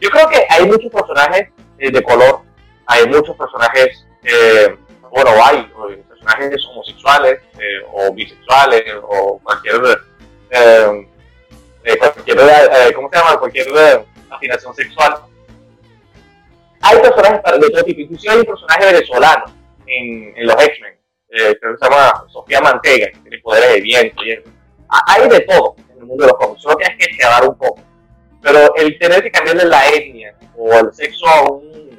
Yo 0.00 0.08
creo 0.08 0.28
que 0.28 0.46
hay 0.48 0.64
muchos 0.66 0.90
personajes 0.92 1.48
eh, 1.78 1.90
de 1.90 2.02
color 2.02 2.42
hay 2.90 3.06
muchos 3.06 3.36
personajes, 3.36 4.04
eh, 4.24 4.76
bueno, 5.12 5.30
hay 5.44 5.62
personajes 6.08 6.66
homosexuales 6.66 7.40
eh, 7.60 7.86
o 7.92 8.12
bisexuales 8.12 8.82
o 9.02 9.40
cualquier, 9.44 9.80
eh, 10.50 11.06
cualquier 11.98 12.36
¿cómo 12.94 13.08
se 13.08 13.16
llama? 13.16 13.38
Cualquier 13.38 13.68
afinación 14.28 14.74
sexual. 14.74 15.20
Hay 16.82 16.98
personajes 16.98 17.60
de 17.60 17.70
todo 17.70 17.84
tipo, 17.84 18.00
inclusive 18.00 18.32
hay 18.32 18.40
un 18.40 18.46
personaje 18.46 18.86
venezolano 18.86 19.44
en, 19.86 20.46
los 20.46 20.60
X-Men, 20.60 20.98
se 21.30 21.56
llama 21.80 22.24
Sofía 22.26 22.60
Mantega, 22.60 23.06
que 23.06 23.18
tiene 23.18 23.38
poderes 23.38 23.74
de 23.74 23.80
viento 23.82 24.24
y 24.24 24.32
Hay 25.06 25.28
de 25.28 25.40
todo 25.40 25.76
en 25.90 25.98
el 25.98 26.06
mundo 26.06 26.24
de 26.24 26.32
los 26.32 26.38
cómics, 26.38 26.62
solo 26.62 26.76
tienes 26.76 26.98
que 26.98 27.16
quedar 27.16 27.48
un 27.48 27.56
poco. 27.56 27.80
Pero 28.42 28.74
el 28.74 28.98
tener 28.98 29.22
que 29.22 29.30
cambiarle 29.30 29.66
la 29.66 29.86
etnia 29.90 30.34
o 30.56 30.72
el 30.72 30.92
sexo 30.92 31.28
a 31.28 31.42
un, 31.42 31.89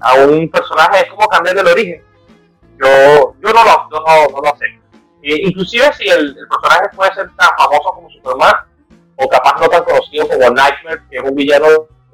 a 0.00 0.14
un 0.14 0.48
personaje 0.50 1.02
es 1.02 1.10
como 1.10 1.28
cambiarle 1.28 1.62
el 1.62 1.68
origen. 1.68 2.04
Yo, 2.78 3.34
yo 3.40 3.52
no, 3.52 3.64
lo, 3.64 3.88
yo 3.90 4.04
no, 4.06 4.28
no 4.28 4.50
lo 4.50 4.56
sé. 4.56 4.66
inclusive 5.22 5.92
si 5.94 6.08
el, 6.08 6.36
el, 6.36 6.48
personaje 6.48 6.88
puede 6.94 7.14
ser 7.14 7.30
tan 7.36 7.50
famoso 7.56 7.92
como 7.94 8.10
Superman, 8.10 8.54
o 9.16 9.28
capaz 9.28 9.60
no 9.60 9.68
tan 9.68 9.84
conocido 9.84 10.28
como 10.28 10.50
Nightmare, 10.50 11.02
que 11.08 11.16
es 11.16 11.22
un 11.22 11.34
villano 11.34 11.66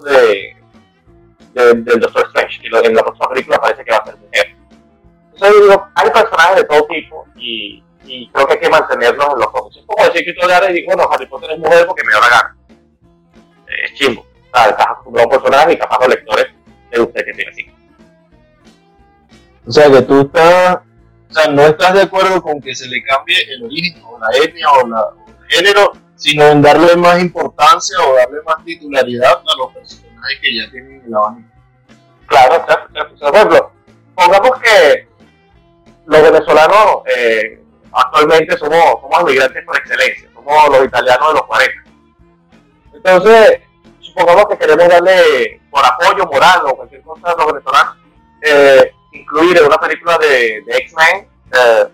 de, 0.04 0.56
del 1.54 2.00
Doctor 2.00 2.26
Strange, 2.26 2.60
y 2.62 2.86
en 2.86 2.94
la 2.94 3.02
próxima 3.02 3.28
película 3.30 3.58
parece 3.58 3.84
que 3.84 3.90
va 3.90 3.98
a 3.98 4.04
ser 4.04 4.16
mujer. 4.16 4.56
Entonces 5.32 5.62
digo, 5.62 5.88
hay 5.94 6.10
personajes 6.10 6.56
de 6.56 6.64
todo 6.64 6.86
tipo 6.86 7.26
y, 7.36 7.82
y 8.04 8.28
creo 8.30 8.46
que 8.46 8.52
hay 8.54 8.60
que 8.60 8.68
mantenerlos 8.68 9.28
en 9.32 9.38
los 9.38 9.50
cómics. 9.50 9.76
Es 9.78 9.84
como 9.86 10.04
decir 10.04 10.24
que 10.24 10.34
tú 10.34 10.46
le 10.46 10.72
digo, 10.72 10.92
bueno, 10.94 11.08
Harry 11.10 11.26
Potter 11.26 11.52
es 11.52 11.58
mujer 11.58 11.86
porque 11.86 12.04
me 12.04 12.12
da 12.12 12.20
la 12.20 12.28
gana. 12.28 12.56
Eh, 13.66 13.84
es 13.84 13.94
chimbo. 13.94 14.20
O 14.20 14.56
sea, 14.56 14.68
estás 14.68 14.86
acostumbrado 14.86 15.30
a 15.30 15.36
un 15.36 15.42
personaje 15.42 15.72
y 15.72 15.78
capaz 15.78 15.98
los 16.00 16.08
lectores 16.08 16.46
de 16.90 17.00
usted 17.00 17.24
que 17.24 17.32
tiene 17.32 17.50
así. 17.50 17.66
O 19.66 19.72
sea, 19.72 19.90
que 19.90 20.02
tú 20.02 20.20
estás, 20.22 20.78
o 21.30 21.32
sea, 21.32 21.52
no 21.52 21.62
estás 21.62 21.94
de 21.94 22.02
acuerdo 22.02 22.42
con 22.42 22.60
que 22.60 22.74
se 22.74 22.88
le 22.88 23.02
cambie 23.04 23.36
el 23.52 23.64
origen 23.64 24.02
o 24.04 24.18
la 24.18 24.28
etnia 24.44 24.70
o, 24.72 24.86
la, 24.86 25.02
o 25.02 25.26
el 25.28 25.48
género, 25.48 25.92
sino 26.16 26.46
en 26.46 26.62
darle 26.62 26.96
más 26.96 27.20
importancia 27.20 27.96
o 28.00 28.14
darle 28.14 28.42
más 28.44 28.64
titularidad 28.64 29.32
a 29.32 29.56
los 29.58 29.72
personajes 29.72 30.38
que 30.40 30.56
ya 30.56 30.70
tienen 30.70 31.02
el 31.06 31.14
abanico. 31.14 31.48
Claro, 32.26 32.64
claro, 32.64 32.88
claro. 32.92 33.14
Por 33.16 33.34
ejemplo, 33.34 33.72
pongamos 34.14 34.60
que 34.60 35.08
los 36.06 36.22
venezolanos 36.22 37.02
eh, 37.16 37.62
actualmente 37.92 38.56
somos, 38.56 39.00
somos 39.00 39.24
migrantes 39.24 39.64
por 39.64 39.76
excelencia, 39.76 40.28
somos 40.34 40.68
los 40.70 40.84
italianos 40.84 41.28
de 41.28 41.34
los 41.34 41.46
40. 41.46 41.84
Entonces, 42.94 43.60
supongamos 44.00 44.46
que 44.48 44.58
queremos 44.58 44.88
darle 44.88 45.60
por 45.70 45.84
apoyo 45.84 46.26
moral 46.26 46.60
o 46.66 46.76
cualquier 46.76 47.02
cosa 47.02 47.32
a 47.32 47.36
los 47.36 47.46
venezolanos, 47.46 47.96
eh, 48.42 48.92
incluir 49.12 49.58
en 49.58 49.66
una 49.66 49.78
película 49.78 50.18
de, 50.18 50.62
de 50.62 50.76
X-Men 50.78 51.28
eh, 51.52 51.88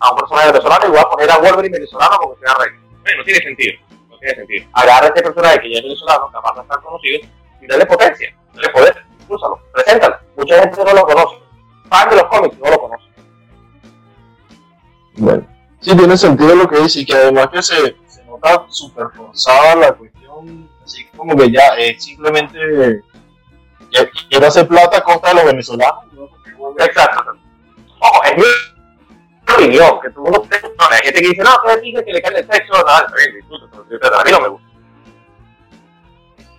a 0.00 0.10
un 0.10 0.16
personaje 0.18 0.52
venezolano 0.52 0.86
y 0.86 0.90
voy 0.90 0.98
a 0.98 1.08
poner 1.08 1.30
a 1.30 1.38
Wolverine 1.38 1.78
venezolano 1.78 2.16
porque 2.20 2.40
sea 2.44 2.54
rey. 2.54 3.16
no 3.16 3.24
tiene 3.24 3.40
sentido. 3.40 3.78
No 4.08 4.18
tiene 4.18 4.34
sentido. 4.34 4.66
Agarra 4.72 5.06
a 5.06 5.08
este 5.08 5.22
personaje 5.22 5.60
que 5.60 5.72
ya 5.72 5.78
es 5.78 5.84
venezolano, 5.84 6.30
capaz 6.30 6.54
de 6.54 6.62
estar 6.62 6.80
conocido, 6.82 7.20
y 7.60 7.66
dale 7.66 7.86
potencia, 7.86 8.36
dale 8.54 8.68
poder, 8.70 9.04
úsalo, 9.28 9.60
preséntalo. 9.72 10.16
Mucha 10.36 10.60
gente 10.60 10.84
no 10.84 10.92
lo 10.92 11.02
conoce. 11.02 11.36
Fan 11.88 12.10
de 12.10 12.16
los 12.16 12.24
cómics 12.24 12.58
no 12.58 12.70
lo 12.70 12.78
conoce. 12.78 13.08
Bueno, 15.14 15.46
sí 15.80 15.96
tiene 15.96 16.16
sentido 16.16 16.54
lo 16.54 16.68
que 16.68 16.80
dice 16.80 17.00
y 17.00 17.06
que 17.06 17.14
además 17.14 17.48
que 17.48 17.62
se, 17.62 17.96
se 18.06 18.24
nota 18.24 18.66
súper 18.68 19.06
forzada 19.16 19.74
la 19.74 19.92
cuestión, 19.92 20.67
así 20.88 21.04
como 21.16 21.36
que 21.36 21.52
ya 21.52 21.74
es 21.76 22.02
simplemente 22.02 23.02
quiero 24.28 24.46
hacer 24.46 24.66
plata 24.66 24.98
a 24.98 25.02
costa 25.02 25.28
de 25.28 25.34
los 25.34 25.44
venezolanos. 25.44 26.04
Exacto. 26.78 27.36
Ojo, 28.00 28.24
es 28.24 28.36
mi 28.36 29.54
opinión, 29.54 30.00
que 30.00 30.10
tú 30.10 30.24
no 30.24 30.44
hay 30.90 31.00
gente 31.02 31.20
que 31.20 31.28
dice, 31.28 31.42
no, 31.42 31.50
que 31.62 31.80
dice 31.80 32.04
que 32.04 32.12
le 32.12 32.22
cae 32.22 32.38
el 32.38 32.46
sexo, 32.50 32.72
nada, 32.74 33.06
a 33.06 34.24
mí 34.24 34.30
no 34.30 34.40
me 34.40 34.48
gusta. 34.48 34.68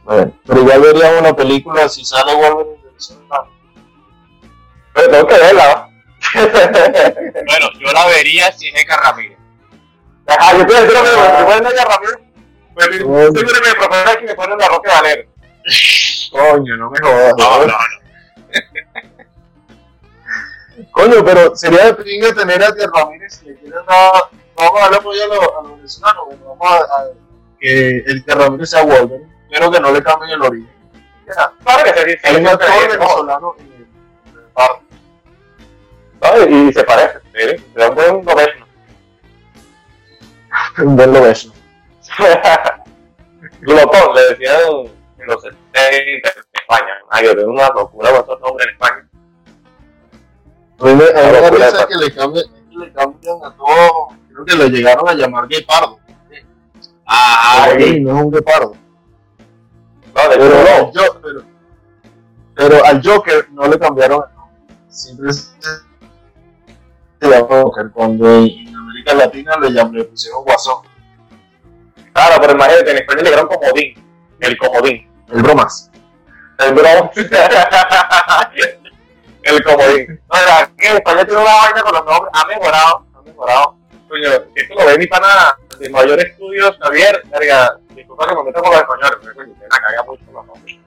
Bueno, 0.04 0.34
pero 0.46 0.62
igual 0.62 0.82
vería 0.82 1.20
una 1.20 1.36
película 1.36 1.88
si 1.88 2.04
sale 2.04 2.34
Wolverine 2.34 2.84
venezolano. 2.84 3.50
Pero 4.94 5.12
tengo 5.12 5.28
que 5.28 5.38
verla, 5.38 5.90
bueno, 6.34 7.72
yo 7.80 7.92
la 7.94 8.06
vería 8.08 8.52
si 8.52 8.68
es 8.68 8.84
Edgar 8.84 9.00
Ramírez. 9.00 9.38
Ajá, 10.28 10.58
yo 10.58 10.68
creo 10.68 10.88
que 10.88 10.94
me 10.94 11.44
voy 11.44 11.54
a 11.54 11.58
Edgar 11.58 11.88
Ramírez. 11.88 12.29
Pero 12.80 13.32
siempre 13.32 13.60
me 13.66 13.74
propone 13.76 14.18
que 14.18 14.26
me 14.26 14.36
ponen 14.36 14.58
la 14.58 14.68
Roque 14.70 14.90
Valero. 14.90 15.30
Coño, 16.32 16.78
no 16.78 16.90
me 16.90 17.00
jodas. 17.00 17.34
No, 17.38 17.60
no, 17.60 17.68
no. 17.68 17.74
Coño, 20.92 21.26
pero 21.26 21.56
sería 21.56 21.86
de 21.86 21.94
pinga 21.96 22.34
tener 22.34 22.64
a 22.64 22.68
Edgar 22.68 22.90
Ramírez 22.94 23.34
si 23.34 23.48
le 23.48 23.56
quieren 23.56 23.86
dar. 23.86 24.12
Vamos 24.56 24.80
a 24.80 24.84
darle 24.84 24.98
apoyo 24.98 25.24
a 25.24 25.28
los, 25.28 25.40
a 25.40 25.62
los 25.64 25.76
venezolanos. 25.78 26.24
Vamos 26.42 26.58
a, 26.62 26.78
a, 26.78 27.08
que 27.60 27.98
Edgar 28.08 28.38
Ramírez 28.38 28.70
sea 28.70 28.84
Wolverine, 28.84 29.28
pero 29.52 29.72
que 29.72 29.80
no 29.80 29.92
le 29.92 30.02
cambien 30.02 30.32
el 30.32 30.42
origen. 30.42 30.80
Claro 31.64 31.84
que 31.84 31.94
sí, 32.12 32.18
Hay 32.24 32.36
un 32.38 32.48
actor 32.48 32.70
venezolano 32.90 33.56
en 33.60 33.74
el 33.74 33.88
parque. 34.54 34.86
Y 36.50 36.74
se 36.74 36.84
parece, 36.84 37.20
¿sí? 37.34 37.64
Se 37.74 37.80
da 37.80 37.90
un 37.90 37.96
buen 37.96 38.24
gobierno. 38.24 38.66
un 40.80 40.96
buen 40.96 41.14
gobierno. 41.14 41.54
Glotón, 43.62 44.16
le 44.16 44.22
decían 44.30 44.58
en 45.18 45.28
los 45.28 45.42
70 45.42 45.60
en 45.82 46.22
España. 46.54 46.94
Ay, 47.10 47.26
yo 47.26 47.36
tengo 47.36 47.52
una 47.52 47.70
locura 47.70 48.12
con 48.12 48.22
esos 48.24 48.42
nombres 48.42 48.68
en 48.68 48.74
España. 48.74 49.10
A 50.80 50.86
mí 50.86 50.94
me 50.96 51.06
que 51.88 51.96
le 51.98 52.14
cambian, 52.14 52.46
que 52.70 52.78
le 52.78 52.94
cambian 52.94 53.38
a 53.44 53.56
todos. 53.56 54.18
Creo 54.32 54.46
que 54.46 54.56
le 54.56 54.70
llegaron 54.70 55.10
a 55.10 55.14
llamar 55.14 55.48
gay 55.48 55.64
pardo. 55.64 56.00
Ah, 57.06 57.66
Ay, 57.76 58.00
no 58.02 58.18
es 58.18 58.24
un 58.26 58.32
gay 58.32 58.42
pardo. 58.42 58.74
No, 60.16 60.30
de 60.30 60.38
Pero, 60.38 60.56
al 60.76 60.86
Jo- 60.94 61.20
pero, 61.22 61.44
pero 62.56 62.86
al 62.86 63.02
Joker 63.04 63.50
no 63.52 63.68
le 63.68 63.78
cambiaron 63.80 64.24
el 64.30 64.36
nombre. 64.36 64.76
Siempre 64.90 65.34
se 65.34 65.50
llama 67.22 67.48
Joker. 67.62 67.92
Cuando 67.92 68.28
en, 68.30 68.76
América 68.76 69.14
Latina 69.14 69.58
le, 69.62 69.70
llam- 69.70 69.92
le 69.92 70.04
pusieron 70.06 70.44
Guasón. 70.44 70.84
Claro, 72.20 72.36
pero 72.42 72.52
imagínate, 72.52 72.92
en 72.92 72.98
España 72.98 73.22
le 73.22 73.30
dieron 73.30 73.48
comodín. 73.48 73.94
El 74.42 74.58
comodín. 74.58 75.10
El 75.30 75.42
bromas. 75.42 75.90
El 76.58 76.74
bro. 76.74 77.12
el 79.44 79.64
comodín. 79.64 80.22
No, 80.30 80.38
era 80.38 80.70
que 80.78 80.88
España 80.98 81.24
tiene 81.24 81.42
una 81.42 81.56
vaina 81.56 81.82
con 81.82 81.94
los 81.94 82.04
nombres. 82.06 82.32
Ha 82.34 82.46
mejorado, 82.46 83.06
ha 83.16 83.22
mejorado. 83.22 83.76
Coño, 84.10 84.32
esto 84.54 84.76
lo 84.76 84.86
ve 84.86 84.98
mi 84.98 85.08
pana 85.08 85.58
de 85.80 85.90
mayor 85.90 86.20
estudios, 86.20 86.78
Javier. 86.82 87.24
Verga, 87.28 87.78
disculpa 87.96 88.28
que 88.28 88.36
me 88.36 88.44
meto 88.44 88.64
con 88.64 88.72
los 88.72 88.82
españoles, 88.82 89.18
pero 89.22 89.36
coño, 89.36 89.54
me 89.58 89.64
la 89.64 89.80
caga 89.80 90.04
mucho 90.04 90.26
con 90.26 90.34
los 90.34 90.46
nombres. 90.46 90.78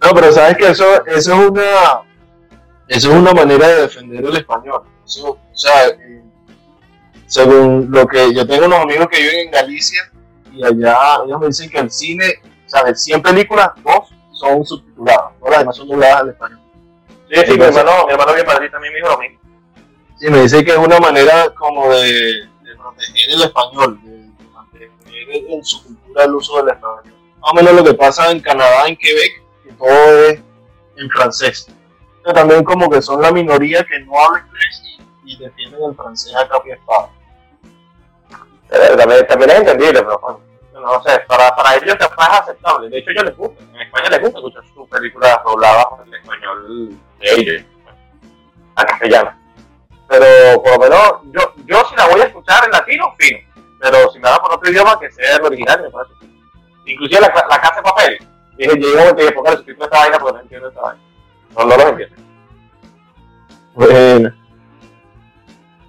No, 0.00 0.14
pero 0.14 0.30
sabes 0.30 0.56
que 0.58 0.68
eso, 0.68 1.04
eso 1.06 1.32
es 1.32 1.50
una 1.50 2.02
eso 2.86 3.10
es 3.10 3.16
una 3.16 3.32
manera 3.32 3.66
de 3.66 3.80
defender 3.82 4.24
el 4.24 4.36
español. 4.36 4.82
Eso, 5.04 5.30
o 5.30 5.56
sea, 5.56 5.88
eh, 5.88 6.22
según 7.26 7.88
lo 7.90 8.06
que 8.06 8.32
yo 8.34 8.46
tengo 8.46 8.66
unos 8.66 8.80
amigos 8.80 9.08
que 9.08 9.20
viven 9.20 9.46
en 9.46 9.50
Galicia 9.50 10.12
y 10.52 10.64
allá 10.64 10.96
ellos 11.24 11.40
me 11.40 11.46
dicen 11.48 11.68
que 11.68 11.78
el 11.78 11.90
cine, 11.90 12.24
o 12.44 12.68
sea, 12.68 12.84
de 12.84 12.94
100 12.94 13.22
películas, 13.22 13.70
dos 13.84 14.14
son 14.32 14.64
subtituladas, 14.64 15.32
todas 15.38 15.50
las 15.50 15.58
demás 15.60 15.76
son 15.76 15.88
dobladas 15.88 16.20
al 16.20 16.28
español. 16.30 16.60
Sí, 17.30 17.40
sí, 17.46 17.58
mi 17.58 17.64
hermano, 17.64 18.06
mi 18.06 18.12
hermano 18.12 18.34
bien 18.34 18.46
Madrid 18.46 18.70
también 18.70 18.92
me 18.92 18.98
dijo 19.00 19.10
lo 19.10 19.18
mismo. 19.18 19.38
Sí, 20.18 20.30
me 20.30 20.42
dice 20.42 20.64
que 20.64 20.70
es 20.70 20.78
una 20.78 20.98
manera 20.98 21.52
como 21.54 21.90
de, 21.90 22.08
de 22.62 22.76
proteger 22.78 23.30
el 23.34 23.42
español, 23.42 24.00
de, 24.02 24.10
de 24.10 24.50
mantener 24.52 25.50
en 25.50 25.64
su 25.64 25.82
cultura 25.82 26.24
el 26.24 26.34
uso 26.34 26.56
del 26.58 26.74
español. 26.74 27.02
Más 27.40 27.50
o 27.50 27.54
menos 27.54 27.72
lo 27.74 27.84
que 27.84 27.94
pasa 27.94 28.30
en 28.30 28.40
Canadá, 28.40 28.86
en 28.86 28.96
Quebec, 28.96 29.42
que 29.64 29.72
todo 29.72 30.28
es 30.28 30.40
en 30.96 31.10
francés. 31.10 31.66
Pero 32.22 32.34
también 32.34 32.64
como 32.64 32.88
que 32.88 33.02
son 33.02 33.20
la 33.20 33.32
minoría 33.32 33.84
que 33.84 34.00
no 34.00 34.12
habla 34.18 34.46
inglés 34.46 34.82
y, 35.24 35.32
y 35.32 35.38
defienden 35.38 35.80
el 35.90 35.94
francés 35.94 36.34
a 36.34 36.48
capa 36.48 36.64
y 36.66 36.70
espada. 36.72 37.10
También, 38.68 39.26
también 39.26 39.50
es 39.50 39.56
entendible, 39.58 40.02
pero 40.02 40.40
no 40.74 41.02
sé, 41.02 41.18
para, 41.26 41.54
para 41.54 41.76
ellos 41.76 41.96
capaz 41.96 42.26
es 42.26 42.40
aceptable. 42.40 42.88
De 42.88 42.98
hecho, 42.98 43.10
a 43.10 43.12
ellos 43.12 43.24
les 43.24 43.36
gusta. 43.36 43.62
En 43.62 43.80
España 43.80 44.10
les 44.10 44.20
gusta 44.20 44.38
escuchar 44.38 44.62
sus 44.74 44.88
películas 44.88 45.38
dobladas 45.44 45.86
en 46.06 46.14
español 46.14 46.98
de 47.18 47.34
ellos, 47.34 47.64
a 48.74 48.84
castellano. 48.84 49.32
Pero 50.08 50.62
por 50.62 50.72
lo 50.72 50.78
menos, 50.78 51.12
yo, 51.32 51.54
yo 51.64 51.84
si 51.88 51.96
la 51.96 52.06
voy 52.06 52.20
a 52.20 52.24
escuchar 52.24 52.64
en 52.64 52.70
latino, 52.70 53.12
fino. 53.18 53.38
Pero 53.80 54.10
si 54.12 54.18
me 54.18 54.28
da 54.28 54.38
por 54.38 54.54
otro 54.54 54.70
idioma, 54.70 54.98
que 54.98 55.10
sea 55.10 55.36
el 55.36 55.44
original, 55.44 55.82
me 55.82 55.90
parece. 55.90 56.14
Inclusive 56.86 57.20
la, 57.20 57.46
la 57.48 57.60
casa 57.60 57.76
de 57.76 57.82
papel. 57.82 58.18
Dije, 58.56 58.72
un 58.72 58.96
momento 58.96 59.16
que 59.16 59.32
ponga 59.32 59.50
el 59.50 59.58
subtítulo 59.58 59.84
esta 59.84 59.98
vaina 59.98 60.18
porque 60.18 60.34
no 60.34 60.42
entiendo 60.42 60.68
esta 60.68 60.80
vaina. 60.80 61.02
No, 61.56 61.64
no 61.64 61.76
los 61.76 61.86
entiendo. 61.86 62.16
Bueno. 63.74 64.34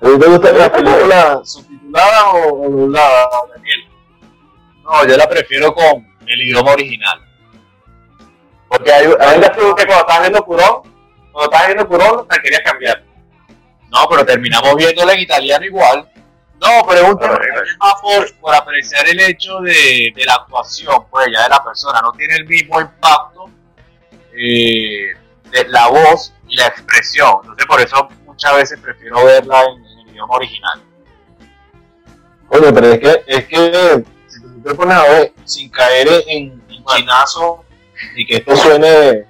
¿A 0.02 0.06
ti 0.06 0.20
te 0.20 0.28
gusta 0.28 0.52
la 0.52 0.72
película 0.72 1.42
subtitulada 1.88 2.30
o, 2.32 2.66
o 2.66 2.70
doblada, 2.70 3.30
Daniel? 3.56 3.90
No, 4.84 5.08
yo 5.08 5.18
la 5.18 5.28
prefiero 5.28 5.74
con 5.74 6.08
el 6.26 6.42
idioma 6.42 6.72
original. 6.72 7.22
Porque 8.70 8.92
hay, 8.92 9.08
hay 9.20 9.40
veces 9.40 9.56
que 9.56 9.86
cuando 9.86 10.00
estás 10.00 10.20
viendo 10.22 10.44
Curón, 10.44 10.82
cuando 11.32 11.52
estás 11.52 11.68
viendo 11.68 11.88
Curón, 11.88 12.28
te 12.28 12.42
querías 12.42 12.62
cambiar. 12.62 13.04
No, 13.90 14.08
pero 14.10 14.26
terminamos 14.26 14.76
viéndola 14.76 15.14
en 15.14 15.20
italiano 15.20 15.66
igual. 15.66 16.10
No, 16.60 16.86
pero 16.88 17.08
un 17.08 17.20
tema 17.20 17.40
más 17.80 17.94
por, 18.02 18.36
por 18.40 18.56
apreciar 18.56 19.08
el 19.08 19.20
hecho 19.20 19.60
de, 19.60 20.12
de 20.16 20.26
la 20.26 20.34
actuación, 20.34 21.06
pues 21.10 21.28
ya 21.32 21.44
de 21.44 21.50
la 21.50 21.64
persona. 21.64 22.02
No 22.02 22.12
tiene 22.14 22.36
el 22.36 22.46
mismo 22.48 22.82
impacto 22.82 23.50
eh, 24.34 25.14
de 25.52 25.68
la 25.68 25.88
voz 25.88 26.34
y 26.48 26.58
la 26.58 26.68
expresión. 26.68 27.36
Entonces, 27.42 27.66
por 27.68 27.80
eso 27.80 28.10
muchas 28.26 28.56
veces 28.56 28.80
prefiero 28.80 29.24
verla 29.24 29.64
en, 29.66 29.86
en 29.86 30.00
el 30.00 30.14
idioma 30.14 30.36
original. 30.36 30.82
Oye, 32.50 32.72
pero 32.74 32.88
es 32.88 33.00
que, 33.00 33.24
es 33.28 33.46
que 33.48 34.06
si 34.28 34.42
tú 34.42 34.62
te 34.64 34.74
pones 34.76 34.96
a 34.98 35.04
ver, 35.04 35.34
sin 35.46 35.70
caer 35.70 36.08
en, 36.28 36.62
en 36.70 36.86
chinazo 36.86 37.64
y 38.16 38.26
que 38.26 38.38
esto 38.38 38.56
suene 38.56 39.26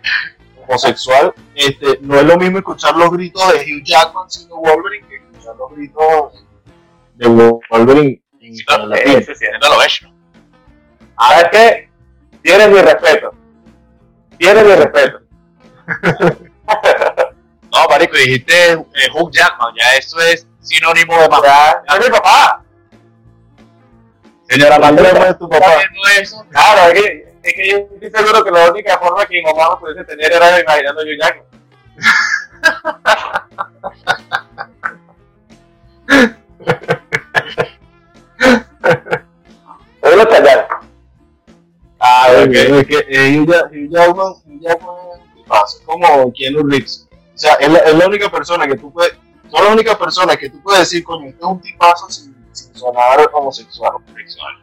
homosexual, 0.67 1.33
este, 1.55 1.97
no 2.01 2.15
es 2.19 2.23
lo 2.25 2.37
mismo 2.37 2.57
escuchar 2.59 2.95
los 2.95 3.09
gritos 3.11 3.41
de 3.53 3.59
Hugh 3.59 3.83
Jackman 3.83 4.29
siendo 4.29 4.57
Wolverine 4.57 5.07
que 5.07 5.15
escuchar 5.15 5.55
los 5.55 5.71
gritos 5.75 6.45
de 7.15 7.27
Wolverine 7.69 8.21
en 8.41 8.55
Sí, 8.55 8.63
latín. 8.67 9.23
sí, 9.23 9.35
sí. 9.35 9.45
No 9.61 9.69
lo 9.69 9.79
ves. 9.79 9.99
¿Sabes 11.19 11.45
qué? 11.51 11.89
Tienes 12.43 12.69
mi 12.69 12.79
respeto. 12.79 13.31
Tienes 14.37 14.63
mi 14.65 14.75
respeto. 14.75 15.19
No, 17.69 17.85
marico, 17.89 18.15
dijiste 18.17 18.71
eh, 18.73 18.79
Hugh 19.13 19.29
Jackman, 19.31 19.73
ya 19.79 19.95
eso 19.97 20.19
es 20.21 20.47
sinónimo 20.61 21.19
de 21.21 21.27
papá. 21.29 21.83
Es 21.87 22.05
mi 22.05 22.09
papá. 22.11 22.63
Señora 24.49 24.77
¿Cuál 24.77 24.81
Pandora, 24.81 25.29
es 25.29 25.37
tu 25.37 25.45
¿está 25.45 25.59
papá? 25.59 25.81
Claro, 26.51 26.91
es 26.93 27.01
que, 27.01 27.33
es 27.43 27.53
que 27.53 27.69
yo 27.69 27.77
estoy 28.01 28.11
seguro 28.23 28.43
que 28.43 28.51
la 28.51 28.71
única 28.71 28.97
forma 28.97 29.25
que 29.25 29.35
mi 29.35 29.43
mamá 29.43 29.71
me 29.75 29.77
pudiese 29.77 30.03
tener 30.05 30.31
era 30.31 30.59
imaginando 30.59 31.01
a 31.01 31.03
Hugh 31.03 31.19
Jackman. 31.19 31.47
Es 40.01 40.15
lo 40.15 40.25
Chayanne. 40.25 40.63
Ah, 41.99 42.27
ok, 42.43 42.53
es 42.53 42.87
que 42.87 43.05
eh, 43.09 43.39
Hugh, 43.39 43.51
Ja- 43.51 43.65
Hugh 43.71 43.89
Jackman, 43.91 44.33
Hugh 44.45 44.61
Jackman 44.61 44.95
es 45.15 45.21
un 45.21 45.33
tipazo, 45.35 45.77
es 45.79 45.85
como 45.85 46.31
Keanu 46.33 46.63
Reeves. 46.67 47.07
O 47.11 47.37
sea, 47.37 47.53
es 47.55 47.69
la, 47.71 47.79
es 47.79 47.95
la 47.95 48.07
única 48.07 48.29
persona 48.29 48.67
que 48.67 48.77
tú 48.77 48.91
puedes, 48.93 49.13
son 49.51 49.63
las 49.63 49.73
únicas 49.73 49.95
personas 49.97 50.37
que 50.37 50.49
tú 50.49 50.61
puedes 50.61 50.81
decir, 50.81 51.03
coño, 51.03 51.27
este 51.27 51.39
es 51.39 51.45
un 51.47 51.61
tipazo 51.61 52.09
sin, 52.09 52.35
sonar 52.73 53.29
homosexual. 53.33 53.93
Sexual. 54.15 54.53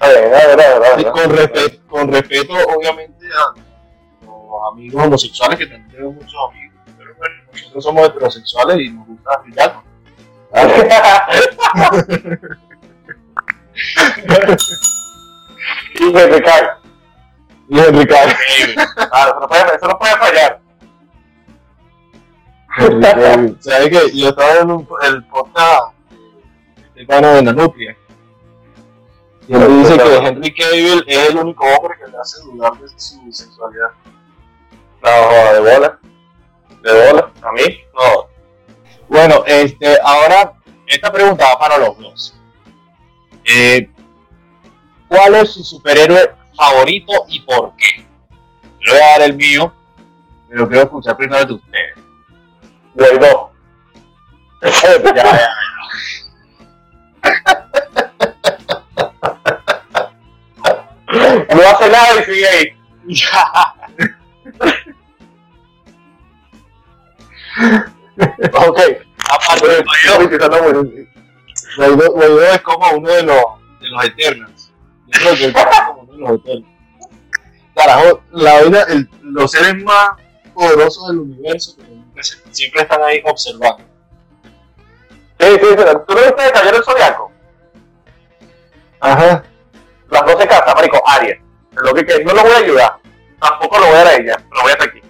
A 0.00 0.08
ver, 0.08 0.34
a 0.34 0.46
ver, 0.46 0.60
a 0.60 0.78
ver, 0.78 0.82
a 0.84 1.00
Y 1.00 1.04
ver. 1.04 1.12
con, 1.12 1.30
respeto, 1.36 1.86
con 1.88 2.12
respeto, 2.12 2.52
obviamente, 2.76 3.26
a 3.26 4.26
los 4.26 4.72
amigos 4.72 5.02
homosexuales, 5.06 5.58
que 5.58 5.66
también 5.66 5.90
tengo 5.90 6.12
muchos 6.12 6.34
amigos. 6.50 6.76
Pero 6.98 7.14
bueno, 7.16 7.34
nosotros 7.52 7.84
somos 7.84 8.08
heterosexuales 8.08 8.78
y 8.78 8.90
nos 8.90 9.06
gusta 9.06 9.30
Jackman. 9.54 9.84
Y 15.94 16.12
Cavill. 16.12 16.40
Y 17.68 18.06
Cavill. 18.06 18.74
Claro, 18.94 19.30
eso 19.30 19.40
no 19.40 19.48
puede, 19.48 19.76
eso 19.76 19.86
no 19.88 19.98
puede 19.98 20.16
fallar. 20.16 20.60
¿Sabes 23.60 23.88
que 23.88 24.16
Yo 24.16 24.28
estaba 24.28 24.56
en 24.58 24.70
un, 24.70 24.86
el 25.02 25.24
podcast 25.26 25.95
pana 27.04 27.34
de 27.34 27.42
la 27.42 27.52
Nutria. 27.52 27.96
Y 29.48 29.54
él 29.54 29.78
dice 29.78 29.96
que 29.96 30.16
Henry 30.16 30.54
Cavill 30.54 31.04
es 31.06 31.28
el 31.28 31.36
único 31.36 31.64
hombre 31.64 31.96
que 31.98 32.10
le 32.10 32.18
hace 32.18 32.42
dudar 32.42 32.72
de 32.78 32.88
su 32.88 33.20
sexualidad. 33.30 33.90
No, 35.02 35.52
de 35.52 35.60
bola. 35.60 35.98
De 36.82 37.12
bola. 37.12 37.32
A 37.42 37.52
mí, 37.52 37.80
no. 37.94 38.28
Bueno, 39.08 39.44
este, 39.46 39.98
ahora, 40.02 40.54
esta 40.86 41.12
pregunta 41.12 41.44
va 41.44 41.58
para 41.58 41.78
los 41.78 41.98
dos. 41.98 42.40
Eh, 43.44 43.88
¿Cuál 45.08 45.36
es 45.36 45.52
su 45.52 45.62
superhéroe 45.62 46.34
favorito 46.56 47.12
y 47.28 47.40
por 47.40 47.76
qué? 47.76 48.04
Yo 48.80 48.92
voy 48.92 49.00
a 49.00 49.18
dar 49.18 49.22
el 49.22 49.36
mío, 49.36 49.72
pero 50.48 50.68
quiero 50.68 50.84
escuchar 50.84 51.16
primero 51.16 51.44
de 51.44 51.54
ustedes. 51.54 51.94
Guaidó. 52.94 53.52
ya, 54.62 55.14
ya. 55.14 55.50
No 61.56 61.62
hace 61.70 61.88
nada 61.90 62.20
y 62.20 62.24
sigue 62.24 62.48
ahí. 62.48 62.76
Ok. 68.68 68.80
Aparte 69.28 69.68
de 69.68 69.84
Guaidó, 71.76 72.12
Guaidó 72.12 72.42
es 72.52 72.60
como 72.62 72.90
uno 72.96 73.08
de 73.10 73.22
los, 73.22 73.36
de 73.80 73.88
los 73.88 74.04
Eternals. 74.04 74.72
Yo 75.06 75.20
creo 75.20 75.34
que 75.36 75.44
él 75.46 75.54
es 75.56 75.64
como 75.86 76.02
uno 76.02 76.12
de 76.12 76.18
los 76.18 76.30
Eternals. 76.40 76.66
Carajo, 77.74 78.20
la 78.32 78.60
el- 78.60 79.08
los 79.22 79.50
seres 79.50 79.82
más 79.84 80.10
poderosos 80.54 81.08
del 81.08 81.18
universo 81.18 81.76
se- 82.20 82.38
siempre 82.52 82.82
están 82.82 83.02
ahí 83.02 83.20
observando. 83.24 83.84
Sí, 85.38 85.46
sí, 85.60 85.66
sí. 85.68 85.84
¿Tú 86.08 86.14
no 86.14 86.22
viste 86.22 86.44
el 86.46 86.52
Caballero 86.52 86.76
del 86.76 86.84
Zodiaco? 86.84 87.32
Ajá. 89.00 89.42
Las 90.10 90.26
12 90.26 90.46
casas, 90.48 90.74
marico, 90.74 91.02
Aries. 91.06 91.38
Lo 91.82 91.94
que, 91.94 92.04
que 92.06 92.24
no 92.24 92.32
lo 92.32 92.42
voy 92.42 92.52
a 92.52 92.56
ayudar. 92.58 92.96
Tampoco 93.40 93.78
lo 93.78 93.86
voy 93.86 93.94
a 93.94 93.98
dar 93.98 94.06
a 94.08 94.14
ella. 94.16 94.36
Lo 94.52 94.62
voy 94.62 94.70
a 94.70 94.74
estar 94.74 94.88
aquí. 94.88 95.02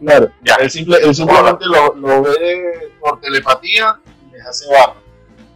Claro. 0.00 0.30
Ya. 0.42 0.54
Él, 0.56 0.70
simple- 0.70 0.98
él 1.02 1.14
simplemente 1.14 1.64
lo, 1.66 1.94
lo 1.94 2.22
ve 2.22 2.92
por 3.00 3.20
telepatía 3.20 3.98
y 4.28 4.32
les 4.32 4.46
hace 4.46 4.66
barra. 4.72 4.94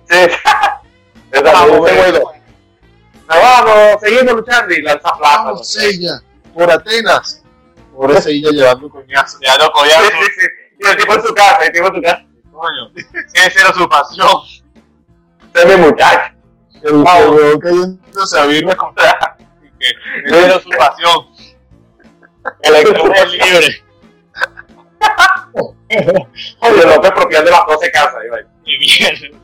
Sí. 0.09 0.17
Es 1.33 1.43
la 1.43 1.53
Vamos, 1.53 1.89
ese 1.89 1.97
Guaidó. 1.97 2.21
Guaidó. 2.23 2.33
No, 3.29 3.37
vamos, 3.41 4.01
seguimos 4.01 4.33
luchando 4.35 4.75
y 4.75 4.83
lanza 4.83 5.17
plata. 5.17 5.43
Vamos, 5.45 5.73
Sella, 5.73 6.21
por 6.53 6.69
Atenas. 6.69 7.45
Por 7.95 8.11
ese 8.11 8.33
ella 8.33 8.51
llevando 8.51 8.91
coñazo. 8.91 9.39
ya 9.41 9.57
no 9.57 9.67
Sí, 9.67 9.71
collazo, 9.73 10.03
sí, 10.07 10.27
sí. 10.41 10.47
Y 10.81 10.87
el 10.89 10.97
tipo 10.97 11.15
en 11.15 11.23
su 11.23 11.33
casa, 11.35 11.65
el 11.65 11.73
tipo 11.73 11.87
en 11.87 11.95
su 11.95 12.03
casa. 12.03 12.25
coño. 12.51 12.91
Esa 13.35 13.61
era 13.61 13.73
su 13.73 13.89
pasión. 13.89 14.29
Ese 15.55 15.69
es 15.69 15.79
mi 15.79 15.85
muchacho. 15.87 16.35
El 16.83 16.95
huevón 16.97 17.61
cayéndose 17.61 18.41
a 18.41 18.47
birra 18.47 18.75
con 18.75 18.93
Esa 20.27 20.47
era 20.47 20.61
su 20.61 20.69
pasión. 20.71 21.27
Electrones 22.63 23.33
libre. 23.33 23.85
Oye, 26.61 26.87
López 26.87 27.11
expropiando 27.11 27.51
las 27.51 27.67
12 27.67 27.91
casas. 27.91 28.25
y 28.25 28.29
vaina. 28.29 28.49
Qué 28.65 28.73
mierda. 28.79 29.39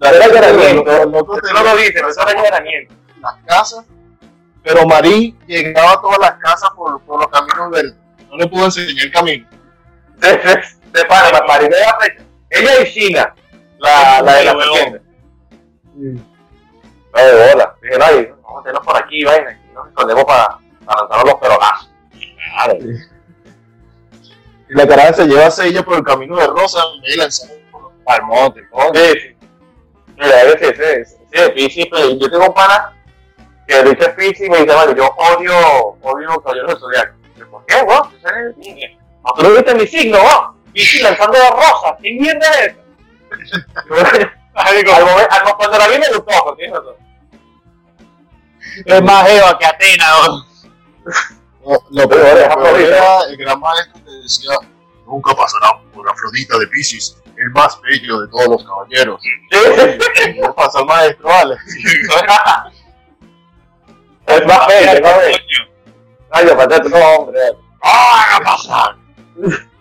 Era 0.00 0.24
allanamiento. 0.26 1.06
No 1.06 1.62
lo 1.64 1.76
dice, 1.76 1.92
pero 1.94 2.08
eso 2.08 2.28
era 2.28 2.40
allanamiento. 2.40 2.94
las 3.20 3.34
casas, 3.46 3.84
pero 4.62 4.86
Marín 4.86 5.38
llegaba 5.46 5.92
a 5.92 6.00
todas 6.00 6.18
las 6.18 6.32
casas 6.38 6.70
por, 6.76 7.00
por 7.02 7.20
los 7.20 7.28
caminos 7.28 7.70
verdes. 7.70 7.94
No 8.30 8.36
le 8.36 8.46
pudo 8.46 8.64
enseñar 8.66 9.04
el 9.06 9.12
camino. 9.12 9.46
Se, 10.20 10.42
se, 10.42 10.62
se 10.94 11.04
para, 11.06 11.30
la 11.30 11.46
paridad 11.46 11.70
de 11.76 11.84
África. 11.84 12.22
Ella 12.50 12.80
y 12.82 12.92
China, 12.92 13.34
la, 13.78 14.22
la 14.22 14.34
de 14.34 14.44
la 14.44 14.52
serpiente. 14.52 15.02
No, 15.94 17.20
de 17.22 17.52
bola. 17.52 17.74
Dije, 17.82 17.98
no, 17.98 18.20
y 18.20 18.34
vamos 18.54 18.58
a 18.58 18.60
meternos 18.60 18.86
por 18.86 18.96
aquí, 18.96 19.24
vaina. 19.24 19.60
Y 19.70 19.74
nos 19.74 19.88
escondemos 19.88 20.24
para, 20.24 20.58
para 20.84 21.00
lanzarnos 21.00 21.24
los 21.32 21.40
perolazos. 21.40 21.90
Y 24.68 24.74
la 24.74 24.86
caraja 24.86 25.12
se 25.12 25.26
lleva 25.26 25.46
a 25.46 25.50
Sella 25.50 25.82
por 25.82 25.96
el 25.96 26.04
camino 26.04 26.36
de 26.36 26.46
Rosa 26.46 26.78
y 26.96 27.00
me 27.00 27.16
lanzaron 27.16 27.56
por 27.70 27.82
los 27.82 27.92
Al 28.06 28.22
monte, 28.22 28.68
coño. 28.70 28.90
Sí, 28.94 29.12
sí. 29.20 29.36
Mira, 30.16 30.42
es 30.42 30.56
que 30.56 30.68
ese, 30.68 31.00
ese, 31.00 31.18
de 31.32 31.86
pues, 31.90 32.18
yo 32.18 32.30
tengo 32.30 32.46
un 32.46 32.54
pana 32.54 32.92
que 33.66 33.82
dice 33.82 34.08
Pisces 34.10 34.46
y 34.46 34.50
me 34.50 34.58
dice, 34.58 34.74
vale, 34.74 34.94
yo 34.96 35.08
odio, 35.16 35.52
odio 36.02 36.26
los 36.28 36.38
caballeros 36.38 36.68
del 36.70 36.78
zodiaco. 36.78 37.14
Yo, 37.36 37.50
¿Por 37.50 37.66
qué? 37.66 37.74
Tú 37.84 38.28
eres 38.28 38.56
niña. 38.58 38.88
No, 39.24 39.32
tú 39.34 39.42
no 39.42 39.50
viste 39.50 39.74
mi 39.74 39.86
signo, 39.86 40.18
weón. 40.18 40.54
Pisces 40.72 41.02
lanzando 41.02 41.38
la 41.38 41.50
rosa. 41.50 41.96
¿Qué 42.00 42.12
mierda 42.12 42.48
es 42.60 42.66
eso? 42.68 42.80
al 44.54 44.68
momento, 44.68 44.94
al, 45.30 45.44
mo- 45.44 45.56
cuando 45.56 45.78
la 45.78 45.88
vi 45.88 45.98
me 45.98 46.08
gustó, 46.08 46.44
porque 46.44 46.68
no, 46.68 46.80
no. 46.80 47.03
Es 48.84 49.02
más 49.02 49.28
Eva 49.28 49.58
que 49.58 49.66
Atena. 49.66 50.06
¿no? 50.28 50.44
No, 51.64 51.78
lo 51.90 52.08
peor, 52.08 52.22
lo 52.22 52.34
peor 52.34 52.44
Afrodita. 52.50 52.96
era 52.96 53.22
el 53.28 53.36
gran 53.36 53.60
maestro 53.60 54.04
que 54.04 54.10
decía, 54.22 54.50
nunca 55.06 55.34
pasará 55.34 55.80
por 55.94 56.08
Afrodita 56.08 56.58
de 56.58 56.66
Pisces, 56.66 57.16
el 57.36 57.50
más 57.50 57.80
bello 57.80 58.20
de 58.20 58.28
todos 58.28 58.48
los 58.48 58.64
caballeros. 58.64 59.20
No 60.40 60.54
pasa 60.54 60.80
el 60.80 60.86
maestro, 60.86 61.28
vale. 61.28 61.56
Es 64.26 64.46
más 64.46 64.66
bello, 64.66 64.90
es 64.90 65.02
más 65.02 65.18
bello. 65.18 65.38
Ay, 66.30 66.46
yo, 66.46 66.56
patate, 66.56 66.88
no, 66.88 66.96
hombre. 66.96 67.40
¡Ah, 67.82 68.38
qué 68.38 68.44
pasa! 68.44 68.96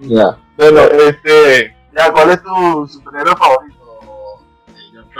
Ya. 0.00 0.36
Bueno, 0.56 0.80
este, 0.82 1.74
ya, 1.96 2.12
¿cuál 2.12 2.30
es 2.30 2.42
tu 2.42 2.88
superhéroe 2.88 3.36
favorito, 3.36 3.83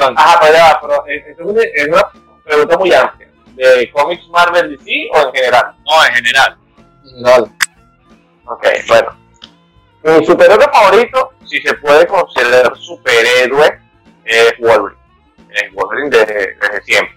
eh? 0.00 0.14
Ajá, 0.16 0.38
pero 0.40 0.52
ya, 0.52 0.78
pero 0.80 1.06
eh, 1.06 1.24
es 1.28 1.88
una, 1.88 2.02
pregunta 2.44 2.78
muy 2.78 2.92
amplia. 2.92 3.28
¿De 3.54 3.90
cómics 3.92 4.28
Marvel 4.28 4.76
DC 4.76 5.08
o 5.12 5.28
en 5.28 5.34
general? 5.34 5.74
No, 5.86 6.06
en 6.06 6.14
general. 6.14 6.56
En 7.04 7.10
general. 7.10 7.52
Ok, 8.46 8.66
bueno. 8.88 9.16
Mi 10.02 10.26
superhéroe 10.26 10.66
favorito, 10.70 11.32
si 11.46 11.60
se 11.60 11.72
puede 11.74 12.06
considerar 12.06 12.76
superhéroe, 12.76 13.80
es 14.24 14.52
Wolverine. 14.58 15.00
Es 15.50 15.72
Wolverine 15.72 16.10
desde, 16.10 16.56
desde 16.60 16.82
siempre. 16.84 17.16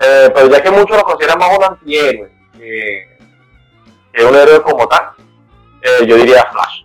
Eh, 0.00 0.30
pero 0.32 0.48
ya 0.48 0.62
que 0.62 0.70
muchos 0.70 0.96
lo 0.96 1.02
consideran 1.02 1.38
más 1.38 1.58
un 1.58 1.64
antihéroe 1.64 2.30
que, 2.56 3.18
que 4.12 4.24
un 4.24 4.34
héroe 4.34 4.62
como 4.62 4.86
tal, 4.86 5.10
eh, 5.82 6.06
yo 6.06 6.16
diría 6.16 6.46
Flash. 6.52 6.84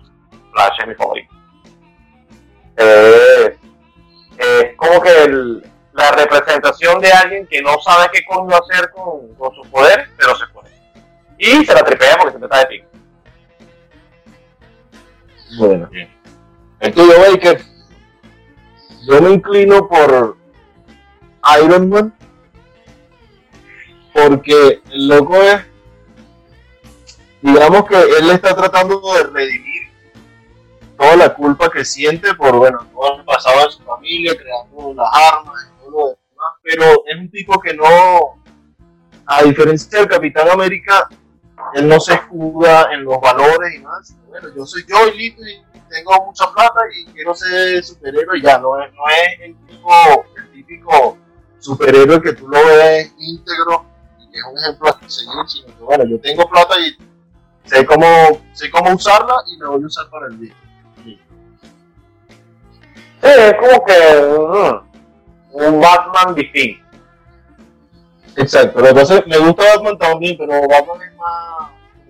Flash 0.51 0.79
es 0.81 0.87
mi 0.87 0.95
favorito. 0.95 1.35
Es 4.61 4.75
como 4.75 5.01
que 5.01 5.23
el- 5.23 5.63
la 5.93 6.11
representación 6.11 6.99
de 6.99 7.11
alguien 7.11 7.47
que 7.47 7.61
no 7.61 7.79
sabe 7.79 8.09
qué 8.11 8.25
coño 8.25 8.55
hacer 8.55 8.89
con, 8.91 9.33
con 9.35 9.55
sus 9.55 9.65
poderes, 9.67 10.09
pero 10.17 10.35
se 10.35 10.45
puede. 10.47 10.69
Y 11.37 11.65
se 11.65 11.73
la 11.73 11.83
tripea 11.83 12.17
porque 12.17 12.33
se 12.33 12.39
trata 12.39 12.59
de 12.59 12.65
pico. 12.65 12.87
Bueno. 15.57 15.87
Bien. 15.91 16.13
El 16.79 16.93
tuyo, 16.93 17.13
Baker. 17.19 17.61
Yo 19.07 19.21
me 19.21 19.31
inclino 19.31 19.87
por 19.87 20.37
Iron 21.63 21.89
Man. 21.89 22.13
Porque 24.13 24.81
el 24.91 25.07
loco 25.07 25.35
es. 25.41 25.61
Digamos 27.41 27.85
que 27.85 27.95
él 28.01 28.31
está 28.31 28.55
tratando 28.55 28.99
de 29.13 29.23
redimir 29.23 29.84
toda 30.97 31.15
la 31.15 31.33
culpa 31.33 31.69
que 31.69 31.85
siente 31.85 32.33
por, 32.35 32.55
bueno, 32.55 32.79
todo 32.93 33.17
el 33.17 33.25
pasado 33.25 33.65
de 33.65 33.71
su 33.71 33.83
familia, 33.83 34.35
creando 34.37 34.93
las 34.93 35.09
armas 35.13 35.67
y 35.67 35.79
todo 35.79 35.91
lo 35.91 36.07
demás. 36.07 36.53
Pero 36.61 36.85
es 37.05 37.17
un 37.17 37.29
tipo 37.29 37.59
que 37.59 37.73
no. 37.73 38.41
A 39.27 39.41
diferencia 39.41 39.99
del 39.99 40.07
Capitán 40.07 40.49
América, 40.49 41.09
él 41.73 41.87
no 41.87 41.99
se 41.99 42.13
escuda 42.13 42.89
en 42.93 43.03
los 43.03 43.19
valores 43.19 43.75
y 43.75 43.79
más. 43.79 44.15
Bueno, 44.27 44.49
yo 44.55 44.65
soy 44.65 44.85
yo 44.87 45.07
y 45.07 45.17
listo, 45.17 45.41
y 45.41 45.63
tengo 45.89 46.25
mucha 46.25 46.51
plata 46.51 46.79
y 46.93 47.05
quiero 47.11 47.33
ser 47.33 47.83
superhéroe 47.83 48.37
y 48.37 48.41
ya, 48.41 48.59
no 48.59 48.79
es, 48.81 48.93
no 48.93 49.01
es 49.07 49.39
el, 49.41 49.55
tipo, 49.65 50.25
el 50.37 50.51
típico 50.51 51.17
superhéroe 51.59 52.21
que 52.21 52.33
tú 52.33 52.47
lo 52.47 52.65
ves 52.65 53.13
íntegro 53.17 53.85
y 54.19 54.29
que 54.29 54.37
es 54.37 54.45
un 54.45 54.57
ejemplo 54.59 54.89
a 54.89 55.09
seguir, 55.09 55.47
sino 55.47 55.77
que 55.77 55.83
bueno, 55.83 56.03
yo 56.05 56.19
tengo 56.19 56.47
plata 56.49 56.75
y 56.79 56.97
sé 57.67 57.85
cómo, 57.85 58.05
sé 58.53 58.69
cómo 58.69 58.93
usarla 58.93 59.35
y 59.47 59.57
la 59.57 59.69
voy 59.69 59.83
a 59.83 59.85
usar 59.87 60.09
para 60.09 60.27
el 60.27 60.37
bien. 60.37 60.64
Sí, 63.25 63.31
es 63.41 63.53
como 63.55 63.85
que 63.85 64.87
mm, 65.51 65.65
un 65.65 65.81
Batman 65.81 66.35
distinto. 66.35 66.85
Exacto, 68.37 68.79
lo 68.81 68.87
que 68.87 68.93
pasa 68.93 69.23
me 69.27 69.37
gusta 69.37 69.63
Batman 69.75 69.97
también, 69.97 70.37
pero 70.37 70.53
Batman 70.67 71.01
es 71.09 71.15
más, 71.17 71.69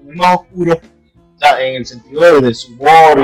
es 0.10 0.16
más 0.16 0.36
oscuro, 0.38 0.74
o 0.74 1.40
sea, 1.40 1.62
en 1.62 1.76
el 1.76 1.86
sentido 1.86 2.22
de, 2.22 2.42
de 2.48 2.54
su 2.54 2.74
humor 2.74 3.22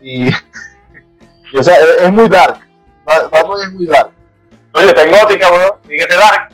y, 0.00 0.24
y, 0.24 0.28
y, 1.52 1.56
o 1.58 1.62
sea, 1.62 1.76
es, 1.76 2.02
es 2.02 2.12
muy 2.12 2.28
dark. 2.28 2.60
Ba- 3.04 3.28
Batman 3.30 3.58
es 3.66 3.72
muy 3.72 3.86
dark. 3.86 4.10
Oye, 4.72 4.86
está 4.86 5.02
en 5.02 5.10
gótica, 5.10 5.50
weón. 5.52 5.72
Y 5.84 5.98
que 5.98 6.06
te 6.06 6.16
dark. 6.16 6.50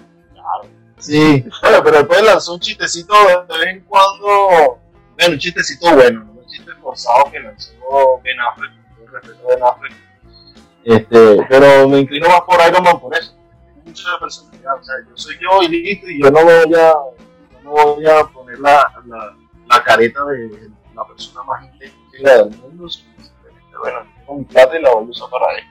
Sí, 0.99 1.45
bueno, 1.63 1.85
pero 1.85 1.99
después 1.99 2.23
lanzó 2.23 2.55
un 2.55 2.61
chistecito 2.61 3.15
de 3.49 3.59
vez 3.59 3.67
en 3.69 3.81
cuando, 3.85 4.81
bueno, 5.17 5.33
un 5.35 5.39
chistecito 5.39 5.95
bueno, 5.95 6.25
no 6.25 6.33
un 6.33 6.47
chiste 6.47 6.73
forzado 6.83 7.31
que 7.31 7.39
lanzó 7.39 7.73
Ben 8.25 8.37
Affleck, 8.41 8.73
con 8.97 9.13
respeto 9.13 9.47
a 9.47 9.55
Ben 9.55 9.63
Affleck. 9.63 9.93
Este, 10.89 11.45
pero 11.49 11.89
me 11.89 11.99
inclino 11.99 12.29
más 12.29 12.43
por 12.43 12.61
Iron 12.69 12.83
Man 12.85 13.01
por 13.01 13.13
eso. 13.17 13.35
Tiene 13.75 13.83
mucha 13.91 14.19
personalidad, 14.21 14.75
o 14.81 14.85
sea, 14.85 14.95
yo 15.09 15.17
soy 15.17 15.37
yo 15.41 15.63
y 15.63 15.69
listo, 15.69 16.09
y 16.09 16.23
yo 16.23 16.31
no 16.31 16.45
voy 16.45 16.75
a, 16.75 16.95
no 17.65 17.71
voy 17.71 18.07
a 18.07 18.25
poner 18.27 18.59
la, 18.61 18.93
la, 19.07 19.35
la 19.67 19.83
careta 19.83 20.25
de 20.27 20.71
la 20.95 21.05
persona 21.07 21.43
más 21.43 21.65
íntegra 21.65 22.37
del 22.45 22.51
mundo, 22.57 22.89
simplemente, 22.89 23.33
bueno, 23.81 23.99
tengo 24.21 24.35
mi 24.39 24.45
plata 24.45 24.79
y 24.79 24.83
la 24.83 24.91
voy 24.95 25.07
a 25.07 25.11
usar 25.11 25.29
para 25.31 25.55
él. 25.59 25.65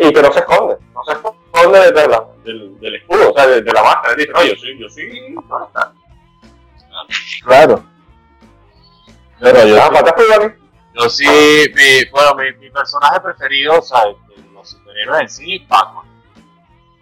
Y 0.00 0.12
que 0.12 0.22
no 0.22 0.32
se 0.32 0.38
esconde. 0.40 0.76
No 0.94 1.04
se 1.04 1.12
esconde 1.12 1.92
de 1.92 2.08
la- 2.08 2.24
del, 2.44 2.78
del 2.80 2.94
escudo, 2.96 3.30
o 3.30 3.34
sea, 3.34 3.46
de, 3.46 3.62
de 3.62 3.72
la 3.72 3.82
máscara. 3.82 4.14
Dice, 4.14 4.30
no, 4.32 4.42
yo 4.44 4.54
soy, 4.56 4.78
yo 4.78 4.88
soy. 4.88 5.36
Claro. 7.44 7.84
Pero 9.40 9.66
yo, 9.66 9.76
Ah, 9.82 9.90
Dani. 9.92 10.52
Yo 10.98 11.10
sí, 11.10 11.24
mi, 11.74 12.04
bueno, 12.10 12.34
mi, 12.36 12.52
mi 12.58 12.70
personaje 12.70 13.20
preferido, 13.20 13.78
o 13.78 13.82
sea, 13.82 14.00
de 14.04 14.16
los 14.52 14.68
superhéroes 14.70 15.20
en 15.22 15.28
sí, 15.28 15.66
Batman. 15.68 16.04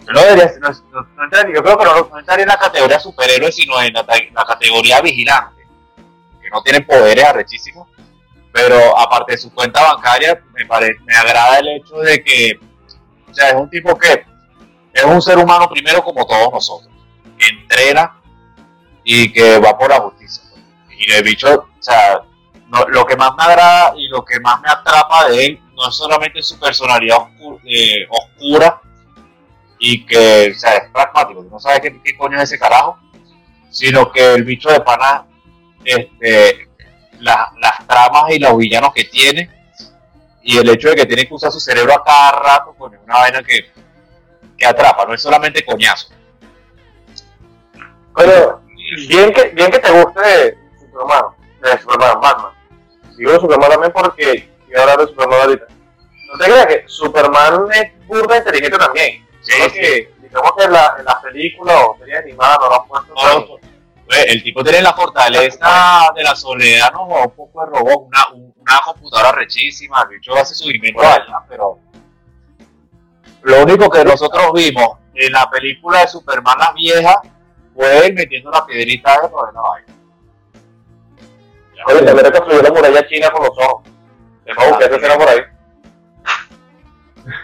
Yo 0.07 0.13
no 0.13 0.21
debería, 0.21 0.53
no, 0.61 0.69
no- 0.93 1.25
entraría- 1.25 1.55
yo 1.55 1.63
creo 1.63 1.79
que 1.79 1.85
no, 1.85 2.19
entraría 2.19 2.43
en 2.43 2.49
la 2.49 2.57
categoría 2.59 2.99
superhéroe, 3.01 3.53
sino 3.53 3.81
en 3.81 3.93
la, 3.95 4.05
categoría 4.47 5.01
vigilante, 5.01 5.63
que 6.43 6.51
no 6.51 6.63
tienen 6.63 6.85
poderes 6.85 7.25
arrechísimos, 7.25 7.89
pero 8.53 8.99
aparte 8.99 9.33
de 9.33 9.39
su 9.39 9.53
cuenta 9.55 9.81
bancaria, 9.95 10.43
me, 10.53 10.67
pare- 10.67 10.97
me 11.05 11.15
agrada 11.15 11.59
el 11.61 11.69
hecho 11.69 11.97
de 11.97 12.23
que, 12.23 12.59
o 13.31 13.35
sea, 13.35 13.51
es 13.51 13.55
un 13.57 13.71
tipo 13.71 13.97
que 13.97 14.27
es 14.93 15.05
un 15.05 15.23
ser 15.23 15.39
humano 15.39 15.69
primero 15.69 16.03
como 16.05 16.27
todos 16.27 16.53
nosotros, 16.53 16.93
que 17.39 17.47
entrena 17.47 18.17
y 19.05 19.33
que 19.33 19.59
va 19.59 19.77
por 19.79 19.89
la 19.91 20.01
justicia. 20.01 20.43
pues. 20.51 20.63
Y 20.99 21.13
el 21.13 21.23
bicho, 21.25 21.49
o 21.79 21.83
sea, 21.83 22.21
lo 22.89 23.05
que 23.07 23.17
más 23.17 23.31
me 23.37 23.45
agrada 23.45 23.95
y 23.97 24.09
lo 24.09 24.25
que 24.25 24.41
más 24.41 24.61
me 24.61 24.69
atrapa 24.71 25.29
de 25.29 25.47
él 25.47 25.61
no 25.75 25.89
es 25.89 25.95
solamente 25.95 26.43
su 26.43 26.59
personalidad 26.59 27.19
oscu- 27.19 27.61
eh, 27.65 28.07
oscura 28.09 28.81
y 29.79 30.05
que 30.07 30.55
sea, 30.55 30.73
es 30.77 30.91
pragmático, 30.91 31.45
no 31.51 31.59
sabe 31.59 31.81
qué, 31.81 32.17
coño 32.17 32.37
es 32.39 32.45
ese 32.45 32.59
carajo, 32.59 32.99
sino 33.71 34.11
que 34.11 34.35
el 34.35 34.45
bicho 34.45 34.71
de 34.71 34.81
pana, 34.81 35.27
este, 35.85 36.69
la- 37.21 37.53
las 37.61 37.87
tramas 37.87 38.31
y 38.31 38.39
los 38.39 38.57
villanos 38.57 38.93
que 38.95 39.05
tiene 39.05 39.51
y 40.43 40.59
el 40.59 40.69
hecho 40.71 40.89
de 40.91 40.97
que 40.97 41.07
tiene 41.07 41.27
que 41.27 41.35
usar 41.35 41.51
su 41.51 41.61
cerebro 41.61 41.95
a 41.95 42.05
cada 42.05 42.33
rato, 42.41 42.75
pues 42.79 42.93
es 42.95 43.01
una 43.05 43.17
vaina 43.19 43.43
que, 43.43 43.71
que 44.57 44.67
atrapa, 44.67 45.05
no 45.07 45.15
es 45.15 45.23
solamente 45.23 45.65
coñazo. 45.65 46.09
Pero 48.17 48.63
bien 49.09 49.33
que, 49.33 49.49
bien 49.51 49.71
que 49.71 49.79
te 49.81 49.91
guste 49.91 50.59
Superman, 50.79 51.25
de 51.63 51.79
Superman, 51.79 52.21
Batman. 52.21 52.53
Digo 53.17 53.33
de 53.33 53.41
Superman 53.41 53.71
también 53.71 53.93
porque 53.93 54.51
quiero 54.67 54.81
hablar 54.83 54.99
de 54.99 55.07
Superman 55.07 55.41
ahorita. 55.41 55.67
No 56.33 56.39
te 56.39 56.45
creas 56.45 56.67
que 56.67 56.85
Superman 56.87 57.67
es 57.73 58.07
burda 58.07 58.37
inteligente 58.39 58.77
también. 58.79 59.27
Sí, 59.41 59.53
Solo 59.53 59.69
sí. 59.71 59.75
que, 59.81 60.15
digamos 60.23 60.53
que 60.57 60.65
en 60.65 60.73
la, 60.73 60.95
en 60.99 61.05
la 61.05 61.21
película 61.21 61.79
o 61.87 61.99
serie 61.99 62.19
animada 62.19 62.57
no 62.61 62.69
lo 62.69 62.81
han 62.83 62.89
puesto 62.89 63.15
No, 63.15 63.47
pues, 64.07 64.25
el 64.27 64.43
tipo 64.43 64.63
tiene 64.65 64.83
la 64.83 64.93
fortaleza 64.95 66.11
de 66.15 66.23
la 66.25 66.35
soledad, 66.35 66.93
no 66.93 67.05
un 67.05 67.31
poco 67.31 67.61
de 67.65 67.67
robot, 67.79 68.07
una, 68.09 68.27
un- 68.35 68.55
una 68.59 68.81
computadora 68.85 69.33
rechísima, 69.33 70.03
el 70.03 70.09
bicho 70.17 70.35
hace 70.35 70.55
su 70.55 70.71
invento 70.71 71.01
allá, 71.01 71.39
pero 71.49 71.79
lo 73.43 73.63
único 73.63 73.89
que 73.91 74.05
nosotros 74.05 74.53
vimos 74.55 74.99
en 75.15 75.33
la 75.33 75.49
película 75.51 76.01
de 76.01 76.09
Superman 76.09 76.59
la 76.59 76.73
vieja 76.73 77.21
fue 77.75 78.07
él 78.07 78.15
metiendo 78.15 78.51
la 78.51 78.65
piedrita 78.67 79.21
dentro 79.21 79.47
de 79.47 79.53
la 79.53 79.61
vaina. 79.61 79.94
Oye, 81.87 82.03
tendré 82.03 82.25
que 82.25 82.33
construir 82.39 82.63
la 82.63 82.71
muralla 82.71 83.07
china 83.07 83.31
con 83.31 83.43
los 83.43 83.59
ojos. 83.59 83.87
Es 84.47 84.57
como 84.57 84.79
que 84.79 84.85
escena 84.85 85.17
por 85.17 85.29
ahí. 85.29 85.41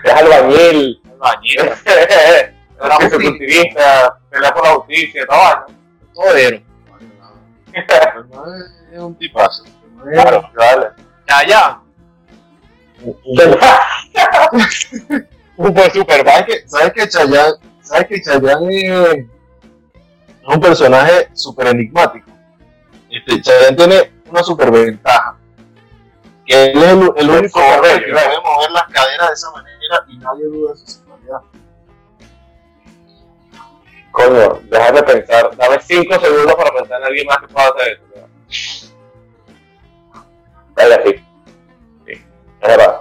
Es 0.05 0.13
albañil. 0.13 1.01
El 1.05 1.19
bañero, 1.19 1.75
Era 2.83 2.97
cultivista, 3.11 4.19
pelea 4.31 4.55
por 4.55 4.65
la 4.65 4.71
justicia, 4.75 5.27
todo 5.27 5.39
vaina. 5.39 5.67
todero. 6.15 6.61
es 8.93 8.99
un 8.99 9.15
tipazo. 9.17 9.65
Claro, 10.03 10.51
vale. 10.55 10.87
Ya, 11.29 11.47
ya. 11.47 11.81
Un 15.57 15.75
buen 15.75 15.91
Superman. 15.91 16.35
¿Sabes 16.35 16.47
que, 16.47 16.69
sabes 16.69 16.93
que 16.93 17.09
Chayanne, 17.09 17.55
sabes 17.83 18.07
que 18.07 18.23
Chayanne 18.23 18.69
es, 18.71 19.19
es 19.19 19.27
un 20.47 20.61
personaje 20.61 21.29
súper 21.35 21.67
enigmático? 21.69 22.31
Este, 23.11 23.41
Chayanne 23.43 23.77
tiene 23.77 24.11
una 24.31 24.43
super 24.43 24.71
ventaja. 24.71 25.37
Que 26.47 26.65
él 26.65 26.83
es 26.83 26.93
el, 26.93 27.13
el 27.17 27.31
único 27.31 27.61
hombre 27.61 28.05
que 28.05 28.13
puede 28.13 28.41
mover 28.41 28.71
las 28.73 28.89
caderas 28.89 29.29
de 29.29 29.35
esa 29.35 29.51
manera 29.53 30.05
y 30.09 30.19
nadie 30.19 30.45
duda 30.47 30.73
de 30.73 30.79
su 30.79 30.87
sexualidad. 30.87 31.41
Coño, 34.11 34.61
déjame 34.65 35.03
pensar. 35.03 35.57
Dame 35.57 35.81
5 35.81 36.21
segundos 36.21 36.55
para 36.55 36.73
pensar 36.73 37.01
en 37.01 37.07
alguien 37.07 37.27
más 37.27 37.39
que 37.39 37.49
pueda 37.49 37.69
hacer 37.69 37.93
eso. 37.93 39.09
Vaya, 40.75 41.03
sí. 41.05 41.25
Sí, 42.07 42.13
es 42.13 42.69
verdad. 42.69 43.01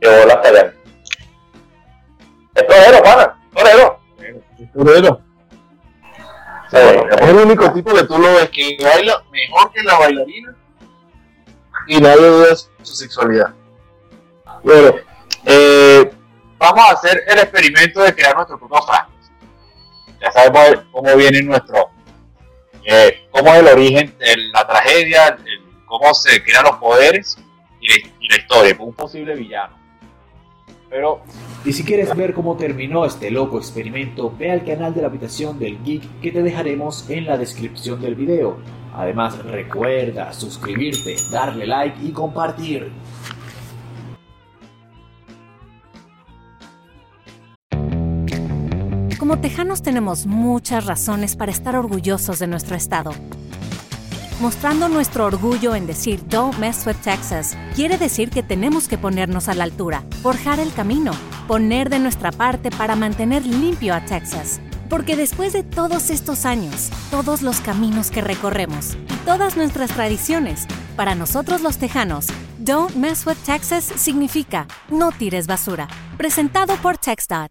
Llevó 0.00 0.26
las 0.26 0.42
tareas. 0.42 0.74
Es 2.54 2.66
torero, 2.66 3.02
pana. 3.02 3.38
Torero. 3.54 4.00
Es 4.58 4.72
torero. 4.72 5.25
Sí, 6.76 6.96
bueno, 6.96 7.16
Es 7.16 7.28
el 7.28 7.36
único 7.36 7.72
tipo 7.72 7.94
que 7.94 8.04
tú 8.04 8.18
lo 8.18 8.34
ves 8.34 8.50
que 8.50 8.76
baila 8.82 9.22
mejor 9.30 9.72
que 9.72 9.82
la 9.82 9.98
bailarina 9.98 10.54
y 11.88 12.00
nadie 12.00 12.26
duda 12.26 12.56
su 12.56 12.94
sexualidad. 12.94 13.54
Bueno, 14.62 14.94
eh, 15.44 16.10
vamos 16.58 16.88
a 16.88 16.92
hacer 16.92 17.22
el 17.28 17.38
experimento 17.38 18.00
de 18.02 18.14
crear 18.14 18.34
nuestro 18.34 18.58
propio 18.58 18.82
Frankenstein. 18.82 19.38
Ya 20.20 20.32
sabemos 20.32 20.82
cómo 20.92 21.14
viene 21.16 21.42
nuestro, 21.42 21.90
eh, 22.84 23.26
cómo 23.30 23.52
es 23.54 23.60
el 23.60 23.68
origen 23.68 24.16
de 24.18 24.36
la 24.52 24.66
tragedia, 24.66 25.26
el- 25.44 25.62
cómo 25.86 26.12
se 26.14 26.42
crean 26.42 26.64
los 26.64 26.76
poderes 26.78 27.38
y 27.80 27.88
la, 27.88 28.08
y 28.20 28.28
la 28.28 28.36
historia, 28.36 28.76
un 28.80 28.92
posible 28.94 29.34
villano. 29.34 29.76
Pero, 30.88 31.20
y 31.64 31.72
si 31.72 31.84
quieres 31.84 32.14
ver 32.14 32.32
cómo 32.32 32.56
terminó 32.56 33.04
este 33.04 33.30
loco 33.30 33.58
experimento, 33.58 34.32
ve 34.38 34.52
al 34.52 34.64
canal 34.64 34.94
de 34.94 35.02
la 35.02 35.08
habitación 35.08 35.58
del 35.58 35.82
geek 35.82 36.20
que 36.20 36.30
te 36.30 36.42
dejaremos 36.42 37.10
en 37.10 37.26
la 37.26 37.36
descripción 37.36 38.00
del 38.00 38.14
video. 38.14 38.58
Además, 38.94 39.44
recuerda 39.44 40.32
suscribirte, 40.32 41.16
darle 41.30 41.66
like 41.66 41.98
y 42.02 42.12
compartir. 42.12 42.92
Como 49.18 49.40
tejanos 49.40 49.82
tenemos 49.82 50.26
muchas 50.26 50.86
razones 50.86 51.34
para 51.34 51.50
estar 51.50 51.74
orgullosos 51.74 52.38
de 52.38 52.46
nuestro 52.46 52.76
estado 52.76 53.10
Mostrando 54.38 54.90
nuestro 54.90 55.24
orgullo 55.24 55.74
en 55.74 55.86
decir 55.86 56.22
Don't 56.28 56.58
mess 56.58 56.86
with 56.86 56.96
Texas, 57.02 57.56
quiere 57.74 57.96
decir 57.96 58.28
que 58.28 58.42
tenemos 58.42 58.86
que 58.86 58.98
ponernos 58.98 59.48
a 59.48 59.54
la 59.54 59.64
altura, 59.64 60.04
forjar 60.22 60.60
el 60.60 60.70
camino, 60.74 61.12
poner 61.48 61.88
de 61.88 61.98
nuestra 61.98 62.32
parte 62.32 62.70
para 62.70 62.96
mantener 62.96 63.46
limpio 63.46 63.94
a 63.94 64.04
Texas. 64.04 64.60
Porque 64.90 65.16
después 65.16 65.54
de 65.54 65.62
todos 65.62 66.10
estos 66.10 66.44
años, 66.44 66.90
todos 67.10 67.40
los 67.40 67.60
caminos 67.62 68.10
que 68.10 68.20
recorremos 68.20 68.98
y 69.08 69.16
todas 69.24 69.56
nuestras 69.56 69.90
tradiciones, 69.90 70.66
para 70.96 71.14
nosotros 71.14 71.62
los 71.62 71.78
tejanos, 71.78 72.26
Don't 72.58 72.94
Mess 72.94 73.26
with 73.26 73.38
Texas 73.46 73.84
significa 73.96 74.68
no 74.90 75.12
tires 75.12 75.46
basura. 75.46 75.88
Presentado 76.18 76.76
por 76.76 76.98
TexDot. 76.98 77.50